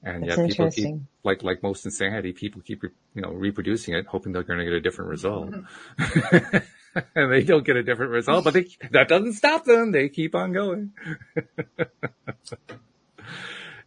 And 0.04 0.24
That's 0.24 0.38
yet 0.38 0.50
people 0.50 0.72
keep, 0.72 0.96
like, 1.24 1.44
like 1.44 1.64
most 1.64 1.84
insanity, 1.86 2.32
people 2.32 2.62
keep, 2.62 2.84
you 2.84 3.22
know, 3.22 3.32
reproducing 3.32 3.96
it, 3.96 4.06
hoping 4.06 4.32
they're 4.34 4.44
going 4.44 4.60
to 4.60 4.66
get 4.66 4.74
a 4.74 4.80
different 4.82 5.10
result. 5.10 5.52
Mm-hmm. 5.52 6.58
and 7.16 7.32
they 7.32 7.44
don't 7.44 7.66
get 7.66 7.76
a 7.76 7.84
different 7.84 8.12
result, 8.12 8.44
but 8.44 8.54
they, 8.54 8.68
that 8.92 9.08
doesn't 9.08 9.34
stop 9.34 9.66
them. 9.66 9.92
They 9.92 10.10
keep 10.10 10.36
on 10.36 10.54
going. 10.54 10.94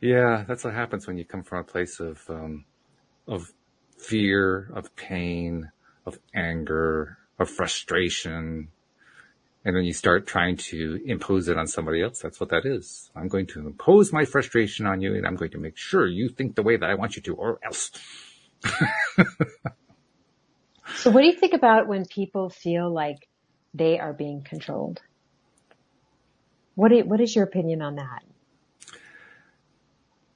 yeah, 0.01 0.45
that's 0.47 0.65
what 0.65 0.75
happens 0.75 1.07
when 1.07 1.17
you 1.17 1.25
come 1.25 1.43
from 1.43 1.59
a 1.59 1.65
place 1.65 2.01
of, 2.01 2.23
um, 2.29 2.65
of 3.27 3.53
fear, 3.97 4.71
of 4.75 4.95
pain, 4.97 5.71
of 6.07 6.19
anger, 6.35 7.19
of 7.39 7.49
frustration. 7.49 8.69
And 9.65 9.77
then 9.77 9.85
you 9.85 9.93
start 9.93 10.27
trying 10.27 10.57
to 10.57 11.01
impose 11.05 11.49
it 11.49 11.59
on 11.59 11.67
somebody 11.67 12.03
else. 12.03 12.21
That's 12.21 12.41
what 12.41 12.51
that 12.51 12.65
is. 12.65 13.11
I'm 13.15 13.29
going 13.29 13.47
to 13.49 13.61
impose 13.61 14.13
my 14.13 14.25
frustration 14.25 14.87
on 14.87 15.01
you 15.01 15.15
and 15.15 15.27
I'm 15.27 15.37
going 15.37 15.51
to 15.53 15.59
make 15.59 15.77
sure 15.77 16.07
you 16.07 16.29
think 16.29 16.55
the 16.55 16.63
way 16.63 16.77
that 16.77 16.89
I 16.89 16.95
want 16.95 17.17
you 17.17 17.23
to 17.23 17.35
or 17.35 17.59
else. 17.65 17.91
so 20.99 21.11
what 21.11 21.23
do 21.23 21.27
you 21.27 21.35
think 21.35 21.55
about 21.55 21.87
when 21.87 22.05
people 22.05 22.51
feel 22.51 22.93
like 22.93 23.29
they 23.75 23.99
are 23.99 24.13
being 24.13 24.43
controlled? 24.43 25.01
What 26.75 26.91
do, 26.91 27.05
what 27.05 27.21
is 27.21 27.35
your 27.35 27.45
opinion 27.45 27.83
on 27.83 27.97
that? 27.97 28.23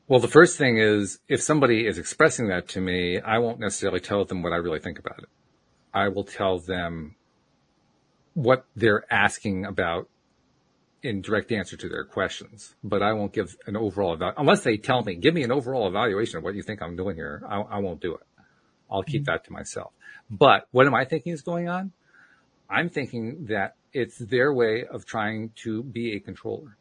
Well, 0.08 0.20
the 0.20 0.28
first 0.28 0.58
thing 0.58 0.78
is 0.78 1.20
if 1.28 1.40
somebody 1.40 1.86
is 1.86 1.98
expressing 1.98 2.48
that 2.48 2.68
to 2.68 2.80
me, 2.80 3.20
I 3.20 3.38
won't 3.38 3.60
necessarily 3.60 4.00
tell 4.00 4.24
them 4.24 4.42
what 4.42 4.52
I 4.52 4.56
really 4.56 4.80
think 4.80 4.98
about 4.98 5.20
it. 5.20 5.28
I 5.94 6.08
will 6.08 6.24
tell 6.24 6.58
them 6.58 7.16
what 8.34 8.64
they're 8.76 9.04
asking 9.12 9.64
about 9.64 10.08
in 11.02 11.20
direct 11.20 11.50
answer 11.50 11.76
to 11.76 11.88
their 11.88 12.04
questions, 12.04 12.74
but 12.84 13.02
I 13.02 13.12
won't 13.12 13.32
give 13.32 13.56
an 13.66 13.76
overall 13.76 14.14
evaluation 14.14 14.40
unless 14.40 14.62
they 14.62 14.76
tell 14.76 15.02
me, 15.02 15.16
give 15.16 15.34
me 15.34 15.42
an 15.42 15.52
overall 15.52 15.88
evaluation 15.88 16.38
of 16.38 16.44
what 16.44 16.54
you 16.54 16.62
think 16.62 16.82
I'm 16.82 16.96
doing 16.96 17.16
here. 17.16 17.42
I, 17.48 17.60
I 17.60 17.78
won't 17.78 18.00
do 18.00 18.14
it. 18.14 18.26
I'll 18.90 19.02
keep 19.02 19.22
mm-hmm. 19.22 19.32
that 19.32 19.44
to 19.44 19.52
myself. 19.52 19.92
But 20.32 20.66
what 20.70 20.86
am 20.86 20.94
I 20.94 21.04
thinking 21.04 21.32
is 21.32 21.42
going 21.42 21.68
on? 21.68 21.92
I'm 22.70 22.88
thinking 22.88 23.46
that 23.50 23.76
it's 23.92 24.16
their 24.16 24.52
way 24.52 24.86
of 24.90 25.04
trying 25.04 25.50
to 25.56 25.82
be 25.82 26.16
a 26.16 26.20
controller. 26.20 26.78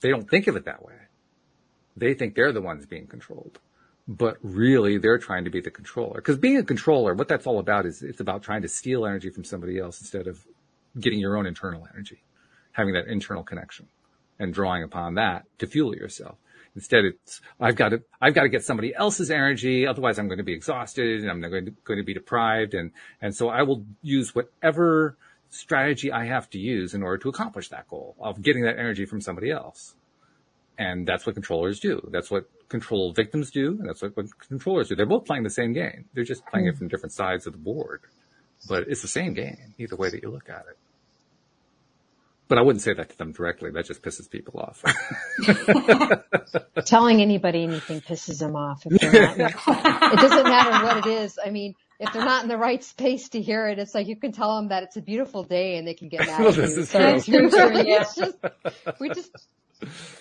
They 0.00 0.10
don't 0.10 0.28
think 0.28 0.48
of 0.48 0.56
it 0.56 0.64
that 0.64 0.84
way. 0.84 0.94
They 1.96 2.14
think 2.14 2.34
they're 2.34 2.52
the 2.52 2.60
ones 2.60 2.86
being 2.86 3.06
controlled, 3.06 3.60
but 4.08 4.38
really 4.42 4.98
they're 4.98 5.18
trying 5.18 5.44
to 5.44 5.50
be 5.50 5.60
the 5.60 5.70
controller. 5.70 6.16
Because 6.16 6.38
being 6.38 6.56
a 6.56 6.64
controller, 6.64 7.14
what 7.14 7.28
that's 7.28 7.46
all 7.46 7.60
about 7.60 7.86
is 7.86 8.02
it's 8.02 8.20
about 8.20 8.42
trying 8.42 8.62
to 8.62 8.68
steal 8.68 9.06
energy 9.06 9.30
from 9.30 9.44
somebody 9.44 9.78
else 9.78 10.00
instead 10.00 10.26
of 10.26 10.44
getting 10.98 11.20
your 11.20 11.36
own 11.36 11.46
internal 11.46 11.86
energy, 11.94 12.24
having 12.72 12.94
that 12.94 13.06
internal 13.06 13.44
connection 13.44 13.86
and 14.40 14.52
drawing 14.52 14.82
upon 14.82 15.14
that 15.14 15.44
to 15.58 15.68
fuel 15.68 15.94
yourself. 15.94 16.36
Instead, 16.76 17.04
it's, 17.04 17.40
I've 17.60 17.76
got 17.76 17.90
to, 17.90 18.02
I've 18.20 18.34
got 18.34 18.42
to 18.42 18.48
get 18.48 18.64
somebody 18.64 18.94
else's 18.94 19.30
energy. 19.30 19.86
Otherwise 19.86 20.18
I'm 20.18 20.28
going 20.28 20.38
to 20.38 20.44
be 20.44 20.52
exhausted 20.52 21.20
and 21.20 21.30
I'm 21.30 21.40
going 21.40 21.66
to, 21.66 21.70
going 21.84 21.98
to 21.98 22.04
be 22.04 22.14
deprived. 22.14 22.74
And, 22.74 22.92
and 23.20 23.34
so 23.34 23.48
I 23.48 23.62
will 23.62 23.84
use 24.02 24.34
whatever 24.34 25.16
strategy 25.50 26.12
I 26.12 26.26
have 26.26 26.48
to 26.50 26.58
use 26.58 26.94
in 26.94 27.02
order 27.02 27.18
to 27.18 27.28
accomplish 27.28 27.68
that 27.70 27.88
goal 27.88 28.16
of 28.20 28.40
getting 28.40 28.62
that 28.64 28.78
energy 28.78 29.04
from 29.04 29.20
somebody 29.20 29.50
else. 29.50 29.94
And 30.78 31.06
that's 31.06 31.26
what 31.26 31.34
controllers 31.34 31.80
do. 31.80 32.08
That's 32.10 32.30
what 32.30 32.48
control 32.68 33.12
victims 33.12 33.50
do. 33.50 33.76
And 33.78 33.88
that's 33.88 34.00
what, 34.00 34.16
what 34.16 34.26
controllers 34.38 34.88
do. 34.88 34.96
They're 34.96 35.06
both 35.06 35.26
playing 35.26 35.42
the 35.42 35.50
same 35.50 35.72
game. 35.72 36.06
They're 36.14 36.24
just 36.24 36.46
playing 36.46 36.68
it 36.68 36.72
hmm. 36.72 36.78
from 36.78 36.88
different 36.88 37.12
sides 37.12 37.46
of 37.46 37.52
the 37.52 37.58
board, 37.58 38.00
but 38.68 38.84
it's 38.88 39.02
the 39.02 39.08
same 39.08 39.34
game 39.34 39.74
either 39.76 39.96
way 39.96 40.08
that 40.10 40.22
you 40.22 40.30
look 40.30 40.48
at 40.48 40.64
it. 40.70 40.78
But 42.50 42.58
I 42.58 42.62
wouldn't 42.62 42.82
say 42.82 42.92
that 42.94 43.08
to 43.10 43.16
them 43.16 43.30
directly. 43.30 43.70
That 43.70 43.86
just 43.86 44.02
pisses 44.02 44.28
people 44.28 44.58
off. 44.58 44.82
Telling 46.84 47.22
anybody 47.22 47.62
anything 47.62 48.00
pisses 48.00 48.40
them 48.40 48.56
off. 48.56 48.82
If 48.86 49.00
they're 49.00 49.36
not, 49.36 49.52
it 50.12 50.16
doesn't 50.18 50.42
matter 50.42 50.84
what 50.84 51.06
it 51.06 51.10
is. 51.10 51.38
I 51.44 51.50
mean, 51.50 51.76
if 52.00 52.12
they're 52.12 52.24
not 52.24 52.42
in 52.42 52.48
the 52.48 52.56
right 52.58 52.82
space 52.82 53.28
to 53.30 53.40
hear 53.40 53.68
it, 53.68 53.78
it's 53.78 53.94
like 53.94 54.08
you 54.08 54.16
can 54.16 54.32
tell 54.32 54.56
them 54.56 54.70
that 54.70 54.82
it's 54.82 54.96
a 54.96 55.00
beautiful 55.00 55.44
day 55.44 55.76
and 55.76 55.86
they 55.86 55.94
can 55.94 56.08
get 56.08 56.26
mad 56.26 56.40
Well, 56.40 56.48
at 56.48 56.54
this 56.56 56.74
you. 56.76 56.82
is 56.82 56.90
So 56.90 56.98
true. 56.98 57.08
it's 57.14 57.24
true, 57.26 57.82
yeah. 57.86 58.00
it's 58.02 58.14
just, 58.16 58.36
we 59.00 59.10
just, 59.10 59.30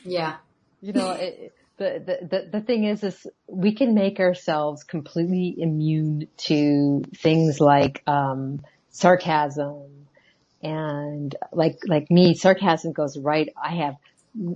Yeah. 0.05 0.35
you 0.81 0.93
know, 0.93 1.09
it, 1.13 1.51
the, 1.77 2.03
the, 2.05 2.27
the, 2.27 2.49
the 2.59 2.61
thing 2.61 2.83
is, 2.83 3.03
is 3.03 3.25
we 3.47 3.73
can 3.73 3.95
make 3.95 4.19
ourselves 4.19 4.83
completely 4.83 5.55
immune 5.57 6.27
to 6.37 7.01
things 7.15 7.59
like, 7.59 8.03
um, 8.05 8.61
sarcasm 8.91 9.98
and 10.61 11.35
like, 11.51 11.77
like 11.87 12.09
me, 12.09 12.35
sarcasm 12.35 12.91
goes 12.93 13.17
right. 13.17 13.49
I 13.61 13.75
have, 13.75 13.95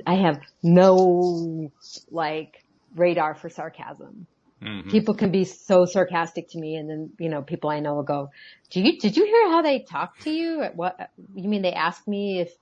I 0.06 0.16
have 0.16 0.40
no 0.62 1.72
like 2.12 2.54
radar 2.96 3.36
for 3.36 3.50
sarcasm. 3.50 4.28
Mhm. 4.62 4.90
People 4.90 5.14
can 5.14 5.32
be 5.32 5.44
so 5.44 5.86
sarcastic 5.86 6.50
to 6.52 6.60
me 6.60 6.76
and 6.76 6.90
then, 6.90 7.12
you 7.20 7.30
know, 7.30 7.42
people 7.42 7.70
I 7.70 7.80
know 7.80 7.96
will 7.96 8.04
go, 8.04 8.30
do 8.72 8.82
you, 8.82 8.98
did 9.00 9.18
you 9.18 9.26
hear 9.26 9.50
how 9.50 9.62
they 9.62 9.86
talked 9.90 10.24
to 10.24 10.32
you? 10.32 10.64
What, 10.76 10.98
you 11.36 11.50
mean 11.50 11.62
they 11.62 11.74
asked 11.74 12.08
me 12.08 12.40
if, 12.40 12.54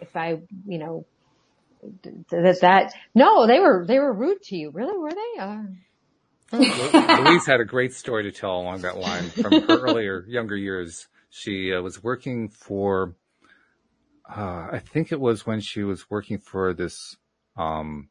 if 0.00 0.16
I, 0.16 0.40
you 0.66 0.78
know, 0.78 1.06
that, 2.30 2.58
that, 2.62 2.94
no, 3.14 3.46
they 3.46 3.58
were, 3.58 3.84
they 3.86 3.98
were 3.98 4.12
rude 4.12 4.40
to 4.44 4.56
you. 4.56 4.70
Really? 4.70 4.96
Were 4.96 5.10
they? 5.10 5.40
Uh, 5.40 5.62
Louise 6.52 7.46
had 7.46 7.60
a 7.60 7.64
great 7.64 7.94
story 7.94 8.24
to 8.24 8.32
tell 8.32 8.60
along 8.60 8.82
that 8.82 8.98
line 8.98 9.30
from 9.30 9.52
her 9.52 9.78
earlier, 9.86 10.24
younger 10.28 10.56
years. 10.56 11.06
She 11.34 11.72
uh, 11.72 11.80
was 11.80 12.04
working 12.04 12.50
for, 12.50 13.16
uh, 14.28 14.68
I 14.70 14.82
think 14.84 15.12
it 15.12 15.18
was 15.18 15.46
when 15.46 15.60
she 15.60 15.82
was 15.82 16.10
working 16.10 16.36
for 16.36 16.74
this, 16.74 17.16
um, 17.56 18.10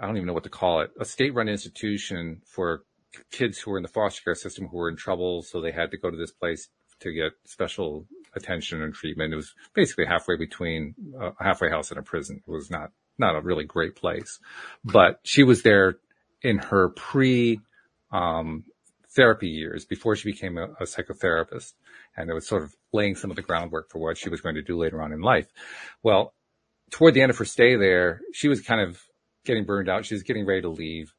I 0.00 0.06
don't 0.06 0.16
even 0.16 0.28
know 0.28 0.32
what 0.32 0.44
to 0.44 0.48
call 0.48 0.82
it, 0.82 0.92
a 1.00 1.04
state-run 1.04 1.48
institution 1.48 2.40
for 2.46 2.84
kids 3.32 3.58
who 3.58 3.72
were 3.72 3.76
in 3.76 3.82
the 3.82 3.88
foster 3.88 4.22
care 4.22 4.36
system 4.36 4.68
who 4.68 4.76
were 4.76 4.88
in 4.88 4.96
trouble. 4.96 5.42
So 5.42 5.60
they 5.60 5.72
had 5.72 5.90
to 5.90 5.98
go 5.98 6.12
to 6.12 6.16
this 6.16 6.30
place 6.30 6.68
to 7.00 7.12
get 7.12 7.32
special 7.44 8.06
attention 8.36 8.80
and 8.82 8.94
treatment. 8.94 9.32
It 9.32 9.36
was 9.36 9.52
basically 9.74 10.06
halfway 10.06 10.36
between 10.36 10.94
uh, 11.20 11.32
a 11.40 11.44
halfway 11.44 11.70
house 11.70 11.90
and 11.90 11.98
a 11.98 12.04
prison. 12.04 12.40
It 12.46 12.50
was 12.50 12.70
not, 12.70 12.92
not 13.18 13.34
a 13.34 13.40
really 13.40 13.64
great 13.64 13.96
place, 13.96 14.38
but 14.84 15.18
she 15.24 15.42
was 15.42 15.62
there 15.62 15.96
in 16.40 16.58
her 16.58 16.90
pre, 16.90 17.60
um, 18.12 18.62
therapy 19.14 19.48
years 19.48 19.84
before 19.84 20.16
she 20.16 20.30
became 20.30 20.58
a, 20.58 20.64
a 20.80 20.84
psychotherapist. 20.84 21.74
And 22.16 22.30
it 22.30 22.34
was 22.34 22.46
sort 22.46 22.62
of 22.62 22.74
laying 22.92 23.14
some 23.14 23.30
of 23.30 23.36
the 23.36 23.42
groundwork 23.42 23.90
for 23.90 23.98
what 23.98 24.18
she 24.18 24.28
was 24.28 24.40
going 24.40 24.54
to 24.54 24.62
do 24.62 24.78
later 24.78 25.02
on 25.02 25.12
in 25.12 25.20
life. 25.20 25.46
Well, 26.02 26.34
toward 26.90 27.14
the 27.14 27.22
end 27.22 27.30
of 27.30 27.38
her 27.38 27.44
stay 27.44 27.76
there, 27.76 28.20
she 28.32 28.48
was 28.48 28.60
kind 28.60 28.80
of 28.80 29.02
getting 29.44 29.64
burned 29.64 29.88
out. 29.88 30.06
She 30.06 30.14
was 30.14 30.22
getting 30.22 30.46
ready 30.46 30.62
to 30.62 30.68
leave 30.68 31.12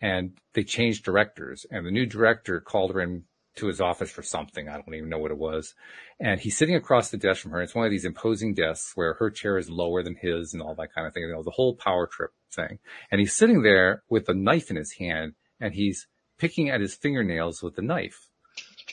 and 0.00 0.38
they 0.54 0.64
changed 0.64 1.04
directors 1.04 1.66
and 1.70 1.84
the 1.84 1.90
new 1.90 2.06
director 2.06 2.60
called 2.60 2.92
her 2.92 3.00
in 3.00 3.24
to 3.58 3.66
his 3.66 3.80
office 3.80 4.10
for 4.10 4.22
something. 4.22 4.68
I 4.68 4.74
don't 4.74 4.94
even 4.94 5.08
know 5.08 5.18
what 5.18 5.32
it 5.32 5.38
was. 5.38 5.74
And 6.20 6.40
he's 6.40 6.56
sitting 6.56 6.76
across 6.76 7.10
the 7.10 7.16
desk 7.16 7.42
from 7.42 7.50
her. 7.50 7.60
It's 7.60 7.74
one 7.74 7.84
of 7.84 7.90
these 7.90 8.04
imposing 8.04 8.54
desks 8.54 8.92
where 8.94 9.14
her 9.14 9.30
chair 9.30 9.58
is 9.58 9.68
lower 9.68 10.02
than 10.02 10.14
his 10.14 10.52
and 10.52 10.62
all 10.62 10.74
that 10.76 10.94
kind 10.94 11.06
of 11.06 11.12
thing. 11.12 11.24
You 11.24 11.32
know, 11.32 11.42
the 11.42 11.50
whole 11.50 11.74
power 11.74 12.06
trip 12.06 12.30
thing. 12.52 12.78
And 13.10 13.20
he's 13.20 13.34
sitting 13.34 13.62
there 13.62 14.04
with 14.08 14.28
a 14.28 14.34
knife 14.34 14.70
in 14.70 14.76
his 14.76 14.92
hand 14.92 15.34
and 15.60 15.74
he's 15.74 16.06
picking 16.38 16.70
at 16.70 16.80
his 16.80 16.94
fingernails 16.94 17.62
with 17.62 17.76
the 17.76 17.82
knife. 17.82 18.28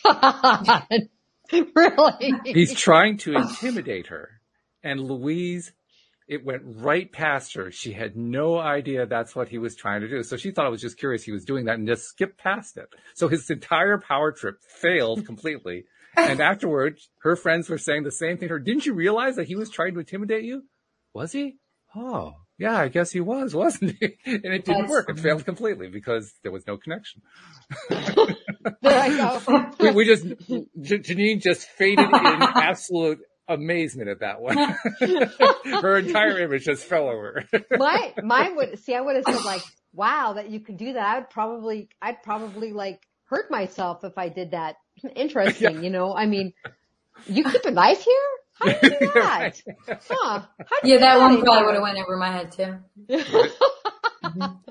really? 1.51 2.33
He's 2.45 2.73
trying 2.73 3.17
to 3.19 3.35
intimidate 3.35 4.07
her. 4.07 4.41
And 4.83 4.99
Louise, 5.01 5.71
it 6.27 6.45
went 6.45 6.63
right 6.65 7.11
past 7.11 7.55
her. 7.55 7.71
She 7.71 7.93
had 7.93 8.15
no 8.15 8.57
idea 8.57 9.05
that's 9.05 9.35
what 9.35 9.49
he 9.49 9.57
was 9.57 9.75
trying 9.75 10.01
to 10.01 10.07
do. 10.07 10.23
So 10.23 10.37
she 10.37 10.51
thought 10.51 10.67
it 10.67 10.71
was 10.71 10.81
just 10.81 10.97
curious 10.97 11.23
he 11.23 11.31
was 11.31 11.45
doing 11.45 11.65
that 11.65 11.77
and 11.77 11.87
just 11.87 12.07
skipped 12.07 12.37
past 12.37 12.77
it. 12.77 12.89
So 13.13 13.27
his 13.27 13.49
entire 13.49 13.97
power 13.97 14.31
trip 14.31 14.59
failed 14.61 15.25
completely. 15.25 15.85
And 16.17 16.39
afterwards, 16.39 17.09
her 17.23 17.35
friends 17.35 17.69
were 17.69 17.77
saying 17.77 18.03
the 18.03 18.09
same 18.09 18.37
thing 18.37 18.47
to 18.47 18.53
her. 18.53 18.59
Didn't 18.59 18.85
you 18.85 18.93
realize 18.93 19.35
that 19.35 19.47
he 19.47 19.57
was 19.57 19.69
trying 19.69 19.95
to 19.95 19.99
intimidate 19.99 20.45
you? 20.45 20.63
Was 21.13 21.33
he? 21.33 21.57
Oh, 21.93 22.35
yeah, 22.57 22.77
I 22.77 22.87
guess 22.87 23.11
he 23.11 23.19
was, 23.19 23.53
wasn't 23.63 23.95
he? 23.99 24.17
And 24.25 24.45
it 24.45 24.65
didn't 24.65 24.81
That's 24.81 24.91
work. 24.91 25.09
It 25.09 25.19
failed 25.19 25.45
completely 25.45 25.89
because 25.89 26.33
there 26.43 26.51
was 26.51 26.65
no 26.67 26.77
connection. 26.77 27.21
there 27.89 28.35
I 28.83 29.09
go. 29.09 29.71
we, 29.79 29.91
we 29.91 30.05
just 30.05 30.25
Jeanine 30.25 31.41
just 31.41 31.67
faded 31.67 32.05
in 32.05 32.13
absolute 32.55 33.19
amazement 33.47 34.09
at 34.09 34.21
that 34.21 34.41
one. 34.41 34.57
Her 35.81 35.97
entire 35.97 36.39
image 36.39 36.65
just 36.65 36.85
fell 36.85 37.09
over. 37.09 37.43
My, 37.71 38.13
mine 38.23 38.55
would, 38.55 38.79
see, 38.79 38.95
I 38.95 39.01
would 39.01 39.15
have 39.15 39.25
said 39.25 39.45
like, 39.45 39.61
wow, 39.93 40.33
that 40.33 40.49
you 40.49 40.59
could 40.59 40.77
do 40.77 40.93
that. 40.93 41.05
I 41.05 41.19
would 41.19 41.29
probably, 41.29 41.89
I'd 42.01 42.23
probably 42.23 42.73
like 42.73 43.01
hurt 43.25 43.51
myself 43.51 44.03
if 44.03 44.17
I 44.17 44.29
did 44.29 44.51
that. 44.51 44.75
Interesting, 45.15 45.83
you 45.83 45.89
know, 45.89 46.15
I 46.15 46.25
mean, 46.25 46.53
You 47.27 47.43
keep 47.43 47.65
a 47.65 47.71
knife 47.71 48.01
here? 48.03 48.29
How 48.55 48.65
do 48.71 48.77
you 48.83 48.99
do 48.99 49.11
that? 49.15 49.61
Huh? 49.87 49.97
How 50.09 50.47
do 50.81 50.87
you 50.87 50.95
Yeah, 50.95 50.99
that 51.01 51.19
one 51.19 51.41
probably 51.41 51.65
would 51.65 51.75
have 51.75 51.83
went 51.83 51.97
over 51.97 52.17
my 52.17 52.31
head 52.31 52.51
too. 52.51 52.77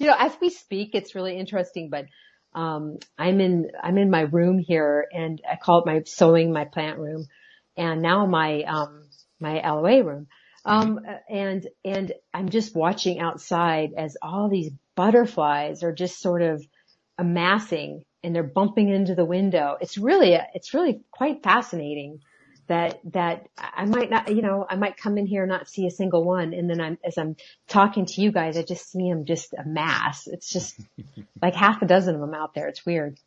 you 0.00 0.06
know, 0.06 0.16
as 0.18 0.32
we 0.40 0.50
speak, 0.50 0.90
it's 0.94 1.14
really 1.14 1.38
interesting, 1.38 1.90
but, 1.90 2.06
um, 2.54 2.98
I'm 3.18 3.40
in, 3.40 3.70
I'm 3.82 3.98
in 3.98 4.10
my 4.10 4.22
room 4.22 4.58
here 4.58 5.06
and 5.12 5.40
I 5.48 5.56
call 5.56 5.80
it 5.80 5.86
my 5.86 6.02
sewing, 6.06 6.52
my 6.52 6.64
plant 6.64 6.98
room 6.98 7.26
and 7.76 8.00
now 8.00 8.24
my, 8.24 8.62
um, 8.62 9.02
my 9.38 9.60
LOA 9.60 10.02
room. 10.02 10.26
Um, 10.64 11.00
and, 11.28 11.66
and 11.84 12.12
I'm 12.32 12.48
just 12.48 12.74
watching 12.74 13.20
outside 13.20 13.90
as 13.96 14.16
all 14.22 14.48
these 14.48 14.70
butterflies 14.96 15.82
are 15.82 15.92
just 15.92 16.20
sort 16.20 16.42
of 16.42 16.64
amassing 17.18 18.02
and 18.24 18.34
they're 18.34 18.42
bumping 18.42 18.88
into 18.88 19.14
the 19.14 19.24
window. 19.24 19.76
It's 19.80 19.98
really, 19.98 20.36
it's 20.54 20.74
really 20.74 21.02
quite 21.12 21.44
fascinating 21.44 22.20
that, 22.68 23.00
that 23.12 23.48
I 23.58 23.84
might 23.84 24.10
not, 24.10 24.34
you 24.34 24.42
know, 24.42 24.66
I 24.68 24.76
might 24.76 24.96
come 24.96 25.18
in 25.18 25.26
here 25.26 25.42
and 25.42 25.50
not 25.50 25.68
see 25.68 25.86
a 25.86 25.90
single 25.90 26.24
one. 26.24 26.52
And 26.52 26.68
then 26.68 26.80
I'm, 26.80 26.98
as 27.04 27.18
I'm 27.18 27.36
talking 27.68 28.06
to 28.06 28.20
you 28.20 28.32
guys, 28.32 28.56
I 28.56 28.62
just 28.62 28.90
see 28.90 29.08
them 29.10 29.24
just 29.24 29.52
a 29.54 29.64
mass. 29.64 30.26
It's 30.26 30.50
just 30.50 30.80
like 31.42 31.54
half 31.54 31.82
a 31.82 31.86
dozen 31.86 32.14
of 32.14 32.20
them 32.20 32.34
out 32.34 32.54
there. 32.54 32.68
It's 32.68 32.84
weird. 32.84 33.18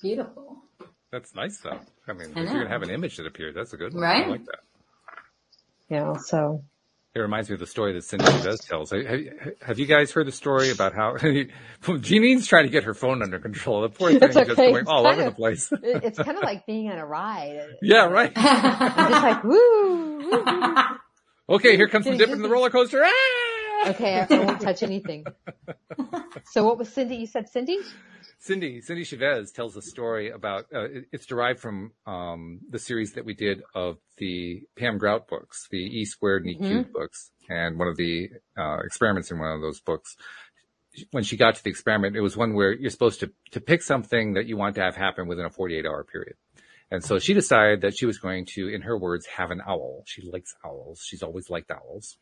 Beautiful. 0.00 0.62
That's 1.10 1.34
nice 1.34 1.58
though. 1.58 1.80
I 2.08 2.12
mean, 2.12 2.32
I 2.36 2.40
if 2.42 2.50
you're 2.50 2.62
gonna 2.62 2.68
have 2.68 2.82
an 2.82 2.90
image 2.90 3.16
that 3.16 3.26
appears, 3.26 3.54
that's 3.54 3.72
a 3.72 3.76
good 3.76 3.94
one. 3.94 4.02
Right? 4.02 4.26
I 4.26 4.28
like 4.28 4.44
that. 4.46 4.60
You 5.88 5.96
know, 5.98 6.16
so 6.16 6.62
It 7.16 7.20
reminds 7.20 7.48
me 7.48 7.54
of 7.54 7.60
the 7.60 7.66
story 7.66 7.94
that 7.94 8.04
Cindy 8.04 8.26
does 8.26 8.60
tells. 8.60 8.90
Have, 8.90 9.02
have 9.62 9.78
you 9.78 9.86
guys 9.86 10.12
heard 10.12 10.26
the 10.26 10.32
story 10.32 10.70
about 10.70 10.92
how 10.94 11.14
Jeanine's 11.82 12.46
trying 12.46 12.64
to 12.64 12.70
get 12.70 12.84
her 12.84 12.92
phone 12.92 13.22
under 13.22 13.38
control? 13.38 13.80
The 13.80 13.88
poor 13.88 14.10
thing 14.10 14.18
It's 14.22 14.36
is 14.36 14.46
just 14.46 14.56
going 14.58 14.76
It's 14.76 14.86
all 14.90 15.06
over 15.06 15.14
kinda- 15.16 15.30
the 15.30 15.34
place. 15.34 15.72
it's 15.82 16.18
kind 16.18 16.36
of 16.36 16.42
like 16.44 16.66
being 16.66 16.90
on 16.90 16.98
a 16.98 17.06
ride. 17.06 17.58
yeah, 17.80 18.04
right. 18.04 18.34
Just 18.34 18.44
like, 19.22 19.42
woo, 19.44 20.18
woo, 20.30 20.44
woo. 20.44 20.74
Okay, 21.56 21.76
here 21.76 21.88
comes 21.88 22.04
the 22.04 22.18
dip 22.18 22.28
in 22.28 22.42
the 22.42 22.50
roller 22.50 22.68
coaster. 22.68 23.02
Ah! 23.02 23.88
Okay, 23.90 24.20
I 24.20 24.26
won't 24.44 24.60
touch 24.60 24.82
anything. 24.82 25.24
So 26.44 26.64
what 26.66 26.76
was 26.76 26.90
Cindy? 26.92 27.16
You 27.16 27.26
said 27.26 27.48
Cindy? 27.48 27.78
Cindy, 28.38 28.80
Cindy 28.80 29.02
Chavez 29.04 29.50
tells 29.50 29.76
a 29.76 29.82
story 29.82 30.30
about, 30.30 30.66
uh, 30.72 30.84
it- 30.84 31.08
it's 31.12 31.26
derived 31.26 31.58
from, 31.60 31.92
um, 32.06 32.60
the 32.68 32.78
series 32.78 33.14
that 33.14 33.24
we 33.24 33.34
did 33.34 33.62
of 33.74 33.98
the 34.18 34.62
Pam 34.76 34.98
Grout 34.98 35.26
books, 35.26 35.66
the 35.70 35.78
E 35.78 36.04
squared 36.04 36.44
and 36.44 36.50
E 36.54 36.58
cubed 36.58 36.92
books. 36.92 37.32
And 37.48 37.78
one 37.78 37.88
of 37.88 37.96
the, 37.96 38.30
uh, 38.56 38.78
experiments 38.84 39.30
in 39.30 39.38
one 39.38 39.52
of 39.52 39.60
those 39.62 39.80
books, 39.80 40.16
when 41.10 41.24
she 41.24 41.36
got 41.36 41.54
to 41.56 41.64
the 41.64 41.70
experiment, 41.70 42.16
it 42.16 42.20
was 42.20 42.36
one 42.36 42.54
where 42.54 42.72
you're 42.72 42.90
supposed 42.90 43.20
to, 43.20 43.32
to 43.52 43.60
pick 43.60 43.82
something 43.82 44.34
that 44.34 44.46
you 44.46 44.56
want 44.56 44.74
to 44.76 44.82
have 44.82 44.96
happen 44.96 45.26
within 45.26 45.44
a 45.44 45.50
48 45.50 45.84
hour 45.86 46.04
period. 46.04 46.36
And 46.90 47.02
so 47.02 47.18
she 47.18 47.34
decided 47.34 47.80
that 47.80 47.96
she 47.98 48.06
was 48.06 48.18
going 48.18 48.46
to, 48.54 48.68
in 48.68 48.82
her 48.82 48.96
words, 48.96 49.26
have 49.26 49.50
an 49.50 49.60
owl. 49.66 50.04
She 50.06 50.22
likes 50.22 50.54
owls. 50.64 51.02
She's 51.04 51.22
always 51.22 51.50
liked 51.50 51.70
owls. 51.72 52.16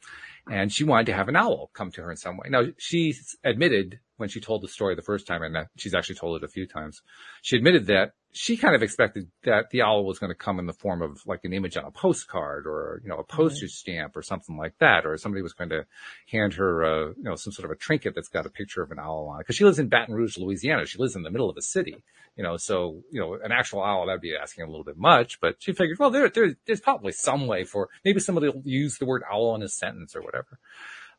And 0.51 0.73
she 0.73 0.85
wanted 0.85 1.07
to 1.07 1.13
have 1.15 1.29
an 1.29 1.37
owl 1.37 1.71
come 1.75 1.91
to 1.93 2.03
her 2.03 2.11
in 2.11 2.17
some 2.17 2.39
way. 2.39 2.49
Now, 2.49 2.65
she 2.79 3.15
admitted 3.45 4.01
when 4.17 4.29
she 4.29 4.41
told 4.41 4.63
the 4.63 4.69
story 4.69 4.95
the 4.95 5.03
first 5.03 5.27
time, 5.27 5.43
and 5.43 5.55
that 5.55 5.69
she's 5.77 5.95
actually 5.95 6.17
told 6.17 6.37
it 6.37 6.45
a 6.45 6.49
few 6.49 6.67
times, 6.67 7.03
she 7.43 7.57
admitted 7.57 7.87
that 7.87 8.13
she 8.37 8.57
kind 8.57 8.75
of 8.75 8.83
expected 8.83 9.29
that 9.45 9.71
the 9.71 9.83
owl 9.83 10.05
was 10.05 10.19
going 10.19 10.31
to 10.31 10.35
come 10.35 10.59
in 10.59 10.67
the 10.67 10.73
form 10.73 11.03
of 11.03 11.21
like 11.25 11.41
an 11.45 11.53
image 11.53 11.77
on 11.77 11.85
a 11.85 11.91
postcard 11.93 12.67
or, 12.67 13.01
you 13.05 13.09
know, 13.09 13.19
a 13.19 13.25
postage 13.25 13.71
stamp 13.71 14.17
or 14.17 14.23
something 14.23 14.57
like 14.57 14.75
that, 14.81 15.07
or 15.07 15.17
somebody 15.17 15.41
was 15.41 15.53
going 15.53 15.71
to 15.71 15.87
hand 16.29 16.53
her, 16.55 16.85
uh, 16.85 17.09
you 17.17 17.23
know, 17.23 17.37
some 17.37 17.53
sort 17.53 17.65
of 17.65 17.71
a 17.71 17.79
trinket 17.79 18.13
that's 18.15 18.29
got 18.29 18.45
a 18.45 18.51
picture 18.51 18.83
of 18.83 18.91
an 18.91 18.99
owl 18.99 19.31
on 19.33 19.41
it. 19.41 19.47
Cause 19.47 19.55
she 19.55 19.65
lives 19.65 19.79
in 19.79 19.89
Baton 19.89 20.15
Rouge, 20.15 20.37
Louisiana. 20.37 20.85
She 20.85 20.99
lives 20.99 21.15
in 21.15 21.23
the 21.23 21.31
middle 21.31 21.49
of 21.49 21.57
a 21.57 21.63
city, 21.63 22.03
you 22.37 22.43
know, 22.43 22.57
so, 22.57 23.03
you 23.13 23.21
know, 23.21 23.35
an 23.35 23.53
actual 23.53 23.85
owl, 23.85 24.07
that'd 24.07 24.21
be 24.21 24.35
asking 24.35 24.65
a 24.65 24.69
little 24.69 24.85
bit 24.85 24.97
much, 24.97 25.41
but 25.41 25.55
she 25.61 25.73
figured, 25.73 26.01
well, 26.01 26.11
there, 26.11 26.29
there, 26.29 26.57
there's 26.67 26.81
probably 26.81 27.13
some 27.13 27.47
way 27.47 27.63
for, 27.63 27.89
maybe 28.05 28.19
somebody 28.19 28.49
will 28.49 28.63
use 28.65 28.99
the 28.99 29.07
word 29.07 29.23
owl 29.31 29.55
in 29.55 29.63
a 29.63 29.69
sentence 29.69 30.17
or 30.17 30.23
whatever. 30.23 30.59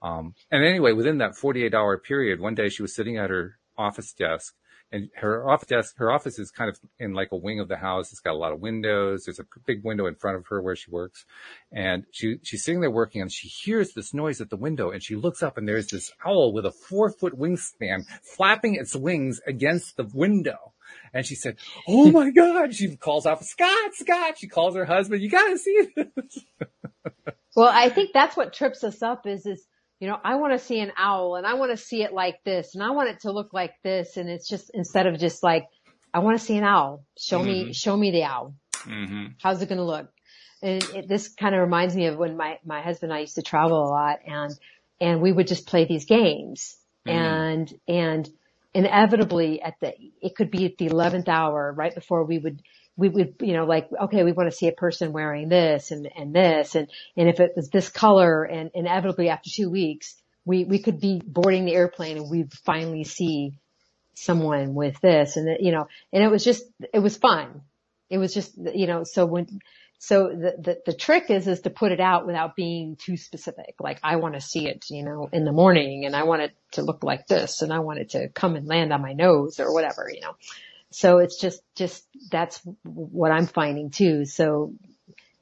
Um, 0.06 0.36
and 0.52 0.64
anyway, 0.64 0.92
within 0.92 1.18
that 1.20 1.36
48 1.36 1.74
hour 1.74 1.98
period, 1.98 2.40
one 2.40 2.56
day 2.56 2.70
she 2.70 2.82
was 2.82 2.96
sitting 2.96 3.18
at 3.18 3.30
her 3.30 3.58
office 3.78 4.14
desk 4.14 4.54
and 4.92 5.10
her 5.16 5.50
office 5.50 5.68
desk, 5.68 5.96
her 5.98 6.12
office 6.12 6.38
is 6.38 6.52
kind 6.52 6.70
of 6.70 6.80
in 7.00 7.14
like 7.14 7.30
a 7.32 7.38
wing 7.38 7.60
of 7.60 7.68
the 7.68 7.78
house. 7.78 8.12
It's 8.12 8.22
got 8.22 8.34
a 8.34 8.38
lot 8.38 8.54
of 8.54 8.60
windows. 8.60 9.26
There's 9.26 9.40
a 9.40 9.46
big 9.66 9.84
window 9.84 10.06
in 10.06 10.16
front 10.16 10.38
of 10.38 10.46
her 10.48 10.62
where 10.62 10.76
she 10.76 10.92
works. 10.92 11.26
And 11.72 12.06
she, 12.12 12.38
she's 12.44 12.64
sitting 12.64 12.82
there 12.82 12.92
working 12.92 13.22
and 13.22 13.32
she 13.32 13.48
hears 13.48 13.94
this 13.94 14.14
noise 14.14 14.42
at 14.42 14.50
the 14.50 14.56
window 14.56 14.92
and 14.92 15.04
she 15.04 15.16
looks 15.16 15.42
up 15.42 15.58
and 15.58 15.68
there's 15.68 15.88
this 15.88 16.12
owl 16.26 16.54
with 16.54 16.66
a 16.66 16.72
four 16.72 17.10
foot 17.10 17.38
wingspan 17.38 18.06
flapping 18.24 18.76
its 18.76 18.96
wings 18.96 19.42
against 19.48 19.98
the 19.98 20.10
window. 20.14 20.74
And 21.14 21.26
she 21.26 21.36
said, 21.36 21.58
Oh 21.88 22.12
my 22.12 22.30
God. 22.30 22.76
She 22.76 22.96
calls 22.96 23.26
out, 23.26 23.44
Scott, 23.44 23.96
Scott. 23.96 24.38
She 24.38 24.48
calls 24.48 24.76
her 24.76 24.86
husband. 24.86 25.22
You 25.22 25.30
got 25.30 25.50
to 25.50 25.58
see 25.58 25.88
this. 25.96 26.40
Well, 27.58 27.72
I 27.74 27.88
think 27.88 28.10
that's 28.14 28.36
what 28.36 28.52
trips 28.52 28.84
us 28.84 29.02
up 29.02 29.26
is, 29.26 29.46
is, 29.46 29.66
you 30.00 30.08
know, 30.08 30.20
I 30.24 30.36
want 30.36 30.54
to 30.54 30.60
see 30.60 30.80
an 30.80 30.92
owl 30.98 31.36
and 31.36 31.48
I 31.48 31.54
want 31.54 31.72
to 31.72 31.78
see 31.78 32.04
it 32.04 32.14
like 32.14 32.44
this 32.44 32.76
and 32.76 32.84
I 32.84 32.92
want 32.92 33.10
it 33.10 33.22
to 33.22 33.32
look 33.32 33.54
like 33.54 33.74
this. 33.84 34.18
And 34.18 34.30
it's 34.30 34.48
just, 34.48 34.70
instead 34.74 35.08
of 35.08 35.20
just 35.20 35.42
like, 35.42 35.66
I 36.14 36.20
want 36.20 36.38
to 36.38 36.46
see 36.46 36.58
an 36.58 36.64
owl. 36.64 37.04
Show 37.18 37.42
me, 37.42 37.74
show 37.74 37.96
me 37.96 38.12
the 38.12 38.24
owl. 38.24 38.56
Mm-hmm. 38.74 39.26
How's 39.42 39.62
it 39.62 39.70
going 39.70 39.80
to 39.80 39.86
look? 39.86 40.10
And 40.62 40.84
it, 40.96 41.08
this 41.08 41.30
kind 41.30 41.56
of 41.56 41.62
reminds 41.62 41.96
me 41.96 42.08
of 42.08 42.18
when 42.18 42.38
my, 42.38 42.60
my 42.66 42.82
husband 42.82 43.12
and 43.12 43.18
I 43.18 43.22
used 43.22 43.36
to 43.36 43.42
travel 43.42 43.84
a 43.84 43.90
lot 43.90 44.20
and, 44.26 44.52
and 45.00 45.22
we 45.22 45.32
would 45.32 45.48
just 45.48 45.68
play 45.68 45.86
these 45.86 46.06
games 46.06 46.78
and, 47.06 47.74
and 47.88 48.30
inevitably 48.74 49.62
at 49.62 49.76
the, 49.80 49.94
it 50.22 50.36
could 50.36 50.52
be 50.52 50.66
at 50.66 50.78
the 50.78 50.90
11th 50.90 51.28
hour 51.28 51.74
right 51.76 51.94
before 51.94 52.26
we 52.26 52.38
would, 52.40 52.62
we 52.98 53.10
would, 53.10 53.36
you 53.42 53.54
know, 53.54 53.66
like, 53.66 53.90
okay, 54.04 54.24
we 54.24 54.32
want 54.32 54.50
to 54.50 54.56
see 54.56 54.68
a 54.68 54.74
person 54.74 55.12
wearing 55.12 55.50
this 55.50 55.92
and, 55.92 56.10
and 56.16 56.34
this. 56.34 56.76
And, 56.76 56.88
and 57.18 57.28
if 57.28 57.40
it 57.40 57.54
was 57.56 57.70
this 57.70 57.90
color 57.90 58.44
and 58.44 58.72
inevitably 58.74 59.30
after 59.30 59.50
two 59.50 59.70
weeks, 59.70 60.16
we, 60.46 60.64
we 60.64 60.80
could 60.80 61.00
be 61.00 61.22
boarding 61.26 61.66
the 61.66 61.74
airplane 61.74 62.18
and 62.18 62.30
we'd 62.30 62.54
finally 62.54 63.04
see 63.04 63.58
someone 64.14 64.76
with 64.76 65.00
this 65.02 65.36
and, 65.36 65.58
you 65.60 65.72
know, 65.72 65.88
and 66.14 66.24
it 66.24 66.30
was 66.30 66.44
just, 66.44 66.64
it 66.94 67.00
was 67.00 67.18
fun. 67.18 67.62
It 68.10 68.18
was 68.18 68.34
just, 68.34 68.54
you 68.74 68.88
know, 68.88 69.04
so 69.04 69.26
when, 69.26 69.60
so 69.98 70.28
the, 70.28 70.56
the, 70.58 70.82
the 70.86 70.94
trick 70.94 71.30
is, 71.30 71.48
is 71.48 71.62
to 71.62 71.70
put 71.70 71.92
it 71.92 72.00
out 72.00 72.28
without 72.28 72.56
being 72.56 72.96
too 72.96 73.18
specific. 73.18 73.76
Like 73.80 74.00
I 74.04 74.18
want 74.18 74.36
to 74.36 74.42
see 74.42 74.68
it, 74.68 74.86
you 74.90 75.04
know, 75.04 75.30
in 75.34 75.44
the 75.46 75.52
morning 75.52 76.06
and 76.06 76.16
I 76.16 76.24
want 76.24 76.44
it 76.44 76.56
to 76.74 76.82
look 76.82 77.04
like 77.04 77.28
this 77.28 77.62
and 77.62 77.74
I 77.74 77.80
want 77.80 78.00
it 78.00 78.10
to 78.12 78.30
come 78.30 78.56
and 78.56 78.68
land 78.68 78.94
on 78.94 79.02
my 79.02 79.14
nose 79.14 79.60
or 79.60 79.74
whatever, 79.74 80.10
you 80.14 80.22
know. 80.22 80.36
So 80.92 81.18
it's 81.18 81.40
just, 81.40 81.62
just, 81.76 82.06
that's 82.32 82.62
what 82.84 83.32
I'm 83.32 83.48
finding 83.48 83.90
too. 83.90 84.26
So 84.26 84.74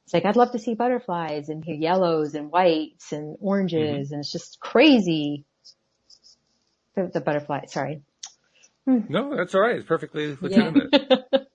it's 0.04 0.14
like, 0.14 0.26
I'd 0.26 0.36
love 0.36 0.52
to 0.54 0.60
see 0.60 0.74
butterflies 0.74 1.50
and 1.50 1.64
hear 1.64 1.76
yellows 1.76 2.34
and 2.36 2.52
whites 2.52 3.12
and 3.12 3.38
oranges 3.40 4.08
mm-hmm. 4.08 4.14
and 4.14 4.22
it's 4.22 4.32
just 4.32 4.60
crazy. 4.60 5.46
The, 6.96 7.10
the 7.14 7.22
butterfly, 7.22 7.66
sorry. 7.66 8.02
No, 8.86 9.36
that's 9.36 9.56
all 9.56 9.62
right. 9.62 9.78
It's 9.78 9.86
perfectly 9.86 10.38
legitimate. 10.40 10.94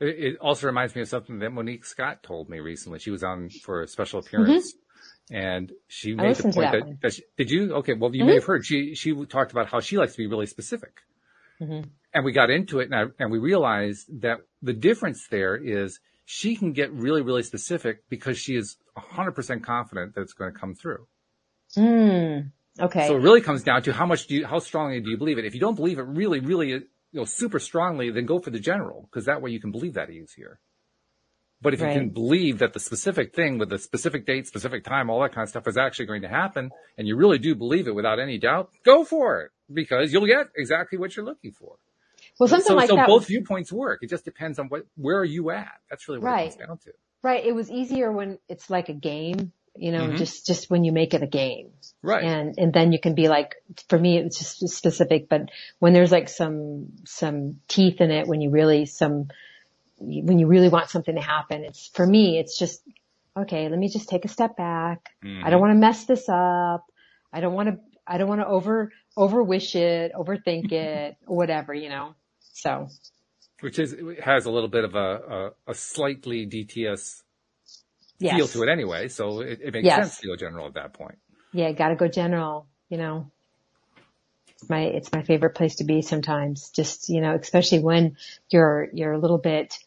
It, 0.00 0.34
it 0.34 0.38
also 0.40 0.66
reminds 0.66 0.94
me 0.94 1.02
of 1.02 1.08
something 1.08 1.40
that 1.40 1.50
Monique 1.50 1.84
Scott 1.84 2.22
told 2.22 2.48
me 2.48 2.60
recently. 2.60 2.98
She 2.98 3.10
was 3.10 3.24
on 3.24 3.50
for 3.50 3.82
a 3.82 3.88
special 3.88 4.20
mm-hmm. 4.20 4.42
appearance. 4.42 4.74
And 5.30 5.72
she 5.88 6.14
made 6.14 6.36
the 6.36 6.42
point 6.44 6.56
that 6.56 6.72
that, 6.72 7.00
that 7.02 7.14
she, 7.14 7.22
did 7.36 7.50
you? 7.50 7.74
Okay. 7.76 7.92
Well, 7.92 8.14
you 8.14 8.24
may 8.24 8.30
mm-hmm. 8.30 8.38
have 8.38 8.44
heard 8.44 8.64
she, 8.64 8.94
she 8.94 9.14
talked 9.26 9.52
about 9.52 9.68
how 9.68 9.80
she 9.80 9.98
likes 9.98 10.12
to 10.12 10.18
be 10.18 10.26
really 10.26 10.46
specific. 10.46 11.02
And 12.18 12.24
we 12.24 12.32
got 12.32 12.50
into 12.50 12.80
it 12.80 12.90
and, 12.90 12.96
I, 12.96 13.04
and 13.20 13.30
we 13.30 13.38
realized 13.38 14.22
that 14.22 14.38
the 14.60 14.72
difference 14.72 15.28
there 15.28 15.54
is 15.54 16.00
she 16.24 16.56
can 16.56 16.72
get 16.72 16.92
really, 16.92 17.22
really 17.22 17.44
specific 17.44 18.02
because 18.08 18.36
she 18.36 18.56
is 18.56 18.76
100% 18.96 19.62
confident 19.62 20.16
that 20.16 20.22
it's 20.22 20.32
going 20.32 20.52
to 20.52 20.58
come 20.58 20.74
through. 20.74 21.06
Mm, 21.76 22.50
okay. 22.80 23.06
So 23.06 23.14
it 23.14 23.20
really 23.20 23.40
comes 23.40 23.62
down 23.62 23.82
to 23.82 23.92
how 23.92 24.04
much 24.04 24.26
do 24.26 24.34
you, 24.34 24.46
how 24.46 24.58
strongly 24.58 25.00
do 25.00 25.10
you 25.10 25.16
believe 25.16 25.38
it? 25.38 25.44
If 25.44 25.54
you 25.54 25.60
don't 25.60 25.76
believe 25.76 26.00
it 26.00 26.08
really, 26.08 26.40
really, 26.40 26.70
you 26.70 26.82
know, 27.12 27.24
super 27.24 27.60
strongly, 27.60 28.10
then 28.10 28.26
go 28.26 28.40
for 28.40 28.50
the 28.50 28.58
general 28.58 29.02
because 29.08 29.26
that 29.26 29.40
way 29.40 29.52
you 29.52 29.60
can 29.60 29.70
believe 29.70 29.94
that 29.94 30.10
easier. 30.10 30.58
But 31.62 31.72
if 31.72 31.80
you 31.80 31.86
can 31.86 32.08
believe 32.08 32.58
that 32.58 32.72
the 32.72 32.80
specific 32.80 33.32
thing 33.32 33.58
with 33.58 33.68
the 33.70 33.78
specific 33.78 34.26
date, 34.26 34.48
specific 34.48 34.82
time, 34.82 35.08
all 35.08 35.20
that 35.22 35.32
kind 35.32 35.44
of 35.44 35.50
stuff 35.50 35.68
is 35.68 35.76
actually 35.76 36.06
going 36.06 36.22
to 36.22 36.28
happen 36.28 36.72
and 36.96 37.06
you 37.06 37.14
really 37.14 37.38
do 37.38 37.54
believe 37.54 37.86
it 37.86 37.94
without 37.94 38.18
any 38.18 38.38
doubt, 38.38 38.70
go 38.84 39.04
for 39.04 39.42
it 39.42 39.52
because 39.72 40.12
you'll 40.12 40.26
get 40.26 40.48
exactly 40.56 40.98
what 40.98 41.14
you're 41.14 41.24
looking 41.24 41.52
for. 41.52 41.76
Well, 42.38 42.48
something 42.48 42.66
so, 42.66 42.74
like 42.74 42.88
so 42.88 42.96
that. 42.96 43.06
both 43.06 43.26
viewpoints 43.26 43.72
work. 43.72 44.02
It 44.02 44.10
just 44.10 44.24
depends 44.24 44.58
on 44.58 44.68
what, 44.68 44.86
where 44.96 45.18
are 45.18 45.24
you 45.24 45.50
at? 45.50 45.72
That's 45.90 46.08
really 46.08 46.20
what 46.20 46.38
it 46.40 46.42
comes 46.42 46.56
down 46.56 46.78
to. 46.78 46.92
Right. 47.22 47.44
It 47.44 47.54
was 47.54 47.70
easier 47.70 48.12
when 48.12 48.38
it's 48.48 48.70
like 48.70 48.88
a 48.88 48.94
game, 48.94 49.52
you 49.74 49.90
know, 49.92 50.08
Mhm. 50.08 50.18
just, 50.18 50.46
just 50.46 50.70
when 50.70 50.84
you 50.84 50.92
make 50.92 51.14
it 51.14 51.22
a 51.22 51.26
game. 51.26 51.70
Right. 52.02 52.22
And, 52.22 52.54
and 52.58 52.72
then 52.72 52.92
you 52.92 53.00
can 53.00 53.14
be 53.14 53.28
like, 53.28 53.56
for 53.88 53.98
me, 53.98 54.18
it's 54.18 54.38
just 54.38 54.68
specific, 54.68 55.28
but 55.28 55.50
when 55.80 55.92
there's 55.92 56.12
like 56.12 56.28
some, 56.28 56.92
some 57.04 57.60
teeth 57.66 58.00
in 58.00 58.10
it, 58.12 58.28
when 58.28 58.40
you 58.40 58.50
really, 58.50 58.86
some, 58.86 59.28
when 59.98 60.38
you 60.38 60.46
really 60.46 60.68
want 60.68 60.90
something 60.90 61.16
to 61.16 61.20
happen, 61.20 61.64
it's, 61.64 61.88
for 61.88 62.06
me, 62.06 62.38
it's 62.38 62.56
just, 62.56 62.82
okay, 63.36 63.68
let 63.68 63.78
me 63.78 63.88
just 63.88 64.08
take 64.08 64.24
a 64.24 64.28
step 64.28 64.56
back. 64.56 65.10
I 65.24 65.50
don't 65.50 65.60
want 65.60 65.72
to 65.72 65.78
mess 65.78 66.04
this 66.04 66.28
up. 66.28 66.86
I 67.32 67.40
don't 67.40 67.54
want 67.54 67.68
to, 67.68 67.78
I 68.06 68.16
don't 68.16 68.28
want 68.28 68.40
to 68.40 68.46
over, 68.46 68.92
over 69.16 69.42
wish 69.42 69.74
it, 69.74 70.12
overthink 70.14 70.70
it, 70.70 71.16
whatever, 71.26 71.74
you 71.74 71.88
know, 71.88 72.14
so. 72.58 72.88
which 73.60 73.78
is 73.78 73.94
has 74.22 74.46
a 74.46 74.50
little 74.50 74.68
bit 74.68 74.84
of 74.84 74.94
a 74.94 75.52
a, 75.68 75.72
a 75.72 75.74
slightly 75.74 76.46
DTS 76.46 77.22
Yes. 78.20 78.36
feel 78.36 78.48
to 78.48 78.62
it 78.64 78.68
anyway. 78.68 79.08
So 79.08 79.40
it, 79.40 79.60
it 79.62 79.72
makes 79.72 79.86
Yes. 79.86 79.96
sense 79.96 80.16
to 80.18 80.26
go 80.28 80.36
general 80.36 80.66
at 80.66 80.74
that 80.74 80.92
point. 80.92 81.18
Yeah, 81.52 81.70
gotta 81.72 81.94
go 81.96 82.08
general, 82.08 82.66
you 82.88 82.98
know. 82.98 83.30
It's 84.48 84.68
my, 84.68 84.80
it's 84.82 85.12
my 85.12 85.22
favorite 85.22 85.54
place 85.54 85.76
to 85.76 85.84
be 85.84 86.02
sometimes. 86.02 86.70
Just, 86.70 87.08
you 87.08 87.20
know, 87.20 87.34
especially 87.34 87.78
when 87.78 88.16
you're, 88.50 88.88
you're 88.92 89.12
a 89.12 89.18
little 89.18 89.38
bit 89.38 89.78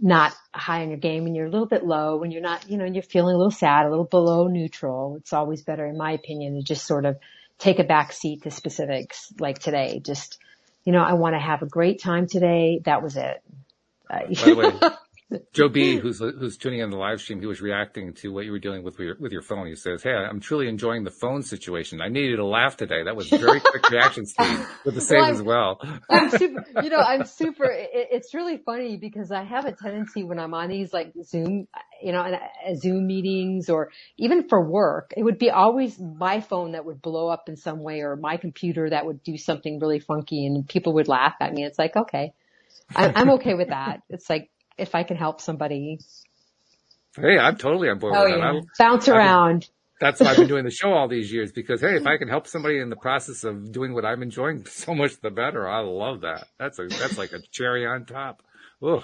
not 0.00 0.34
high 0.52 0.82
on 0.82 0.88
your 0.88 0.98
game 0.98 1.26
and 1.26 1.36
you're 1.36 1.46
a 1.46 1.50
little 1.50 1.66
bit 1.68 1.84
low 1.86 2.16
when 2.16 2.32
you're 2.32 2.42
not, 2.42 2.68
you 2.68 2.76
know, 2.76 2.84
and 2.84 2.94
you're 2.96 3.02
feeling 3.04 3.34
a 3.34 3.38
little 3.38 3.52
sad, 3.52 3.86
a 3.86 3.90
little 3.90 4.04
below 4.04 4.48
neutral. 4.48 5.14
It's 5.16 5.32
always 5.32 5.62
better, 5.62 5.86
in 5.86 5.96
my 5.96 6.10
opinion, 6.12 6.56
to 6.56 6.62
just 6.62 6.86
sort 6.86 7.04
of 7.04 7.18
take 7.58 7.78
a 7.78 7.84
back 7.84 8.12
seat 8.12 8.42
to 8.42 8.50
specifics 8.50 9.32
like 9.38 9.60
today. 9.60 10.00
Just, 10.04 10.38
you 10.86 10.92
know, 10.92 11.02
I 11.02 11.12
want 11.14 11.34
to 11.34 11.38
have 11.38 11.60
a 11.62 11.66
great 11.66 12.00
time 12.00 12.26
today. 12.26 12.80
That 12.84 13.02
was 13.02 13.16
it. 13.16 13.42
Uh, 14.08 14.20
By 14.20 14.34
the 14.34 14.54
way, 14.54 14.96
Joe 15.52 15.68
B, 15.68 15.96
who's 15.96 16.20
who's 16.20 16.56
tuning 16.56 16.80
in 16.80 16.90
the 16.90 16.96
live 16.96 17.20
stream, 17.20 17.40
he 17.40 17.46
was 17.46 17.60
reacting 17.60 18.14
to 18.14 18.32
what 18.32 18.44
you 18.44 18.52
were 18.52 18.60
dealing 18.60 18.84
with 18.84 18.96
with 18.96 19.06
your, 19.06 19.16
with 19.18 19.32
your 19.32 19.42
phone. 19.42 19.66
He 19.66 19.74
says, 19.74 20.02
"Hey, 20.02 20.12
I'm 20.12 20.38
truly 20.38 20.68
enjoying 20.68 21.02
the 21.02 21.10
phone 21.10 21.42
situation. 21.42 22.00
I 22.00 22.08
needed 22.08 22.38
a 22.38 22.44
laugh 22.44 22.76
today. 22.76 23.02
That 23.02 23.16
was 23.16 23.28
very 23.28 23.60
quick 23.60 23.90
reaction 23.90 24.26
speed 24.26 24.58
with 24.84 24.94
the 24.94 25.00
same 25.00 25.22
Well, 25.22 25.30
as 25.30 25.42
well." 25.42 25.80
I'm 26.08 26.30
super, 26.30 26.64
you 26.82 26.90
know, 26.90 26.98
I'm 26.98 27.24
super, 27.24 27.64
it, 27.64 27.90
it's 27.92 28.34
really 28.34 28.58
funny 28.58 28.96
because 28.98 29.32
I 29.32 29.42
have 29.42 29.64
a 29.64 29.72
tendency 29.72 30.22
when 30.22 30.38
I'm 30.38 30.54
on 30.54 30.68
these 30.68 30.92
like 30.92 31.12
Zoom, 31.24 31.66
you 32.00 32.12
know, 32.12 32.22
and, 32.22 32.36
uh, 32.36 32.74
Zoom 32.76 33.08
meetings 33.08 33.68
or 33.68 33.90
even 34.18 34.48
for 34.48 34.64
work, 34.64 35.12
it 35.16 35.24
would 35.24 35.38
be 35.38 35.50
always 35.50 35.98
my 35.98 36.40
phone 36.40 36.72
that 36.72 36.84
would 36.84 37.02
blow 37.02 37.28
up 37.28 37.48
in 37.48 37.56
some 37.56 37.80
way 37.80 38.00
or 38.02 38.14
my 38.14 38.36
computer 38.36 38.90
that 38.90 39.04
would 39.04 39.24
do 39.24 39.36
something 39.36 39.80
really 39.80 39.98
funky 39.98 40.46
and 40.46 40.68
people 40.68 40.94
would 40.94 41.08
laugh 41.08 41.34
at 41.40 41.52
me. 41.52 41.64
It's 41.64 41.78
like, 41.78 41.96
okay, 41.96 42.32
I, 42.94 43.12
I'm 43.14 43.30
okay 43.30 43.54
with 43.54 43.68
that. 43.68 44.02
It's 44.08 44.30
like, 44.30 44.50
if 44.78 44.94
I 44.94 45.02
can 45.02 45.16
help 45.16 45.40
somebody 45.40 45.98
Hey, 47.16 47.38
I'm 47.38 47.56
totally 47.56 47.88
on 47.88 47.98
board 47.98 48.14
Oh, 48.14 48.22
with 48.24 48.28
that. 48.28 48.38
yeah. 48.38 48.50
I, 48.50 48.60
bounce 48.78 49.08
I 49.08 49.12
mean- 49.12 49.16
around. 49.16 49.68
that's 50.00 50.20
why 50.20 50.30
I've 50.30 50.36
been 50.38 50.48
doing 50.48 50.64
the 50.64 50.70
show 50.70 50.92
all 50.92 51.08
these 51.08 51.32
years 51.32 51.50
because 51.52 51.80
hey, 51.80 51.96
if 51.96 52.06
I 52.06 52.18
can 52.18 52.28
help 52.28 52.46
somebody 52.46 52.78
in 52.78 52.90
the 52.90 52.96
process 52.96 53.44
of 53.44 53.72
doing 53.72 53.94
what 53.94 54.04
I'm 54.04 54.22
enjoying, 54.22 54.66
so 54.70 54.94
much 54.94 55.18
the 55.20 55.30
better. 55.30 55.66
I 55.68 55.80
love 55.80 56.20
that. 56.22 56.48
That's 56.58 56.78
a 56.78 56.90
that's 56.98 57.16
like 57.16 57.32
a 57.32 57.40
cherry 57.52 57.86
on 57.86 58.04
top. 58.04 58.42
Oh, 58.82 59.02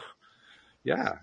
Yeah. 0.84 1.14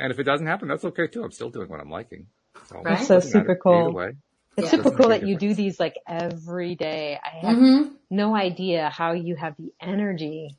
And 0.00 0.12
if 0.12 0.18
it 0.18 0.24
doesn't 0.24 0.46
happen, 0.46 0.68
that's 0.68 0.84
okay 0.84 1.06
too. 1.06 1.22
I'm 1.22 1.30
still 1.30 1.50
doing 1.50 1.68
what 1.70 1.80
I'm 1.80 1.90
liking. 1.90 2.26
So, 2.68 2.80
Right. 2.84 2.98
it 3.00 3.06
So 3.06 3.14
doesn't 3.14 3.32
matter 3.32 3.48
super 3.48 3.54
cool. 3.62 3.92
Way. 3.94 4.12
It's 4.56 4.66
Yeah. 4.66 4.70
super 4.82 4.90
cool 4.90 5.08
that 5.10 5.24
you 5.24 5.36
do 5.38 5.54
these 5.54 5.80
like 5.80 5.96
every 6.06 6.74
day. 6.74 7.18
I 7.24 7.46
have 7.46 7.56
hmm 7.56 7.82
no 8.10 8.34
idea 8.36 8.90
how 8.90 9.12
you 9.12 9.36
have 9.36 9.56
the 9.56 9.72
energy 9.80 10.56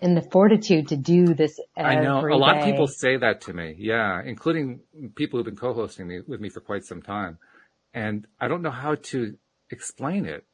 and 0.00 0.16
the 0.16 0.22
fortitude 0.22 0.88
to 0.88 0.96
do 0.96 1.34
this 1.34 1.60
every 1.76 1.96
I 1.96 2.02
know 2.02 2.20
a 2.20 2.36
lot 2.36 2.58
of 2.58 2.64
people 2.64 2.86
say 2.86 3.16
that 3.16 3.42
to 3.42 3.52
me. 3.52 3.74
Yeah, 3.78 4.22
including 4.24 4.80
people 5.14 5.38
who've 5.38 5.46
been 5.46 5.56
co-hosting 5.56 6.06
me 6.06 6.20
with 6.26 6.40
me 6.40 6.48
for 6.48 6.60
quite 6.60 6.84
some 6.84 7.02
time, 7.02 7.38
and 7.94 8.26
I 8.40 8.48
don't 8.48 8.62
know 8.62 8.70
how 8.70 8.94
to 8.94 9.36
explain 9.70 10.24
it 10.24 10.44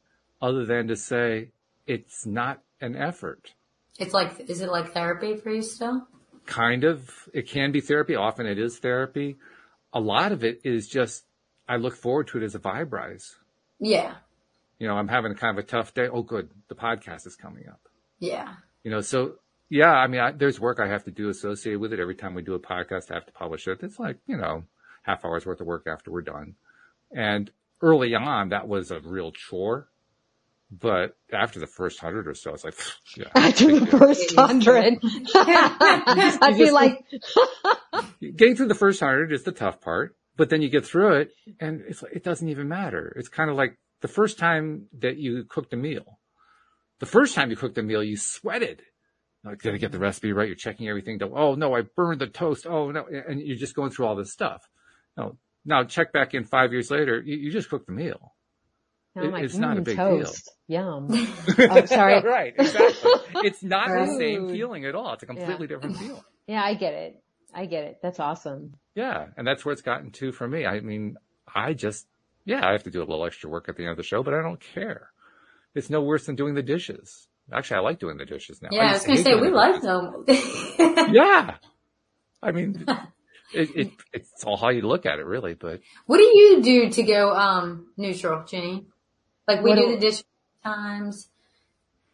other 0.41 0.65
than 0.65 0.87
to 0.87 0.95
say 0.95 1.49
it's 1.87 2.25
not 2.25 2.61
an 2.81 2.95
effort. 2.95 3.53
It's 3.97 4.13
like, 4.13 4.49
is 4.49 4.61
it 4.61 4.69
like 4.69 4.93
therapy 4.93 5.35
for 5.37 5.51
you 5.51 5.61
still? 5.61 6.07
Kind 6.45 6.83
of, 6.83 7.29
it 7.33 7.47
can 7.47 7.71
be 7.71 7.81
therapy. 7.81 8.15
Often 8.15 8.45
it 8.47 8.59
is 8.59 8.77
therapy. 8.77 9.37
A 9.93 9.99
lot 9.99 10.31
of 10.31 10.43
it 10.43 10.61
is 10.63 10.87
just 10.87 11.23
I 11.67 11.77
look 11.77 11.95
forward 11.95 12.27
to 12.27 12.37
it 12.37 12.43
as 12.43 12.55
a 12.55 12.59
vibe 12.59 12.91
rise. 12.91 13.35
Yeah. 13.79 14.15
You 14.77 14.87
know, 14.87 14.95
I'm 14.95 15.07
having 15.07 15.33
kind 15.35 15.57
of 15.57 15.63
a 15.63 15.67
tough 15.67 15.93
day. 15.93 16.07
Oh, 16.07 16.21
good, 16.21 16.49
the 16.67 16.75
podcast 16.75 17.25
is 17.25 17.35
coming 17.35 17.67
up. 17.69 17.79
Yeah. 18.19 18.55
You 18.85 18.91
know, 18.91 19.01
so 19.01 19.33
yeah, 19.67 19.91
I 19.91 20.05
mean, 20.05 20.21
I, 20.21 20.31
there's 20.31 20.59
work 20.59 20.79
I 20.79 20.87
have 20.87 21.05
to 21.05 21.11
do 21.11 21.29
associated 21.29 21.81
with 21.81 21.91
it. 21.91 21.99
Every 21.99 22.13
time 22.13 22.35
we 22.35 22.43
do 22.43 22.53
a 22.53 22.59
podcast, 22.59 23.09
I 23.09 23.15
have 23.15 23.25
to 23.25 23.31
publish 23.31 23.67
it. 23.67 23.79
It's 23.81 23.97
like, 23.97 24.19
you 24.27 24.37
know, 24.37 24.63
half 25.01 25.25
hour's 25.25 25.43
worth 25.43 25.59
of 25.59 25.65
work 25.65 25.87
after 25.87 26.11
we're 26.11 26.21
done. 26.21 26.53
And 27.11 27.49
early 27.81 28.13
on, 28.13 28.49
that 28.49 28.67
was 28.67 28.91
a 28.91 28.99
real 28.99 29.31
chore. 29.31 29.87
But 30.71 31.17
after 31.33 31.59
the 31.59 31.65
first 31.65 31.99
hundred 31.99 32.27
or 32.27 32.35
so, 32.35 32.53
it's 32.53 32.63
like, 32.63 32.75
yeah. 33.17 33.25
After 33.35 33.79
the 33.79 33.85
deal. 33.85 33.99
first 33.99 34.35
hundred, 34.35 34.99
I'd 35.35 36.57
be 36.57 36.69
like, 36.69 37.03
Getting 38.19 38.55
through 38.55 38.67
the 38.67 38.75
first 38.75 38.99
hundred 38.99 39.31
is 39.31 39.43
the 39.43 39.51
tough 39.51 39.81
part, 39.81 40.15
but 40.37 40.49
then 40.49 40.61
you 40.61 40.69
get 40.69 40.85
through 40.85 41.21
it 41.21 41.31
and 41.59 41.81
it's 41.87 42.03
like, 42.03 42.13
it 42.13 42.23
doesn't 42.23 42.49
even 42.49 42.67
matter. 42.67 43.15
It's 43.15 43.29
kind 43.29 43.49
of 43.49 43.55
like 43.55 43.77
the 44.01 44.07
first 44.07 44.37
time 44.37 44.87
that 44.99 45.17
you 45.17 45.43
cooked 45.45 45.73
a 45.73 45.77
meal. 45.77 46.19
The 46.99 47.05
first 47.05 47.35
time 47.35 47.49
you 47.49 47.55
cooked 47.57 47.75
the 47.75 47.83
meal, 47.83 48.03
you 48.03 48.17
sweated. 48.17 48.81
Like, 49.43 49.61
did 49.61 49.73
I 49.75 49.77
get 49.77 49.91
the 49.91 49.99
recipe 49.99 50.31
right? 50.33 50.47
You're 50.47 50.55
checking 50.55 50.87
everything. 50.89 51.19
Oh 51.21 51.55
no, 51.55 51.75
I 51.75 51.81
burned 51.81 52.19
the 52.21 52.27
toast. 52.27 52.65
Oh 52.65 52.91
no. 52.91 53.05
And 53.05 53.39
you're 53.41 53.57
just 53.57 53.75
going 53.75 53.91
through 53.91 54.07
all 54.07 54.15
this 54.15 54.31
stuff. 54.31 54.61
No, 55.17 55.37
now 55.65 55.83
check 55.83 56.11
back 56.13 56.33
in 56.33 56.43
five 56.45 56.71
years 56.71 56.89
later, 56.89 57.21
you, 57.23 57.37
you 57.37 57.51
just 57.51 57.69
cooked 57.69 57.85
the 57.87 57.93
meal. 57.93 58.33
It- 59.15 59.31
like, 59.31 59.43
it's 59.43 59.55
not 59.55 59.77
a 59.77 59.81
"Mm, 59.81 59.85
big 59.85 59.95
toast. 59.97 60.51
Yum. 60.67 61.07
Oh, 61.59 61.85
sorry. 61.85 62.21
right. 62.23 62.53
Exactly. 62.57 63.11
It's 63.45 63.63
not 63.63 63.87
the 63.87 64.15
same 64.17 64.49
feeling 64.49 64.85
at 64.85 64.93
all. 64.95 65.13
It's 65.13 65.23
a 65.23 65.25
completely 65.25 65.67
different 65.67 65.97
feeling. 65.97 66.21
Yeah, 66.47 66.61
I 66.63 66.75
get 66.75 66.93
it. 66.93 67.23
I 67.55 67.65
get 67.65 67.85
it. 67.85 67.99
That's 68.03 68.19
awesome. 68.19 68.75
Yeah, 68.93 69.27
and 69.35 69.47
that's 69.47 69.65
where 69.65 69.73
it's 69.73 69.81
gotten 69.81 70.11
to 70.11 70.31
for 70.31 70.47
me. 70.47 70.65
I 70.65 70.79
mean, 70.81 71.15
I 71.55 71.73
just, 71.73 72.05
yeah, 72.45 72.67
I 72.67 72.73
have 72.73 72.83
to 72.83 72.91
do 72.91 72.99
a 72.99 73.05
little 73.05 73.25
extra 73.25 73.49
work 73.49 73.67
at 73.67 73.77
the 73.77 73.83
end 73.83 73.91
of 73.91 73.97
the 73.97 74.03
show, 74.03 74.21
but 74.21 74.33
I 74.35 74.41
don't 74.43 74.59
care. 74.59 75.09
It's 75.75 75.89
no 75.89 76.01
worse 76.01 76.25
than 76.25 76.35
doing 76.35 76.55
the 76.55 76.63
dishes. 76.63 77.27
Actually, 77.53 77.77
I 77.77 77.79
like 77.81 77.99
doing 77.99 78.17
the 78.17 78.25
dishes 78.25 78.61
now. 78.61 78.69
Yeah. 78.71 78.81
I 78.81 78.91
used 78.93 78.93
was 78.93 79.05
going 79.05 79.17
to 79.17 79.23
say, 79.23 79.35
we 79.35 79.49
like 79.49 79.81
them. 79.81 80.25
Yeah. 81.13 81.55
I 82.41 82.51
mean, 82.51 82.85
it, 83.53 83.69
it, 83.75 83.91
it's 84.13 84.43
all 84.43 84.57
how 84.57 84.69
you 84.69 84.81
look 84.81 85.05
at 85.05 85.19
it, 85.19 85.25
really, 85.25 85.53
but 85.53 85.81
What 86.05 86.17
do 86.17 86.23
you 86.23 86.61
do 86.63 86.89
to 86.91 87.03
go 87.03 87.35
um 87.35 87.87
neutral, 87.97 88.43
Jenny? 88.45 88.85
Like 89.47 89.61
we 89.61 89.69
What 89.71 89.75
do 89.77 89.85
do- 89.87 89.91
the 89.95 90.01
dish 90.01 90.23
times. 90.63 91.29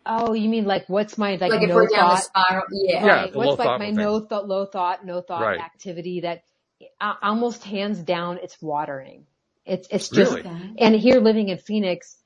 Oh, 0.05 0.34
you 0.34 0.49
mean 0.49 0.66
like 0.66 0.86
what's 0.89 1.18
my 1.18 1.34
like 1.36 1.51
Like 1.51 1.62
if 1.62 1.70
no 1.70 1.76
we're 1.76 1.88
down 1.88 2.09
the 2.09 2.16
thought? 2.16 2.24
spiral. 2.24 2.64
Yeah. 2.72 3.05
Yeah, 3.05 3.12
right? 3.16 3.32
the 3.32 3.38
What's 3.38 3.59
like 3.59 3.80
my 3.80 3.86
thing. 3.88 3.95
no 3.95 4.20
thought, 4.20 4.47
low 4.47 4.66
thought, 4.66 5.05
no 5.05 5.22
thought 5.22 5.41
Right. 5.43 5.59
activity 5.59 6.22
that 6.22 6.43
uh, 6.99 7.14
almost 7.22 7.64
hands 7.64 7.99
down 7.99 8.39
it's 8.41 8.59
watering. 8.62 9.26
It's, 9.66 9.88
it's 9.91 10.09
just, 10.09 10.34
Really? 10.36 10.76
And 10.80 10.95
here 10.95 11.20
living 11.22 11.49
in 11.49 11.59
Phoenix, 11.59 12.18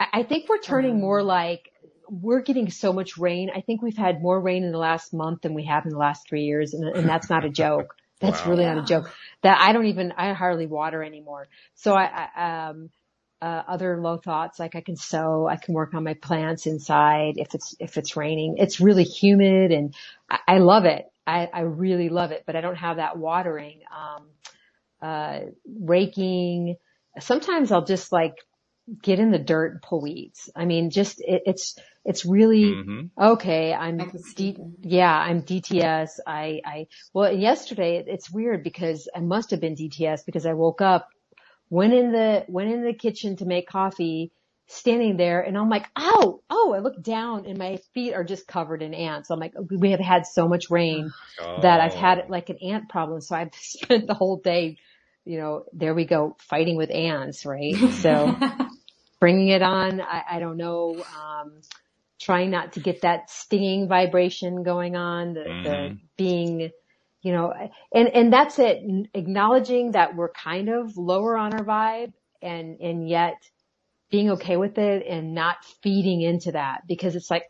I, 0.00 0.22
think 0.24 0.48
we're 0.48 0.58
turning 0.58 1.00
Um. 1.00 1.00
more 1.00 1.22
like, 1.22 1.72
we're 2.08 2.42
getting 2.42 2.70
so 2.70 2.92
much 2.92 3.18
rain. 3.18 3.50
I 3.54 3.60
think 3.62 3.82
we've 3.82 3.96
had 3.96 4.22
more 4.22 4.40
rain 4.40 4.64
in 4.64 4.72
the 4.72 4.78
last 4.78 5.12
month 5.12 5.42
than 5.42 5.54
we 5.54 5.64
have 5.66 5.84
in 5.84 5.90
the 5.92 5.98
last 5.98 6.28
three 6.28 6.44
years. 6.44 6.74
And, 6.74 6.84
and 6.88 7.08
that's 7.08 7.30
not 7.30 7.44
a 7.44 7.50
joke. 7.50 7.96
That's 8.20 8.44
Wow. 8.44 8.50
really 8.50 8.64
not 8.66 8.78
a 8.78 8.82
joke 8.82 9.10
that 9.42 9.58
I 9.60 9.72
don't 9.72 9.86
even, 9.86 10.12
I 10.16 10.32
hardly 10.32 10.66
water 10.66 11.02
anymore. 11.02 11.48
So 11.74 11.94
I, 11.94 12.28
I 12.34 12.68
um, 12.70 12.90
uh, 13.42 13.62
other 13.68 14.00
low 14.00 14.18
thoughts, 14.18 14.58
like 14.58 14.74
I 14.76 14.80
can 14.80 14.96
sew, 14.96 15.46
I 15.48 15.56
can 15.56 15.74
work 15.74 15.94
on 15.94 16.04
my 16.04 16.14
plants 16.14 16.66
inside 16.66 17.34
if 17.36 17.54
it's, 17.54 17.74
if 17.80 17.98
it's 17.98 18.16
raining. 18.16 18.56
It's 18.58 18.80
really 18.80 19.04
humid 19.04 19.72
and 19.72 19.94
I, 20.30 20.38
I 20.48 20.58
love 20.58 20.84
it. 20.86 21.06
I, 21.26 21.48
I 21.52 21.60
really 21.62 22.08
love 22.08 22.32
it, 22.32 22.44
but 22.46 22.56
I 22.56 22.60
don't 22.62 22.76
have 22.76 22.96
that 22.96 23.18
watering. 23.18 23.80
Um, 23.94 24.26
uh, 25.02 25.40
raking. 25.80 26.76
Sometimes 27.20 27.72
I'll 27.72 27.84
just 27.84 28.12
like 28.12 28.34
get 29.02 29.18
in 29.18 29.30
the 29.30 29.38
dirt 29.38 29.72
and 29.72 29.82
pull 29.82 30.02
weeds. 30.02 30.50
I 30.56 30.64
mean, 30.64 30.90
just 30.90 31.20
it, 31.20 31.42
it's 31.46 31.78
it's 32.04 32.24
really 32.24 32.64
mhm. 32.64 33.10
okay. 33.20 33.74
I'm 33.74 34.00
I 34.00 34.04
can 34.06 34.18
see 34.20 34.52
D, 34.52 34.58
yeah, 34.82 35.14
I'm 35.16 35.42
DTS. 35.42 36.20
I 36.26 36.60
I 36.64 36.86
well 37.12 37.32
yesterday 37.32 37.98
it- 37.98 38.08
it's 38.08 38.30
weird 38.30 38.62
because 38.64 39.08
I 39.14 39.20
must 39.20 39.50
have 39.50 39.60
been 39.60 39.74
DTS 39.76 40.24
because 40.26 40.46
I 40.46 40.54
woke 40.54 40.80
up, 40.80 41.08
went 41.70 41.94
in 41.94 42.12
the 42.12 42.44
went 42.48 42.70
in 42.72 42.84
the 42.84 42.94
kitchen 42.94 43.36
to 43.38 43.46
make 43.46 43.68
coffee, 43.68 44.32
standing 44.68 45.16
there, 45.16 45.40
and 45.42 45.58
I'm 45.58 45.68
like, 45.70 45.86
oh 45.96 46.42
oh, 46.50 46.74
I 46.74 46.80
look 46.80 47.02
down 47.02 47.46
and 47.46 47.58
my 47.58 47.78
feet 47.94 48.14
are 48.14 48.24
just 48.24 48.46
covered 48.46 48.82
in 48.82 48.94
ants. 48.94 49.30
I'm 49.30 49.40
like, 49.40 49.54
we 49.70 49.92
have 49.92 50.00
had 50.00 50.26
so 50.26 50.48
much 50.48 50.70
rain 50.70 51.14
that 51.56 51.80
I've 51.80 51.94
had 51.94 52.20
Oh. 52.20 52.26
like 52.28 52.50
an 52.50 52.58
ant 52.62 52.88
problem. 52.88 53.20
So 53.20 53.36
I've 53.36 53.54
spent 53.54 54.06
the 54.06 54.14
whole 54.14 54.38
day, 54.38 54.78
you 55.24 55.38
know, 55.38 55.64
there 55.72 55.94
we 55.94 56.04
go, 56.06 56.36
fighting 56.40 56.76
with 56.76 56.90
ants, 56.90 57.46
right? 57.46 57.82
So 57.90 58.36
bringing 59.20 59.48
it 59.48 59.62
on, 59.62 60.00
I, 60.00 60.22
I 60.32 60.40
don't 60.40 60.56
know, 60.56 61.04
um, 61.06 61.60
trying 62.20 62.50
not 62.50 62.74
to 62.74 62.80
get 62.80 63.02
that 63.02 63.30
stinging 63.30 63.88
vibration 63.88 64.62
going 64.62 64.96
on, 64.96 65.34
the, 65.34 65.54
the 65.62 65.68
Mhm. 65.68 65.98
being, 66.16 66.70
you 67.22 67.32
know, 67.32 67.52
and, 67.94 68.08
and 68.08 68.32
that's 68.32 68.58
it, 68.58 68.82
acknowledging 69.14 69.92
that 69.92 70.16
we're 70.16 70.30
kind 70.30 70.68
of 70.68 70.96
lower 70.96 71.36
on 71.36 71.54
our 71.54 71.64
vibe 71.64 72.12
and, 72.42 72.80
and 72.80 73.08
yet 73.08 73.36
being 74.10 74.30
okay 74.32 74.56
with 74.56 74.78
it 74.78 75.06
and 75.08 75.34
not 75.34 75.64
feeding 75.82 76.22
into 76.22 76.52
that 76.52 76.82
because 76.88 77.16
it's 77.16 77.30
like, 77.30 77.44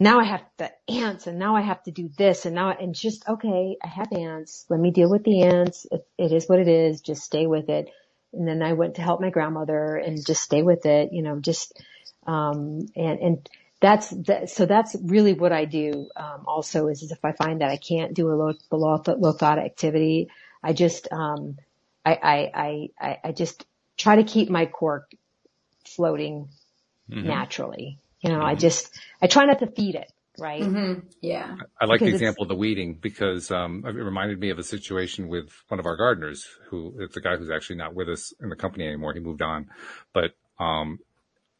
now 0.00 0.20
I 0.20 0.24
have 0.24 0.42
the 0.58 0.70
ants 0.90 1.26
and 1.26 1.38
now 1.38 1.56
I 1.56 1.62
have 1.62 1.82
to 1.84 1.90
do 1.90 2.10
this 2.18 2.46
and 2.46 2.54
now, 2.54 2.70
and 2.70 2.94
just, 2.94 3.26
okay, 3.28 3.76
I 3.82 3.88
have 3.88 4.12
ants. 4.12 4.66
Let 4.68 4.80
me 4.80 4.90
deal 4.90 5.10
with 5.10 5.24
the 5.24 5.42
ants. 5.42 5.86
It, 5.90 6.06
it 6.18 6.32
is 6.32 6.46
what 6.48 6.58
it 6.60 6.68
is. 6.68 7.00
Just 7.00 7.22
stay 7.22 7.46
with 7.46 7.70
it. 7.70 7.88
And 8.36 8.46
then 8.46 8.62
I 8.62 8.74
went 8.74 8.96
to 8.96 9.02
help 9.02 9.20
my 9.20 9.30
grandmother 9.30 9.96
and 9.96 10.24
just 10.24 10.42
stay 10.42 10.62
with 10.62 10.86
it, 10.86 11.12
you 11.12 11.22
know, 11.22 11.40
just, 11.40 11.80
um, 12.26 12.86
and, 12.94 13.18
and 13.20 13.48
that's 13.80 14.10
that, 14.10 14.50
so 14.50 14.66
that's 14.66 14.96
really 15.02 15.32
what 15.32 15.52
I 15.52 15.64
do. 15.64 16.08
Um, 16.16 16.44
also 16.46 16.88
is, 16.88 17.02
is 17.02 17.12
if 17.12 17.24
I 17.24 17.32
find 17.32 17.60
that 17.60 17.70
I 17.70 17.76
can't 17.76 18.14
do 18.14 18.30
a 18.30 18.34
low, 18.34 18.54
low, 18.70 19.02
low 19.06 19.32
thought 19.32 19.58
activity, 19.58 20.28
I 20.62 20.72
just, 20.72 21.08
um, 21.12 21.58
I, 22.04 22.50
I, 22.54 22.90
I, 23.00 23.18
I 23.24 23.32
just 23.32 23.64
try 23.96 24.16
to 24.16 24.24
keep 24.24 24.48
my 24.48 24.66
cork 24.66 25.10
floating 25.84 26.48
mm-hmm. 27.10 27.26
naturally. 27.26 27.98
You 28.20 28.30
know, 28.30 28.38
mm-hmm. 28.38 28.46
I 28.46 28.54
just, 28.54 28.94
I 29.20 29.26
try 29.26 29.44
not 29.44 29.58
to 29.60 29.66
feed 29.66 29.94
it. 29.94 30.10
Right. 30.38 30.62
Mm-hmm. 30.62 31.06
Yeah. 31.20 31.56
I 31.80 31.86
like 31.86 32.00
because 32.00 32.12
the 32.12 32.16
example 32.16 32.42
of 32.42 32.48
the 32.48 32.54
weeding 32.56 32.98
because, 33.00 33.50
um, 33.50 33.84
it 33.86 33.90
reminded 33.90 34.38
me 34.38 34.50
of 34.50 34.58
a 34.58 34.62
situation 34.62 35.28
with 35.28 35.50
one 35.68 35.80
of 35.80 35.86
our 35.86 35.96
gardeners 35.96 36.46
who, 36.68 36.94
it's 37.00 37.16
a 37.16 37.20
guy 37.20 37.36
who's 37.36 37.50
actually 37.50 37.76
not 37.76 37.94
with 37.94 38.08
us 38.08 38.32
in 38.40 38.48
the 38.48 38.56
company 38.56 38.86
anymore. 38.86 39.12
He 39.14 39.20
moved 39.20 39.42
on, 39.42 39.68
but, 40.12 40.32
um, 40.58 40.98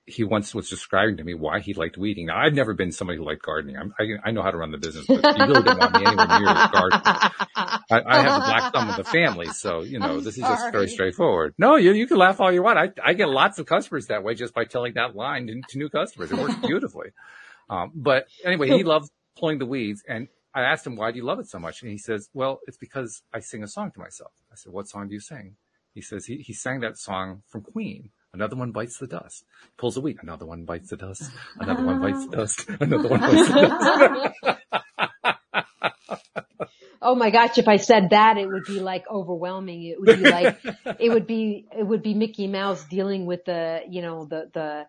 he 0.07 0.23
once 0.23 0.55
was 0.55 0.71
describing 0.71 1.17
to 1.17 1.25
me 1.25 1.35
why 1.35 1.59
he 1.59 1.75
liked 1.75 1.99
weeding. 1.99 2.27
Now, 2.27 2.39
I've 2.39 2.55
never 2.55 2.75
been 2.75 2.93
somebody 2.93 3.19
who 3.19 3.25
liked 3.25 3.43
gardening. 3.43 3.77
I'm, 3.77 3.93
i 3.99 4.29
I, 4.29 4.31
know 4.31 4.41
how 4.41 4.53
to 4.53 4.57
run 4.57 4.71
the 4.71 4.79
business, 4.79 5.05
but 5.07 5.17
he 5.17 5.43
really 5.43 5.63
didn't 5.63 5.79
want 5.79 5.95
me 5.95 6.07
anywhere 6.07 6.27
near 6.27 6.55
his 6.55 6.71
garden. 6.71 7.01
I, 7.05 7.81
I, 7.91 8.23
have 8.23 8.41
the 8.41 8.47
black 8.47 8.73
thumb 8.73 8.89
of 8.89 8.97
the 8.97 9.05
family, 9.05 9.49
so 9.49 9.83
you 9.83 9.99
know 9.99 10.19
I'm 10.19 10.25
this 10.25 10.37
sorry. 10.37 10.55
is 10.55 10.61
just 10.61 10.73
very 10.73 10.89
straightforward. 10.89 11.55
No, 11.59 11.75
you 11.75 11.93
you 11.93 12.07
can 12.07 12.19
laugh 12.19 12.41
all 12.41 12.53
you 12.53 12.63
want. 12.63 12.79
I 12.79 12.93
I 13.05 13.15
get 13.15 13.29
lots 13.29 13.59
of 13.59 13.67
customers 13.67 14.07
that 14.07 14.23
way 14.23 14.35
just 14.35 14.55
by 14.55 14.65
telling 14.65 14.95
that 14.95 15.17
line 15.17 15.49
to, 15.49 15.61
to 15.71 15.79
new 15.79 15.89
customers. 15.89 16.31
It 16.31 16.39
works 16.39 16.55
beautifully. 16.57 17.09
Um, 17.69 17.93
but 17.95 18.27
anyway, 18.45 18.69
he 18.69 18.85
loves 18.85 19.11
pulling 19.39 19.59
the 19.59 19.67
weeds, 19.67 20.03
and 20.09 20.29
I 20.55 20.63
asked 20.63 20.87
him 20.87 20.97
why 20.97 21.11
do 21.11 21.19
you 21.19 21.25
love 21.25 21.39
it 21.41 21.49
so 21.49 21.59
much, 21.59 21.83
and 21.83 21.91
he 21.91 21.99
says, 21.99 22.29
"Well, 22.33 22.61
it's 22.67 22.79
because 22.79 23.23
I 23.33 23.41
sing 23.41 23.63
a 23.63 23.69
song 23.69 23.91
to 23.93 24.01
myself." 24.01 24.33
I 24.53 24.57
said, 24.57 24.73
"What 24.73 24.89
song 24.89 25.09
do 25.09 25.15
you 25.15 25.21
sing?" 25.21 25.57
He 25.95 26.01
says 26.01 26.27
he 26.27 26.39
he 26.39 26.53
sang 26.53 26.81
that 26.81 26.99
song 26.99 27.43
from 27.49 27.63
Queen. 27.63 28.11
Another 28.37 28.57
one 28.57 28.71
bites 28.71 28.99
the 28.99 29.07
dust. 29.07 29.45
Pulls 29.79 29.97
a 29.97 30.01
weed. 30.03 30.19
Another 30.21 30.45
one 30.45 30.67
bites 30.67 30.91
the 30.91 30.97
dust. 30.99 31.31
Another 31.59 31.83
one 31.83 32.01
bites 32.03 32.27
the 32.27 32.37
dust. 32.37 32.69
Another 32.81 33.09
one 33.09 33.21
bites 33.21 33.49
the 33.49 34.35
dust. 34.45 34.59
oh 37.03 37.15
my 37.15 37.31
gosh, 37.31 37.57
if 37.57 37.67
I 37.67 37.79
said 37.79 38.11
that, 38.11 38.37
it 38.37 38.47
would 38.47 38.65
be 38.65 38.81
like 38.81 39.05
overwhelming. 39.11 39.85
It 39.85 39.99
would 39.99 40.23
be 40.23 40.31
like, 40.31 40.59
it 41.01 41.09
would 41.09 41.27
be, 41.27 41.67
it 41.79 41.83
would 41.83 42.03
be 42.03 42.13
Mickey 42.13 42.47
Mouse 42.47 42.85
dealing 42.85 43.25
with 43.25 43.47
the, 43.47 43.81
you 43.89 44.03
know, 44.03 44.27
the, 44.27 44.51
the, 44.53 44.87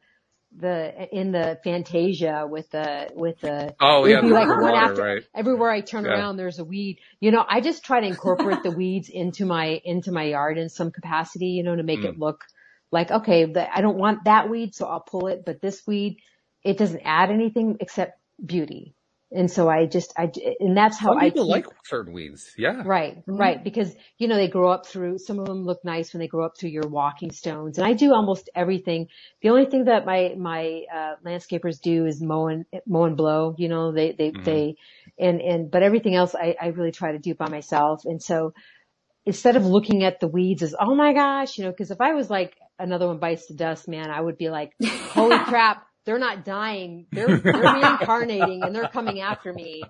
the 0.56 1.08
in 1.12 1.32
the 1.32 1.60
Fantasia 1.64 2.48
with 2.50 2.70
the 2.72 3.10
with 3.14 3.40
the 3.42 3.76
oh 3.80 4.06
yeah 4.06 4.22
the 4.22 4.28
like 4.28 4.48
water, 4.48 4.76
after, 4.76 5.04
right. 5.04 5.24
everywhere 5.36 5.70
I 5.70 5.82
turn 5.82 6.06
yeah. 6.06 6.12
around 6.12 6.38
there's 6.38 6.58
a 6.58 6.64
weed 6.64 7.00
you 7.20 7.32
know 7.32 7.46
I 7.48 7.62
just 7.62 7.84
try 7.84 8.00
to 8.00 8.08
incorporate 8.08 8.64
the 8.64 8.72
weeds 8.72 9.10
into 9.10 9.46
my 9.46 9.82
into 9.84 10.12
my 10.12 10.24
yard 10.24 10.58
in 10.58 10.70
some 10.70 10.92
capacity 10.92 11.48
you 11.48 11.64
know 11.64 11.76
to 11.76 11.84
make 11.84 12.00
mm. 12.00 12.06
it 12.06 12.18
look 12.18 12.44
like, 12.92 13.12
okay, 13.12 13.46
the, 13.46 13.76
I 13.76 13.82
don't 13.82 13.98
want 13.98 14.26
that 14.26 14.50
weed, 14.50 14.76
so 14.76 14.88
I'll 14.88 15.02
pull 15.02 15.28
it, 15.28 15.44
but 15.46 15.62
this 15.62 15.86
weed, 15.86 16.18
it 16.64 16.78
doesn't 16.78 17.02
add 17.04 17.32
anything 17.32 17.78
except 17.80 18.20
beauty. 18.44 18.96
And 19.30 19.52
so 19.52 19.68
I 19.68 19.86
just, 19.88 20.14
I, 20.18 20.32
and 20.62 20.76
that's 20.76 20.98
how 20.98 21.10
Some 21.10 21.18
I 21.18 21.30
keep, 21.32 21.44
like 21.44 21.66
certain 21.84 22.14
weeds. 22.14 22.54
Yeah. 22.58 22.84
Right. 22.86 23.18
Mm-hmm. 23.18 23.36
Right. 23.36 23.62
Because, 23.62 23.94
you 24.18 24.30
know, 24.30 24.36
they 24.36 24.48
grow 24.48 24.72
up 24.72 24.86
through, 24.86 25.18
some 25.18 25.40
of 25.40 25.48
them 25.48 25.66
look 25.66 25.84
nice 25.84 26.14
when 26.14 26.22
they 26.22 26.28
grow 26.28 26.46
up 26.46 26.58
through 26.58 26.70
your 26.70 26.88
walking 26.88 27.32
stones. 27.32 27.78
And 27.78 27.86
I 27.86 27.92
do 27.92 28.14
almost 28.14 28.50
everything. 28.56 29.08
The 29.42 29.50
only 29.50 29.66
thing 29.66 29.86
that 29.86 30.06
my, 30.06 30.34
my, 30.38 30.84
uh, 30.94 31.16
landscapers 31.26 31.82
do 31.82 32.06
is 32.06 32.22
mow 32.22 32.48
and, 32.48 32.66
mow 32.86 33.04
and 33.04 33.18
blow, 33.18 33.54
you 33.58 33.68
know, 33.68 33.92
they, 33.92 34.14
they, 34.14 34.32
mm-hmm. 34.32 34.44
they, 34.44 34.76
and, 35.20 35.42
and, 35.42 35.72
but 35.72 35.84
everything 35.84 36.16
else 36.16 36.34
I, 36.34 36.56
I 36.62 36.68
really 36.68 36.94
try 36.94 37.12
to 37.12 37.20
do 37.20 37.36
by 37.36 37.50
myself. 37.50 38.04
And 38.06 38.24
so 38.24 38.54
instead 39.26 39.58
of 39.58 39.66
looking 39.66 40.06
at 40.06 40.22
the 40.22 40.28
weeds 40.30 40.64
as, 40.64 40.74
oh 40.80 40.96
my 40.96 41.12
gosh, 41.12 41.58
you 41.58 41.66
know, 41.66 41.74
cause 41.74 41.92
if 41.92 42.00
I 42.00 42.14
was 42.14 42.30
like, 42.30 42.56
another 42.80 43.08
one 43.08 43.20
bites 43.20 43.48
the 43.48 43.56
dust, 43.56 43.88
man, 43.88 44.10
I 44.10 44.22
would 44.22 44.38
be 44.38 44.50
like, 44.50 44.72
holy 44.82 45.38
crap, 45.46 45.87
they're 46.08 46.18
not 46.18 46.46
dying. 46.46 47.06
They're, 47.12 47.38
they're 47.38 47.54
reincarnating 47.54 48.64
and 48.64 48.74
they're 48.74 48.88
coming 48.88 49.20
after 49.20 49.54
me. 49.54 49.84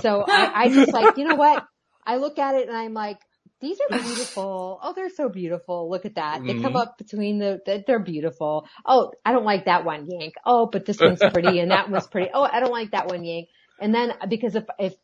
So 0.00 0.24
I, 0.26 0.52
I 0.54 0.68
just 0.68 0.92
like, 0.92 1.18
you 1.18 1.26
know 1.26 1.34
what? 1.34 1.66
I 2.06 2.16
look 2.16 2.38
at 2.38 2.54
it 2.54 2.68
and 2.68 2.76
I'm 2.76 2.94
like, 2.94 3.18
these 3.60 3.76
are 3.80 3.98
beautiful. 3.98 4.78
Oh, 4.80 4.92
they're 4.94 5.10
so 5.10 5.28
beautiful. 5.28 5.90
Look 5.90 6.04
at 6.04 6.14
that. 6.14 6.36
Mm-hmm. 6.36 6.46
They 6.46 6.52
come 6.54 6.62
mm-hmm. 6.62 6.76
up 6.76 6.96
between 6.96 7.40
the, 7.40 7.82
they're 7.88 7.98
beautiful. 7.98 8.68
Oh, 8.86 9.10
I 9.24 9.32
don't 9.32 9.44
like 9.44 9.64
that 9.64 9.84
one 9.84 10.06
yank. 10.08 10.34
Oh, 10.46 10.68
but 10.70 10.86
this 10.86 11.00
one's 11.00 11.18
pretty 11.18 11.58
and 11.58 11.72
that 11.72 11.90
one's 11.90 12.06
pretty. 12.06 12.30
Oh, 12.32 12.44
I 12.44 12.60
don't 12.60 12.70
like 12.70 12.92
that 12.92 13.08
one 13.08 13.24
yank. 13.24 13.48
And 13.80 13.92
then 13.92 14.12
because 14.28 14.54
if, 14.54 14.64
if 14.78 14.94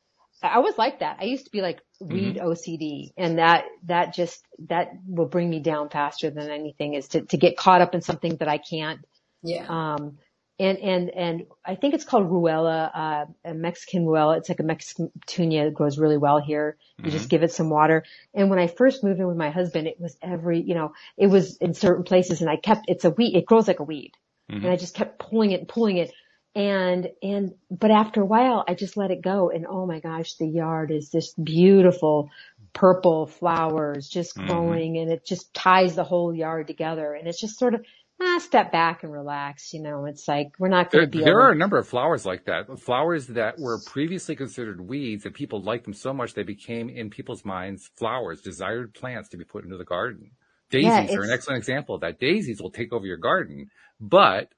I 0.41 0.61
was 0.61 0.79
like 0.79 1.01
that. 1.01 1.16
I 1.21 1.25
used 1.25 1.47
to 1.47 1.51
be 1.51 1.62
like 1.62 1.81
weed 2.01 2.37
mm-hmm. 2.37 2.47
OCD 2.47 3.11
and 3.16 3.39
that, 3.39 3.64
that 3.87 4.14
just, 4.14 4.41
that 4.68 4.93
will 5.05 5.27
bring 5.27 5.51
me 5.51 5.59
down 5.59 5.89
faster 5.89 6.31
than 6.31 6.49
anything 6.49 6.95
is 6.95 7.09
to, 7.09 7.23
to 7.23 7.37
get 7.37 7.57
caught 7.57 7.81
up 7.81 7.97
in 7.97 8.03
something 8.03 8.37
that 8.37 8.49
I 8.49 8.59
can't. 8.59 9.01
Yeah. 9.43 9.66
Um, 9.68 10.18
and, 10.61 10.79
and, 10.79 11.11
and 11.11 11.47
I 11.65 11.75
think 11.75 11.95
it's 11.95 12.05
called 12.05 12.31
Ruellia, 12.31 12.91
uh, 12.95 13.25
a 13.47 13.55
Mexican 13.55 14.05
Ruellia. 14.05 14.37
It's 14.37 14.51
like 14.51 14.61
a 14.61 14.65
Mexican 14.65 15.11
petunia 15.19 15.65
that 15.65 15.75
grows 15.75 15.99
really 15.99 16.19
well 16.19 16.39
here. 16.39 16.77
You 16.99 17.05
mm-hmm. 17.05 17.13
just 17.13 17.31
give 17.31 17.43
it 17.43 17.51
some 17.51 17.71
water. 17.71 18.05
And 18.35 18.51
when 18.51 18.59
I 18.59 18.67
first 18.67 19.03
moved 19.03 19.21
in 19.21 19.27
with 19.27 19.39
my 19.39 19.49
husband, 19.49 19.89
it 19.89 19.99
was 19.99 20.19
every, 20.21 20.61
you 20.61 20.75
know, 20.75 20.93
it 21.17 21.29
was 21.29 21.57
in 21.57 21.73
certain 21.73 22.05
places 22.05 22.43
and 22.43 22.51
I 22.51 22.57
kept, 22.57 22.85
it's 22.89 23.07
a 23.07 23.11
weed, 23.11 23.35
it 23.37 23.47
grows 23.47 23.69
like 23.69 23.81
a 23.81 23.85
weed. 23.85 24.13
Mm-hmm. 24.53 24.65
And 24.65 24.73
I 24.73 24.77
just 24.77 24.95
kept 24.95 25.19
pulling 25.19 25.53
it, 25.53 25.61
and 25.61 25.69
pulling 25.69 25.97
it 25.97 26.13
and, 26.55 27.09
and, 27.23 27.55
but 27.71 27.91
after 27.91 28.21
a 28.21 28.27
while 28.27 28.63
I 28.69 28.75
just 28.75 28.99
let 28.99 29.11
it 29.11 29.23
go 29.23 29.51
and 29.51 29.67
oh 29.67 29.87
my 29.87 30.01
gosh, 30.01 30.35
the 30.35 30.47
yard 30.49 30.91
is 30.91 31.09
this 31.09 31.33
beautiful 31.33 32.29
purple 32.75 33.27
flowers 33.27 34.09
just 34.09 34.37
growing 34.37 34.93
mm-hmm. 34.93 35.03
and 35.03 35.13
it 35.13 35.25
just 35.25 35.55
ties 35.55 35.97
the 35.97 36.05
whole 36.05 36.35
yard 36.35 36.67
together 36.67 37.15
and 37.15 37.27
it's 37.27 37.41
just 37.41 37.59
sort 37.59 37.75
of, 37.75 37.85
ah, 38.21 38.39
step 38.39 38.73
back 38.73 39.03
and 39.03 39.12
relax. 39.12 39.73
You 39.73 39.83
know, 39.83 40.07
it's 40.07 40.29
like 40.29 40.53
we're 40.59 40.68
not 40.68 40.91
going 40.91 41.05
to 41.05 41.11
be. 41.11 41.25
There 41.25 41.41
are 41.41 41.51
a 41.51 41.57
number 41.57 41.79
of 41.79 41.89
flowers 41.89 42.27
like 42.27 42.45
that. 42.47 42.79
Flowers 42.81 43.29
that 43.29 43.59
were 43.59 43.81
previously 43.87 44.37
considered 44.37 44.81
weeds, 44.81 45.25
and 45.25 45.35
people 45.35 45.62
liked 45.62 45.85
them 45.85 45.95
so 45.95 46.12
much 46.12 46.35
they 46.35 46.43
became 46.43 46.89
in 46.89 47.11
people's 47.11 47.45
minds 47.45 47.91
flowers, 47.97 48.41
desired 48.41 48.95
plants 48.95 49.31
to 49.31 49.37
be 49.37 49.45
put 49.45 49.64
into 49.64 49.77
the 49.77 49.85
garden. 49.85 50.33
Daisies 50.71 51.11
yeah, 51.11 51.16
are 51.16 51.23
an 51.23 51.31
excellent 51.31 51.59
example 51.59 51.97
of 51.97 52.03
that. 52.03 52.21
Daisies 52.21 52.62
will 52.62 52.71
take 52.71 52.93
over 52.93 53.05
your 53.05 53.16
garden, 53.16 53.71
but 54.01 54.53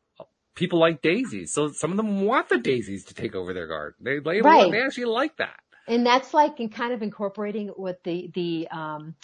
people 0.54 0.78
like 0.78 1.02
daisies. 1.02 1.52
So 1.52 1.72
some 1.72 1.90
of 1.90 1.96
them 1.96 2.22
want 2.22 2.48
the 2.48 2.58
daisies 2.58 3.04
to 3.06 3.14
take 3.14 3.34
over 3.34 3.54
their 3.54 3.66
garden. 3.66 3.96
They, 4.00 4.18
they, 4.18 4.40
right. 4.42 4.70
they 4.70 4.82
actually 4.82 5.06
like 5.06 5.36
that. 5.38 5.60
And 5.88 6.06
that's 6.06 6.32
like 6.32 6.60
in 6.60 6.68
kind 6.68 6.92
of 6.92 7.02
incorporating 7.02 7.68
what 7.68 8.04
the, 8.04 8.30
the, 8.34 8.68
um, 8.68 9.14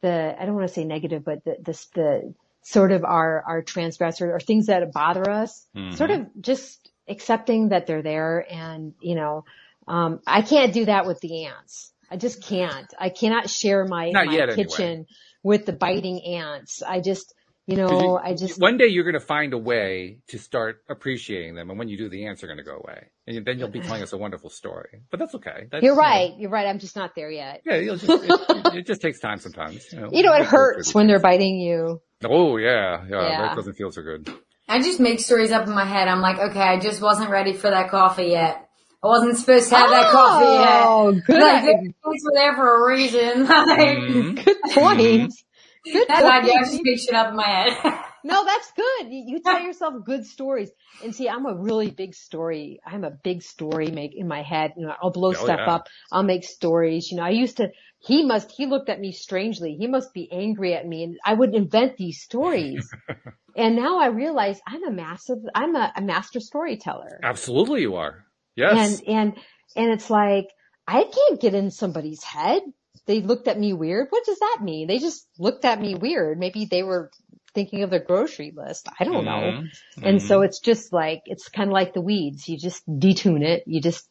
the, 0.00 0.34
I 0.38 0.46
don't 0.46 0.54
want 0.54 0.66
to 0.66 0.74
say 0.74 0.84
negative, 0.84 1.24
but 1.24 1.44
the, 1.44 1.56
the, 1.62 1.86
the 1.94 2.34
sort 2.62 2.92
of 2.92 3.04
our, 3.04 3.42
our 3.46 3.62
transgressors 3.62 4.30
or 4.32 4.40
things 4.40 4.66
that 4.66 4.92
bother 4.92 5.28
us, 5.28 5.66
mm-hmm. 5.76 5.94
sort 5.96 6.10
of 6.10 6.26
just 6.40 6.90
accepting 7.08 7.70
that 7.70 7.86
they're 7.86 8.02
there 8.02 8.46
and, 8.50 8.94
you 9.00 9.14
know, 9.14 9.44
um, 9.88 10.20
I 10.26 10.42
can't 10.42 10.72
do 10.72 10.84
that 10.84 11.06
with 11.06 11.20
the 11.20 11.46
ants. 11.46 11.92
I 12.10 12.16
just 12.16 12.42
can't. 12.42 12.92
I 12.98 13.08
cannot 13.08 13.50
share 13.50 13.84
my, 13.84 14.10
Not 14.10 14.26
my 14.26 14.46
kitchen 14.54 14.86
anyway. 14.86 15.06
with 15.42 15.66
the 15.66 15.72
biting 15.72 16.20
ants. 16.24 16.82
I 16.82 17.00
just, 17.00 17.34
you 17.66 17.76
know, 17.76 18.00
you, 18.00 18.16
I 18.16 18.34
just 18.34 18.60
one 18.60 18.76
day 18.76 18.88
you're 18.88 19.04
going 19.04 19.14
to 19.14 19.20
find 19.20 19.52
a 19.52 19.58
way 19.58 20.18
to 20.28 20.38
start 20.38 20.82
appreciating 20.90 21.54
them, 21.54 21.70
and 21.70 21.78
when 21.78 21.88
you 21.88 21.96
do, 21.96 22.08
the 22.08 22.26
ants 22.26 22.42
are 22.42 22.48
going 22.48 22.58
to 22.58 22.64
go 22.64 22.76
away, 22.76 23.06
and 23.26 23.44
then 23.44 23.58
you'll 23.58 23.68
be 23.68 23.80
telling 23.82 24.02
us 24.02 24.12
a 24.12 24.18
wonderful 24.18 24.50
story. 24.50 25.02
But 25.10 25.20
that's 25.20 25.34
okay. 25.36 25.68
That's, 25.70 25.82
you're 25.82 25.94
right. 25.94 26.30
You 26.30 26.30
know, 26.30 26.40
you're 26.40 26.50
right. 26.50 26.66
I'm 26.66 26.80
just 26.80 26.96
not 26.96 27.14
there 27.14 27.30
yet. 27.30 27.62
Yeah, 27.64 27.80
just, 27.82 28.04
it, 28.08 28.74
it, 28.74 28.86
just 28.86 29.00
takes 29.00 29.20
time 29.20 29.38
sometimes. 29.38 29.92
You 29.92 30.00
know, 30.00 30.08
you 30.12 30.22
know 30.24 30.32
it 30.34 30.44
hurts 30.44 30.92
when 30.92 31.06
they're 31.06 31.20
biting 31.20 31.60
you. 31.60 32.00
Oh 32.28 32.56
yeah, 32.56 33.04
yeah, 33.08 33.28
yeah. 33.28 33.42
That 33.42 33.56
doesn't 33.56 33.74
feel 33.74 33.90
so 33.90 34.02
good. 34.02 34.32
I 34.68 34.80
just 34.80 35.00
make 35.00 35.20
stories 35.20 35.52
up 35.52 35.66
in 35.66 35.74
my 35.74 35.84
head. 35.84 36.08
I'm 36.08 36.20
like, 36.20 36.38
okay, 36.38 36.60
I 36.60 36.78
just 36.78 37.00
wasn't 37.02 37.30
ready 37.30 37.52
for 37.52 37.70
that 37.70 37.90
coffee 37.90 38.26
yet. 38.26 38.68
I 39.04 39.08
wasn't 39.08 39.36
supposed 39.36 39.68
to 39.68 39.76
have 39.76 39.88
oh, 39.88 39.92
that 39.92 40.12
coffee 40.12 40.44
yet. 40.44 40.82
Oh, 40.84 41.12
good. 41.26 41.42
Like, 41.42 41.64
things 41.64 42.22
were 42.24 42.32
there 42.34 42.54
for 42.54 42.84
a 42.84 42.88
reason. 42.88 43.46
Like, 43.46 43.98
mm-hmm. 43.98 44.34
Good 44.42 44.56
point. 44.72 45.34
Mm-hmm. 45.84 45.98
Good 45.98 46.06
that's 46.06 46.24
idea. 46.24 46.52
I 46.54 46.60
just 46.60 46.80
make 46.84 47.00
shit 47.00 47.12
up 47.12 47.30
in 47.30 47.36
my 47.36 47.42
head. 47.42 47.72
no, 48.24 48.44
that's 48.44 48.70
good. 48.70 49.08
You, 49.10 49.24
you, 49.26 49.40
tell 49.40 49.60
yourself 49.60 49.94
good 50.04 50.24
stories. 50.24 50.70
And 51.02 51.12
see, 51.12 51.28
I'm 51.28 51.44
a 51.44 51.56
really 51.56 51.90
big 51.90 52.14
story. 52.14 52.78
I'm 52.86 53.02
a 53.02 53.10
big 53.10 53.42
story 53.42 53.90
make 53.90 54.12
in 54.14 54.28
my 54.28 54.42
head. 54.42 54.74
You 54.76 54.86
know, 54.86 54.94
I'll 55.02 55.10
blow 55.10 55.30
oh, 55.30 55.32
stuff 55.32 55.58
yeah. 55.58 55.74
up. 55.74 55.88
I'll 56.12 56.22
make 56.22 56.44
stories. 56.44 57.10
You 57.10 57.16
know, 57.16 57.24
I 57.24 57.30
used 57.30 57.56
to, 57.56 57.70
he 58.04 58.24
must, 58.24 58.50
he 58.50 58.66
looked 58.66 58.88
at 58.88 59.00
me 59.00 59.12
strangely. 59.12 59.76
He 59.78 59.86
must 59.86 60.12
be 60.12 60.30
angry 60.30 60.74
at 60.74 60.86
me 60.86 61.04
and 61.04 61.18
I 61.24 61.34
would 61.34 61.54
invent 61.54 61.96
these 61.96 62.20
stories. 62.20 62.90
and 63.56 63.76
now 63.76 64.00
I 64.00 64.08
realize 64.08 64.60
I'm 64.66 64.86
a 64.86 64.90
massive, 64.90 65.38
I'm 65.54 65.76
a, 65.76 65.92
a 65.96 66.02
master 66.02 66.40
storyteller. 66.40 67.20
Absolutely 67.22 67.82
you 67.82 67.96
are. 67.96 68.24
Yes. 68.56 69.00
And, 69.00 69.08
and, 69.08 69.36
and 69.76 69.92
it's 69.92 70.10
like, 70.10 70.48
I 70.86 71.04
can't 71.04 71.40
get 71.40 71.54
in 71.54 71.70
somebody's 71.70 72.24
head 72.24 72.62
they 73.06 73.20
looked 73.20 73.48
at 73.48 73.58
me 73.58 73.72
weird. 73.72 74.08
What 74.10 74.24
does 74.24 74.38
that 74.38 74.58
mean? 74.62 74.86
They 74.86 74.98
just 74.98 75.26
looked 75.38 75.64
at 75.64 75.80
me 75.80 75.94
weird. 75.94 76.38
Maybe 76.38 76.66
they 76.66 76.82
were 76.82 77.10
thinking 77.54 77.82
of 77.82 77.90
their 77.90 78.00
grocery 78.00 78.52
list. 78.54 78.88
I 78.98 79.04
don't 79.04 79.24
know. 79.24 79.30
Mm-hmm. 79.30 80.04
And 80.04 80.22
so 80.22 80.36
mm-hmm. 80.36 80.44
it's 80.44 80.60
just 80.60 80.92
like, 80.92 81.22
it's 81.26 81.48
kind 81.48 81.68
of 81.68 81.74
like 81.74 81.94
the 81.94 82.00
weeds. 82.00 82.48
You 82.48 82.56
just 82.58 82.88
detune 82.88 83.42
it. 83.42 83.64
You 83.66 83.80
just, 83.80 84.08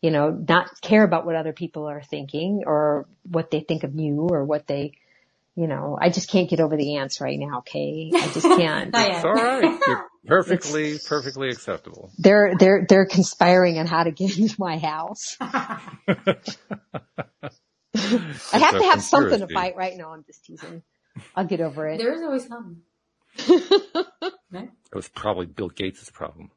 you 0.00 0.10
know, 0.10 0.30
not 0.30 0.80
care 0.80 1.02
about 1.02 1.26
what 1.26 1.34
other 1.34 1.52
people 1.52 1.88
are 1.88 2.02
thinking 2.02 2.62
or 2.66 3.06
what 3.22 3.50
they 3.50 3.60
think 3.60 3.82
of 3.84 3.94
you 3.94 4.28
or 4.30 4.44
what 4.44 4.66
they, 4.66 4.92
you 5.56 5.66
know, 5.66 5.98
I 6.00 6.10
just 6.10 6.30
can't 6.30 6.48
get 6.48 6.60
over 6.60 6.76
the 6.76 6.96
ants 6.96 7.20
right 7.20 7.38
now, 7.38 7.58
okay? 7.58 8.10
I 8.14 8.28
just 8.28 8.42
can't. 8.42 8.92
Not. 8.92 9.10
It's 9.10 9.24
all 9.24 9.32
right. 9.32 9.80
You're 9.88 10.08
perfectly, 10.26 10.98
perfectly 11.04 11.48
acceptable. 11.48 12.12
they're, 12.18 12.52
they're, 12.58 12.86
they're 12.88 13.06
conspiring 13.06 13.78
on 13.78 13.86
how 13.86 14.04
to 14.04 14.12
get 14.12 14.38
into 14.38 14.54
my 14.58 14.78
house. 14.78 15.36
I 15.40 15.78
have 18.52 18.78
to 18.78 18.84
have 18.84 19.02
something 19.02 19.40
to 19.40 19.48
fight 19.48 19.74
right 19.76 19.96
now. 19.96 20.12
I'm 20.12 20.24
just 20.24 20.44
teasing. 20.44 20.82
I'll 21.34 21.46
get 21.46 21.60
over 21.60 21.88
it. 21.88 21.98
There's 21.98 22.22
always 22.22 22.46
something. 22.46 22.82
It 24.52 24.94
was 24.94 25.08
probably 25.08 25.46
Bill 25.46 25.68
Gates' 25.68 26.10
problem. 26.10 26.50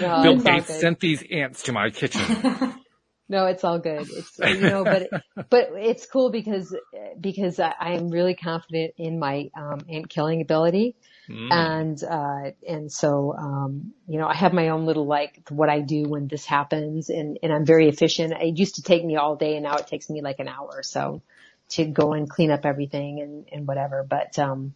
No, 0.00 0.22
Bill 0.22 0.36
Gates 0.42 0.80
sent 0.80 1.00
these 1.00 1.24
ants 1.30 1.62
to 1.64 1.72
my 1.72 1.90
kitchen. 1.90 2.72
No, 3.28 3.46
it's 3.46 3.64
all 3.64 3.78
good. 3.78 4.06
It's 4.10 4.38
you 4.38 4.60
know, 4.68 4.84
but 4.84 5.10
but 5.50 5.70
it's 5.76 6.06
cool 6.06 6.30
because 6.30 6.76
because 7.18 7.58
I, 7.58 7.74
I'm 7.80 8.10
really 8.10 8.34
confident 8.34 8.94
in 8.98 9.18
my 9.18 9.50
um, 9.56 9.80
ant 9.88 10.08
killing 10.08 10.42
ability, 10.42 10.96
Mm. 11.28 11.50
and 11.50 12.04
uh, 12.04 12.50
and 12.68 12.92
so 12.92 13.34
um, 13.34 13.94
you 14.06 14.18
know 14.18 14.26
I 14.26 14.34
have 14.34 14.52
my 14.52 14.68
own 14.68 14.84
little 14.84 15.06
like 15.06 15.40
what 15.48 15.70
I 15.70 15.80
do 15.80 16.02
when 16.02 16.28
this 16.28 16.44
happens, 16.44 17.08
and 17.08 17.38
and 17.42 17.50
I'm 17.50 17.64
very 17.64 17.88
efficient. 17.88 18.34
It 18.38 18.58
used 18.58 18.74
to 18.74 18.82
take 18.82 19.02
me 19.02 19.16
all 19.16 19.36
day, 19.36 19.54
and 19.54 19.64
now 19.64 19.76
it 19.76 19.86
takes 19.86 20.10
me 20.10 20.20
like 20.20 20.38
an 20.38 20.48
hour 20.48 20.70
or 20.74 20.82
so 20.82 21.22
to 21.70 21.86
go 21.86 22.12
and 22.12 22.28
clean 22.28 22.50
up 22.50 22.66
everything 22.66 23.20
and 23.22 23.48
and 23.50 23.66
whatever. 23.66 24.04
But 24.08 24.38
um, 24.38 24.74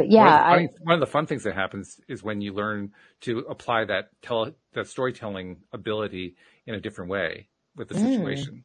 but 0.00 0.10
yeah, 0.10 0.24
one, 0.24 0.28
of 0.28 0.34
the 0.34 0.42
I 0.44 0.68
one 0.80 0.94
of 0.94 1.00
the 1.00 1.06
fun 1.06 1.26
things 1.26 1.44
that 1.44 1.54
happens 1.54 2.00
is 2.08 2.22
when 2.22 2.40
you 2.40 2.52
learn 2.54 2.92
to 3.22 3.40
apply 3.40 3.86
that 3.86 4.10
tele, 4.22 4.54
that 4.74 4.88
storytelling 4.88 5.58
ability 5.72 6.36
in 6.66 6.74
a 6.74 6.80
different 6.80 7.10
way 7.10 7.48
with 7.76 7.88
the 7.88 7.94
Mm. 7.94 8.08
situation. 8.08 8.64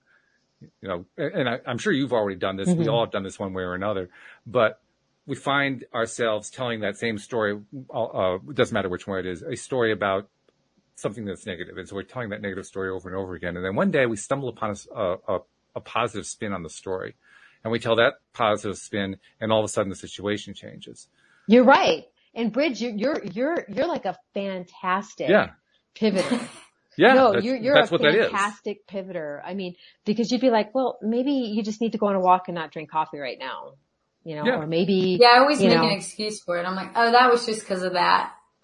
You 0.81 0.89
know, 0.89 1.05
and 1.17 1.49
I, 1.49 1.59
I'm 1.67 1.77
sure 1.77 1.93
you've 1.93 2.13
already 2.13 2.37
done 2.39 2.57
this. 2.57 2.75
We 2.77 2.85
Mhm. 2.85 2.89
all 2.89 3.05
have 3.05 3.11
done 3.11 3.23
this 3.23 3.39
one 3.39 3.53
way 3.53 3.63
or 3.63 3.75
another, 3.75 4.09
but 4.47 4.81
we 5.27 5.35
find 5.35 5.85
ourselves 5.93 6.49
telling 6.49 6.81
that 6.81 6.97
same 6.97 7.17
story. 7.17 7.59
Uh, 7.93 8.39
it 8.49 8.55
doesn't 8.55 8.73
matter 8.73 8.89
which 8.89 9.07
one 9.07 9.19
it 9.19 9.25
is, 9.27 9.43
a 9.43 9.55
story 9.55 9.91
about 9.91 10.29
something 10.97 11.25
that's 11.25 11.45
negative. 11.45 11.77
And 11.77 11.87
so 11.87 11.95
we're 11.95 12.03
telling 12.03 12.29
that 12.29 12.41
negative 12.41 12.65
story 12.65 12.89
over 12.89 13.09
and 13.09 13.17
over 13.17 13.35
again. 13.35 13.57
And 13.57 13.65
then 13.65 13.75
one 13.75 13.91
day 13.91 14.05
we 14.05 14.17
stumble 14.17 14.49
upon 14.49 14.75
a 14.95 15.39
a 15.75 15.81
positive 15.81 16.25
spin 16.25 16.53
on 16.53 16.63
the 16.63 16.69
story 16.69 17.15
and 17.63 17.71
we 17.71 17.79
tell 17.79 17.97
that 17.97 18.15
positive 18.33 18.77
spin 18.77 19.17
and 19.41 19.51
all 19.51 19.59
of 19.59 19.65
a 19.65 19.67
sudden 19.67 19.89
the 19.89 19.95
situation 19.95 20.53
changes. 20.53 21.09
You're 21.47 21.63
right. 21.65 22.03
And 22.33 22.51
Bridge, 22.51 22.81
you're 22.81 22.91
you're 22.93 23.23
you're 23.23 23.65
you're 23.69 23.87
like 23.87 24.05
a 24.05 24.15
fantastic 24.33 25.29
Yeah. 25.29 25.51
pivoter. 25.99 26.47
Yeah. 26.97 27.13
no, 27.13 27.33
that's, 27.33 27.43
you're 27.45 27.57
you're 27.57 27.75
that's 27.75 27.89
a 27.91 27.93
what 27.93 28.01
that 28.03 28.15
is. 28.15 28.29
fantastic 28.29 28.87
pivoter. 28.87 29.41
I 29.45 29.53
mean, 29.53 29.75
because 30.05 30.31
you'd 30.31 30.39
be 30.39 30.49
like, 30.49 30.73
well, 30.73 30.97
maybe 31.01 31.31
you 31.31 31.61
just 31.61 31.81
need 31.81 31.91
to 31.91 31.97
go 31.97 32.07
on 32.07 32.15
a 32.15 32.21
walk 32.21 32.43
and 32.47 32.55
not 32.55 32.71
drink 32.71 32.89
coffee 32.89 33.17
right 33.19 33.37
now, 33.37 33.73
you 34.23 34.35
know, 34.37 34.45
Yeah. 34.45 34.59
or 34.59 34.65
maybe. 34.65 35.17
Yeah, 35.19 35.27
I 35.35 35.39
always 35.39 35.59
make 35.59 35.71
know. 35.75 35.83
an 35.83 35.91
excuse 35.91 36.41
for 36.41 36.57
it. 36.57 36.65
I'm 36.65 36.73
like, 36.73 36.91
oh, 36.95 37.11
that 37.11 37.29
was 37.29 37.45
just 37.45 37.59
because 37.59 37.83
of 37.83 37.93
that. 37.93 38.31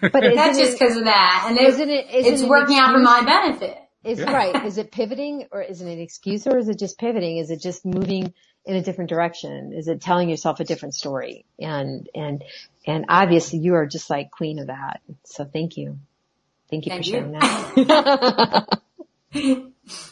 But 0.00 0.12
That's 0.34 0.58
just 0.58 0.78
because 0.78 0.96
of 0.96 1.04
that. 1.04 1.44
And 1.48 1.58
it, 1.58 1.68
isn't 1.68 1.90
it? 1.90 2.06
Isn't 2.14 2.32
it's 2.32 2.42
working 2.42 2.78
out 2.78 2.92
for 2.92 2.98
my 2.98 3.22
benefit. 3.24 3.76
Is 4.04 4.20
Yeah. 4.20 4.32
right? 4.32 4.64
Is 4.64 4.78
it 4.78 4.90
pivoting, 4.90 5.46
or 5.52 5.60
is 5.60 5.82
it 5.82 5.86
an 5.86 6.00
excuse, 6.00 6.46
or 6.46 6.56
is 6.56 6.68
it 6.70 6.78
just 6.78 6.98
pivoting? 6.98 7.36
Is 7.36 7.50
it 7.50 7.60
just 7.60 7.84
moving 7.84 8.32
in 8.64 8.76
a 8.76 8.82
different 8.82 9.10
direction? 9.10 9.72
Is 9.72 9.88
it 9.88 10.00
telling 10.00 10.28
yourself 10.28 10.60
a 10.60 10.64
different 10.64 10.94
story? 10.94 11.44
And 11.58 12.08
and 12.14 12.44
and 12.86 13.06
obviously, 13.08 13.58
you 13.60 13.74
are 13.74 13.86
just 13.86 14.10
like 14.10 14.30
queen 14.30 14.58
of 14.58 14.68
that. 14.68 15.00
So 15.24 15.44
thank 15.44 15.76
you, 15.76 15.98
thank 16.70 16.86
you 16.86 16.90
Thank 16.90 17.04
for 17.04 17.08
you. 17.08 17.12
sharing 17.12 17.32
that. 17.32 18.80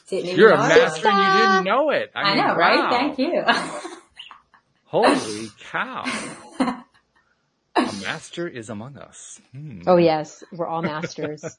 Didn't 0.09 0.37
You're 0.37 0.53
a 0.53 0.57
know 0.57 0.65
it. 0.65 0.69
master 0.69 1.09
and 1.09 1.19
you 1.19 1.41
didn't 1.41 1.65
know 1.65 1.91
it. 1.91 2.11
I, 2.15 2.23
I 2.23 2.35
mean, 2.35 2.47
know, 2.47 2.55
right? 2.57 2.79
wow. 2.79 2.91
Thank 2.91 3.19
you. 3.19 3.43
Holy 4.85 5.49
cow. 5.71 6.05
a 6.61 6.83
master 7.77 8.49
is 8.49 8.71
among 8.71 8.97
us. 8.97 9.41
Hmm. 9.53 9.83
oh 9.87 9.97
yes, 9.97 10.43
we're 10.53 10.67
all 10.67 10.83
masters. 10.83 11.59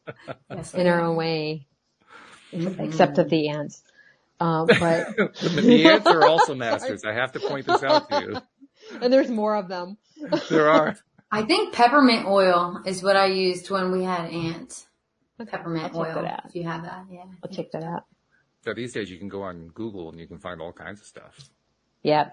Yes, 0.50 0.74
in 0.74 0.88
our 0.88 1.02
own 1.02 1.16
way, 1.16 1.68
except 2.52 3.18
of 3.20 3.30
the 3.30 3.50
ants. 3.50 3.84
Um, 4.40 4.68
but 4.80 5.16
the 5.18 5.86
ants 5.86 6.08
are 6.08 6.26
also 6.26 6.56
masters. 6.68 7.04
I 7.06 7.14
have 7.14 7.32
to 7.34 7.40
point 7.40 7.66
this 7.66 7.84
out 7.84 8.10
to 8.10 8.22
you. 8.22 8.38
and 9.02 9.12
there's 9.12 9.30
more 9.30 9.56
of 9.56 9.68
them. 9.68 9.98
There 10.50 10.70
are. 10.70 10.98
I 11.32 11.44
think 11.44 11.74
peppermint 11.74 12.26
oil 12.26 12.82
is 12.86 13.04
what 13.04 13.16
I 13.16 13.28
used 13.28 13.70
when 13.70 13.92
we 13.92 14.04
had 14.04 14.32
ants. 14.32 14.88
Peppermint 15.38 15.94
I'll 15.96 16.04
check 16.06 16.16
oil. 16.18 16.24
that 16.24 16.34
out. 16.34 16.42
If 16.46 16.56
you 16.56 16.64
have 16.64 16.84
that, 16.84 17.06
yeah. 17.10 17.24
I'll 17.44 17.52
check 17.52 17.72
that 17.72 17.84
out. 17.84 18.04
So 18.66 18.74
these 18.74 18.94
days 18.94 19.10
you 19.10 19.18
can 19.18 19.30
go 19.30 19.44
on 19.44 19.70
Google 19.70 20.10
and 20.10 20.20
you 20.20 20.28
can 20.28 20.40
find 20.40 20.60
all 20.62 20.74
kinds 20.74 21.00
of 21.00 21.06
stuff. 21.08 21.38
Yeah, 22.04 22.30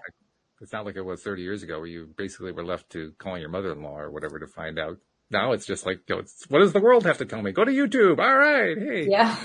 It's 0.61 0.73
not 0.73 0.85
like 0.85 0.95
it 0.95 1.01
was 1.01 1.21
30 1.23 1.41
years 1.41 1.63
ago 1.63 1.77
where 1.79 1.87
you 1.87 2.09
basically 2.17 2.51
were 2.51 2.65
left 2.65 2.89
to 2.91 3.13
calling 3.17 3.41
your 3.41 3.49
mother-in-law 3.49 3.97
or 3.99 4.11
whatever 4.11 4.39
to 4.39 4.47
find 4.47 4.79
out. 4.79 4.97
Now 5.29 5.51
it's 5.51 5.65
just 5.65 5.85
like, 5.85 5.99
you 6.07 6.15
know, 6.15 6.21
it's, 6.21 6.45
what 6.49 6.59
does 6.59 6.73
the 6.73 6.79
world 6.79 7.05
have 7.05 7.17
to 7.19 7.25
tell 7.25 7.41
me? 7.41 7.51
Go 7.51 7.65
to 7.65 7.71
YouTube. 7.71 8.19
All 8.19 8.35
right. 8.37 8.77
Hey. 8.77 9.07
Yeah. 9.09 9.37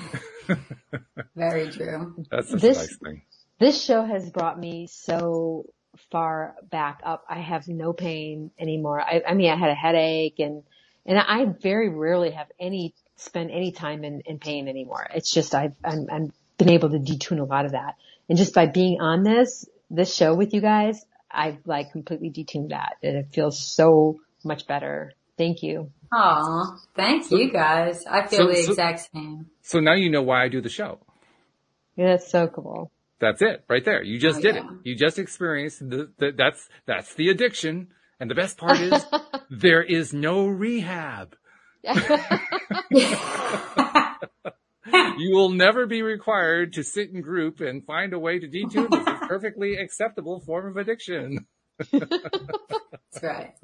Very 1.36 1.70
true. 1.70 2.24
That's 2.30 2.50
such 2.50 2.60
This- 2.60 2.78
nice 2.78 2.96
thing. 2.98 3.22
this 3.58 3.82
show 3.84 4.04
has 4.04 4.30
brought 4.30 4.58
me 4.58 4.86
so 4.90 5.66
far 6.10 6.54
back 6.70 7.00
up. 7.04 7.24
I 7.28 7.40
have 7.40 7.68
no 7.68 7.92
pain 7.92 8.50
anymore. 8.58 9.00
I, 9.00 9.22
I 9.28 9.34
mean, 9.34 9.50
I 9.50 9.56
had 9.56 9.70
a 9.70 9.74
headache 9.74 10.38
and 10.38 10.62
and 11.04 11.18
I 11.18 11.44
very 11.60 11.88
rarely 11.88 12.30
have 12.30 12.46
any 12.60 12.94
spend 13.16 13.50
any 13.50 13.72
time 13.72 14.04
in, 14.04 14.20
in 14.24 14.38
pain 14.38 14.68
anymore. 14.68 15.06
It's 15.14 15.30
just 15.32 15.54
I've 15.54 15.74
I'm, 15.84 16.06
I'm 16.10 16.32
been 16.58 16.70
able 16.70 16.90
to 16.90 16.98
detune 16.98 17.40
a 17.40 17.44
lot 17.44 17.64
of 17.66 17.72
that, 17.72 17.96
and 18.28 18.38
just 18.38 18.54
by 18.54 18.66
being 18.66 19.00
on 19.00 19.22
this 19.22 19.66
this 19.90 20.14
show 20.14 20.34
with 20.34 20.54
you 20.54 20.60
guys, 20.60 21.04
I've 21.30 21.58
like 21.66 21.92
completely 21.92 22.30
detuned 22.30 22.70
that, 22.70 22.96
and 23.02 23.16
it 23.16 23.26
feels 23.32 23.60
so 23.60 24.20
much 24.44 24.66
better. 24.66 25.12
Thank 25.42 25.62
you. 25.64 25.90
Aw, 26.12 26.76
thank 26.94 27.28
you 27.32 27.50
guys. 27.50 28.04
I 28.06 28.28
feel 28.28 28.38
So- 28.42 28.46
the 28.48 28.62
so- 28.62 28.70
exact 28.70 29.08
same. 29.12 29.46
So 29.62 29.80
now 29.80 29.94
you 29.94 30.08
know 30.08 30.22
why 30.22 30.44
I 30.44 30.48
do 30.48 30.60
the 30.60 30.68
show. 30.68 31.00
Yeah, 31.96 32.10
that's 32.10 32.30
so 32.30 32.46
cool. 32.46 32.92
That's 33.18 33.42
it 33.42 33.64
right 33.68 33.84
there. 33.84 34.04
You 34.04 34.20
just 34.20 34.38
Oh, 34.38 34.42
did 34.42 34.54
yeah. 34.54 34.60
it. 34.70 34.70
You 34.84 34.94
just 34.96 35.18
experienced 35.18 35.80
the, 35.80 36.12
the, 36.18 36.30
that's, 36.36 36.68
that's 36.86 37.14
the 37.14 37.28
addiction. 37.30 37.88
And 38.20 38.30
the 38.30 38.36
best 38.36 38.56
part 38.56 38.78
is 38.80 39.04
there 39.50 39.82
is 39.82 40.12
no 40.12 40.46
rehab. 40.46 41.34
You 45.18 45.30
will 45.36 45.50
never 45.50 45.86
be 45.86 46.02
required 46.02 46.72
to 46.74 46.82
sit 46.82 47.10
in 47.10 47.20
group 47.20 47.60
and 47.60 47.84
find 47.86 48.12
a 48.12 48.18
way 48.18 48.38
to 48.38 48.46
detune 48.48 48.90
this 48.90 49.06
is 49.06 49.20
perfectly 49.28 49.76
acceptable 49.76 50.40
form 50.40 50.66
of 50.70 50.76
addiction. 50.76 51.46
That's 51.92 53.22
right. 53.22 53.54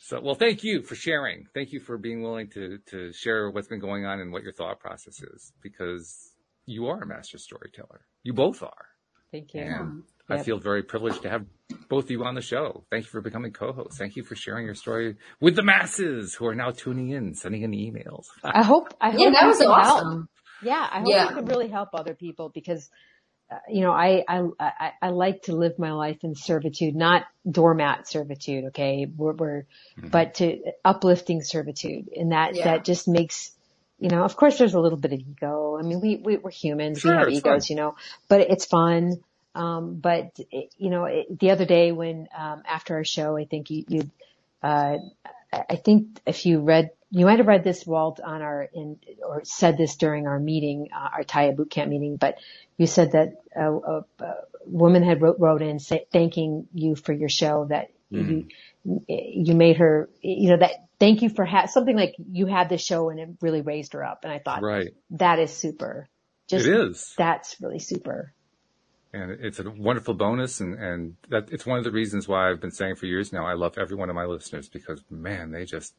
So, 0.00 0.20
well, 0.20 0.34
thank 0.34 0.62
you 0.64 0.82
for 0.82 0.94
sharing. 0.94 1.46
Thank 1.54 1.72
you 1.72 1.80
for 1.80 1.98
being 1.98 2.22
willing 2.22 2.48
to, 2.50 2.78
to 2.90 3.12
share 3.12 3.50
what's 3.50 3.68
been 3.68 3.80
going 3.80 4.04
on 4.06 4.20
and 4.20 4.32
what 4.32 4.42
your 4.42 4.52
thought 4.52 4.80
process 4.80 5.20
is 5.20 5.52
because 5.62 6.32
you 6.66 6.86
are 6.86 7.02
a 7.02 7.06
master 7.06 7.38
storyteller. 7.38 8.00
You 8.22 8.32
both 8.32 8.62
are. 8.62 8.86
Thank 9.32 9.54
you. 9.54 9.62
And 9.62 10.02
I 10.28 10.38
feel 10.38 10.58
very 10.58 10.82
privileged 10.82 11.22
to 11.22 11.30
have 11.30 11.44
both 11.88 12.04
of 12.04 12.10
you 12.10 12.24
on 12.24 12.34
the 12.34 12.42
show. 12.42 12.84
Thank 12.90 13.04
you 13.04 13.10
for 13.10 13.20
becoming 13.20 13.52
co-hosts. 13.52 13.98
Thank 13.98 14.16
you 14.16 14.22
for 14.22 14.34
sharing 14.34 14.66
your 14.66 14.74
story 14.74 15.16
with 15.40 15.56
the 15.56 15.62
masses 15.62 16.34
who 16.34 16.46
are 16.46 16.54
now 16.54 16.70
tuning 16.70 17.10
in, 17.10 17.34
sending 17.34 17.62
in 17.62 17.72
emails. 17.72 18.26
I 18.44 18.62
hope 18.62 18.94
I 19.00 19.10
hope 19.10 19.20
Yeah, 19.20 19.30
that 19.30 19.46
was 19.46 19.58
can 19.58 19.66
help. 19.70 19.78
awesome. 19.78 20.28
Yeah, 20.62 20.88
I 20.90 20.98
hope 21.00 21.08
Yeah. 21.08 21.28
it 21.30 21.34
could 21.34 21.48
really 21.48 21.68
help 21.68 21.90
other 21.94 22.14
people 22.14 22.50
because, 22.52 22.90
you 23.68 23.80
know, 23.80 23.92
I, 23.92 24.24
I, 24.28 24.46
I, 24.60 24.92
I 25.02 25.08
like 25.08 25.42
to 25.44 25.54
live 25.54 25.78
my 25.78 25.92
life 25.92 26.18
in 26.22 26.34
servitude, 26.34 26.94
not 26.94 27.24
doormat 27.50 28.06
servitude. 28.06 28.64
Okay. 28.66 29.06
We're, 29.06 29.32
we're 29.32 29.64
but 29.96 30.34
to 30.34 30.60
uplifting 30.84 31.42
servitude 31.42 32.08
and 32.14 32.32
that, 32.32 32.54
Yeah. 32.54 32.64
that 32.64 32.84
just 32.84 33.08
makes, 33.08 33.50
you 33.98 34.10
know, 34.10 34.22
of 34.22 34.36
course 34.36 34.58
there's 34.58 34.74
a 34.74 34.80
little 34.80 34.98
bit 34.98 35.12
of 35.12 35.20
ego. 35.20 35.78
I 35.78 35.82
mean, 35.82 36.00
we, 36.00 36.16
we 36.16 36.36
we're 36.36 36.50
humans. 36.50 37.00
Sure, 37.00 37.12
we 37.12 37.18
have 37.18 37.28
egos, 37.30 37.42
fun. 37.42 37.60
you 37.70 37.76
know, 37.76 37.96
but 38.28 38.40
it's 38.42 38.66
fun. 38.66 39.14
Um, 39.54 39.94
but 39.94 40.38
it, 40.52 40.72
you 40.76 40.90
know, 40.90 41.04
it, 41.06 41.38
the 41.40 41.50
other 41.50 41.64
day 41.64 41.90
when, 41.90 42.28
um, 42.36 42.62
after 42.66 42.96
our 42.96 43.04
show, 43.04 43.36
I 43.36 43.44
think 43.46 43.70
you, 43.70 43.84
you, 43.88 44.10
uh, 44.62 44.98
I 45.52 45.64
I 45.70 45.76
think 45.76 46.20
if 46.26 46.44
you 46.44 46.60
read, 46.60 46.90
you 47.10 47.24
might 47.24 47.38
have 47.38 47.46
read 47.46 47.64
this, 47.64 47.86
Walt, 47.86 48.20
on 48.20 48.42
our, 48.42 48.68
in, 48.72 48.98
or 49.26 49.42
said 49.44 49.78
this 49.78 49.96
during 49.96 50.26
our 50.26 50.38
meeting, 50.38 50.88
uh, 50.94 51.08
our 51.14 51.22
Taya 51.24 51.56
boot 51.56 51.70
camp 51.70 51.90
meeting, 51.90 52.16
but 52.16 52.36
you 52.76 52.86
said 52.86 53.12
that 53.12 53.34
a, 53.56 53.72
a, 53.72 54.04
a 54.20 54.34
woman 54.66 55.02
had 55.02 55.22
wrote, 55.22 55.38
wrote 55.38 55.62
in 55.62 55.78
say, 55.78 56.06
thanking 56.12 56.68
you 56.74 56.94
for 56.96 57.12
your 57.12 57.28
show 57.30 57.66
that 57.66 57.90
you, 58.10 58.46
you 58.84 59.54
made 59.54 59.76
her, 59.78 60.08
you 60.22 60.50
know, 60.50 60.56
that 60.58 60.86
thank 60.98 61.22
you 61.22 61.28
for 61.28 61.44
ha- 61.44 61.66
something 61.66 61.96
like 61.96 62.14
you 62.30 62.46
had 62.46 62.68
this 62.68 62.82
show 62.82 63.10
and 63.10 63.20
it 63.20 63.28
really 63.40 63.60
raised 63.60 63.92
her 63.92 64.04
up. 64.04 64.24
And 64.24 64.32
I 64.32 64.38
thought 64.38 64.62
Right. 64.62 64.94
that 65.10 65.38
is 65.38 65.52
super. 65.52 66.08
Just 66.48 66.66
it 66.66 66.74
is. 66.74 67.14
that's 67.16 67.60
really 67.60 67.78
super. 67.78 68.32
And 69.12 69.30
it's 69.30 69.58
a 69.58 69.70
wonderful 69.70 70.14
bonus. 70.14 70.60
And, 70.60 70.74
and 70.74 71.16
that 71.28 71.50
it's 71.52 71.66
one 71.66 71.78
of 71.78 71.84
the 71.84 71.90
reasons 71.90 72.28
why 72.28 72.50
I've 72.50 72.60
been 72.60 72.70
saying 72.70 72.96
for 72.96 73.06
years 73.06 73.32
now, 73.32 73.46
I 73.46 73.54
love 73.54 73.76
every 73.78 73.96
one 73.96 74.08
of 74.08 74.14
my 74.16 74.24
listeners 74.24 74.68
because 74.68 75.02
man, 75.10 75.50
they 75.50 75.64
just 75.64 75.94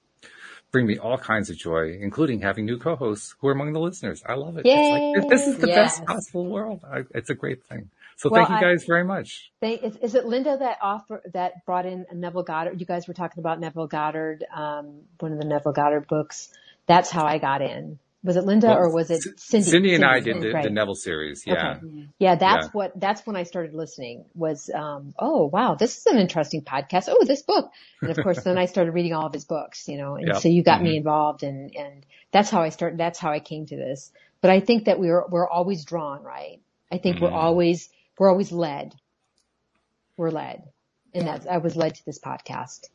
bring 0.71 0.85
me 0.85 0.97
all 0.97 1.17
kinds 1.17 1.49
of 1.49 1.57
joy, 1.57 1.97
including 1.99 2.41
having 2.41 2.65
new 2.65 2.77
co-hosts 2.77 3.35
who 3.39 3.47
are 3.47 3.51
among 3.51 3.73
the 3.73 3.79
listeners. 3.79 4.21
I 4.25 4.35
love 4.35 4.57
it. 4.57 4.65
Yay. 4.65 5.13
It's 5.15 5.19
like, 5.21 5.29
this 5.29 5.47
is 5.47 5.57
the 5.57 5.67
Yes. 5.67 5.97
best 5.99 6.05
possible 6.07 6.45
world. 6.45 6.81
I, 6.89 7.03
it's 7.15 7.29
a 7.29 7.35
great 7.35 7.63
thing. 7.65 7.89
So 8.17 8.29
Well, 8.29 8.41
thank 8.45 8.49
you 8.49 8.55
I- 8.67 8.71
guys 8.71 8.83
very 8.85 9.03
much. 9.03 9.51
They, 9.61 9.73
is, 9.75 9.95
is 9.97 10.15
it 10.15 10.25
Linda 10.25 10.57
that 10.57 10.77
offer 10.81 11.21
that 11.33 11.65
brought 11.65 11.85
in 11.85 12.05
Neville 12.13 12.43
Goddard? 12.43 12.79
You 12.79 12.85
guys 12.85 13.07
were 13.07 13.13
talking 13.13 13.39
about 13.39 13.59
Neville 13.59 13.87
Goddard, 13.87 14.43
um, 14.53 15.01
one 15.19 15.31
of 15.31 15.39
the 15.39 15.45
Neville 15.45 15.71
Goddard 15.71 16.07
books. 16.07 16.49
That's 16.85 17.09
how 17.09 17.25
I 17.25 17.37
got 17.37 17.61
in. 17.61 17.97
Was 18.21 18.35
it 18.35 18.43
Linda 18.43 18.67
Well, 18.67 18.77
or 18.79 18.93
was 18.93 19.09
it 19.11 19.23
Cindy? 19.39 19.69
Cindy 19.69 19.95
and 19.95 20.03
I 20.03 20.19
Cindy, 20.19 20.33
did 20.33 20.41
the, 20.41 20.53
right. 20.53 20.63
the 20.63 20.69
Neville 20.69 20.95
series. 20.95 21.45
Yeah. 21.47 21.77
Okay. 21.77 22.07
Yeah, 22.19 22.35
that's 22.35 22.65
Yeah. 22.65 22.71
what, 22.73 22.99
that's 22.99 23.25
when 23.25 23.37
I 23.37 23.43
started 23.43 23.73
listening 23.73 24.25
was, 24.35 24.69
um, 24.69 25.13
oh 25.17 25.45
wow, 25.45 25.75
this 25.75 25.97
is 25.97 26.05
an 26.05 26.17
interesting 26.17 26.61
podcast. 26.61 27.07
Oh, 27.07 27.23
this 27.25 27.43
book. 27.43 27.71
And 28.01 28.09
of 28.11 28.17
course, 28.21 28.43
then 28.43 28.57
I 28.57 28.65
started 28.65 28.91
reading 28.91 29.13
all 29.13 29.25
of 29.25 29.31
his 29.33 29.45
books, 29.45 29.87
you 29.87 29.97
know, 29.97 30.15
and 30.15 30.27
Yep. 30.27 30.37
so 30.41 30.49
you 30.49 30.63
got 30.63 30.81
me 30.81 30.95
Mhm. 30.95 30.97
involved 30.97 31.43
and, 31.43 31.73
and 31.73 32.05
that's 32.31 32.49
how 32.49 32.61
I 32.61 32.69
started, 32.69 32.99
that's 32.99 33.19
how 33.19 33.31
I 33.31 33.39
came 33.39 33.65
to 33.67 33.75
this. 33.77 34.11
But 34.41 34.51
I 34.51 34.59
think 34.59 34.85
that 34.85 34.99
we're, 34.99 35.25
we're 35.29 35.47
always 35.47 35.85
drawn, 35.85 36.21
right? 36.21 36.59
I 36.91 36.97
think 36.97 37.21
we're 37.21 37.29
Mhm. 37.29 37.35
always, 37.35 37.89
we're 38.17 38.29
always 38.29 38.51
led. 38.51 38.95
We're 40.17 40.31
led. 40.31 40.63
And 41.13 41.25
that's, 41.25 41.47
I 41.47 41.59
was 41.59 41.77
led 41.77 41.95
to 41.95 42.05
this 42.05 42.19
podcast. 42.19 42.89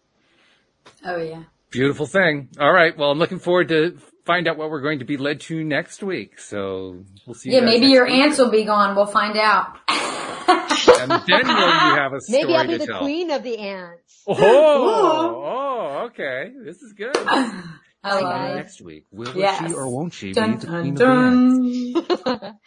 Oh 1.02 1.16
yeah. 1.16 1.44
Beautiful 1.74 2.06
thing. 2.06 2.48
All 2.58 2.72
right. 2.72 2.96
Well, 2.96 3.10
I'm 3.10 3.18
looking 3.18 3.40
forward 3.40 3.68
to 3.68 3.98
find 4.24 4.46
out 4.48 4.56
what 4.56 4.70
we're 4.70 4.80
going 4.80 5.00
to 5.00 5.04
be 5.04 5.16
led 5.16 5.40
to 5.40 5.64
next 5.64 6.02
week. 6.04 6.38
So 6.38 7.04
we'll 7.26 7.34
see. 7.34 7.50
You 7.50 7.56
Yeah, 7.56 7.60
guys 7.62 7.68
maybe 7.68 7.86
your 7.88 8.04
week. 8.06 8.14
ants 8.14 8.38
will 8.38 8.50
be 8.50 8.64
gone. 8.64 8.94
We'll 8.94 9.06
find 9.06 9.36
out. 9.36 9.76
And 9.88 11.10
then 11.26 11.46
will 11.46 11.56
you 11.56 11.96
have 11.96 12.12
a 12.12 12.20
story 12.20 12.42
Maybe 12.44 12.54
I'll 12.54 12.66
be 12.66 12.72
to 12.74 12.78
the 12.78 12.86
tell? 12.86 13.00
queen 13.00 13.30
of 13.32 13.42
the 13.42 13.58
ants. 13.58 14.22
Oh, 14.26 14.36
oh, 15.44 16.04
okay. 16.06 16.52
This 16.64 16.80
is 16.80 16.92
good. 16.92 17.16
I 18.04 18.20
love 18.20 18.50
it. 18.50 18.54
Next 18.56 18.80
week, 18.82 19.06
will 19.10 19.34
Yes. 19.36 19.66
she 19.68 19.72
or 19.74 19.88
won't 19.88 20.12
she 20.12 20.32
Dun, 20.32 20.52
be 20.52 20.56
the 20.58 20.66
dun, 20.66 20.80
queen 20.82 20.92
of 20.92 20.98
the 20.98 21.06
ants? 21.06 22.24
dun. 22.24 22.58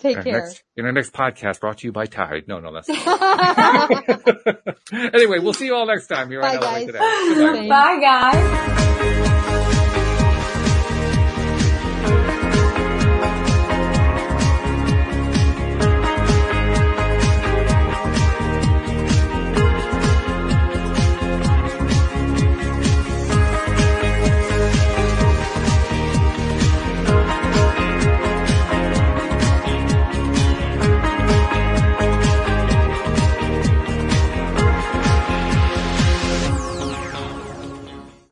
Take 0.00 0.16
Our 0.18 0.22
care. 0.22 0.32
next, 0.40 0.62
in 0.76 0.84
our 0.86 0.92
next 0.92 1.12
podcast 1.12 1.60
brought 1.60 1.78
to 1.78 1.86
you 1.86 1.92
by 1.92 2.06
Tide. 2.06 2.44
No, 2.46 2.60
no, 2.60 2.72
that's 2.72 2.88
anyway, 4.92 5.38
we'll 5.40 5.52
see 5.52 5.66
you 5.66 5.74
all 5.74 5.86
next 5.86 6.06
time 6.06 6.30
here 6.30 6.40
Bye, 6.40 6.56
on 6.56 6.62
guys. 6.62 6.86
Today. 6.86 7.68
Bye 7.68 7.98
guys. 8.00 9.16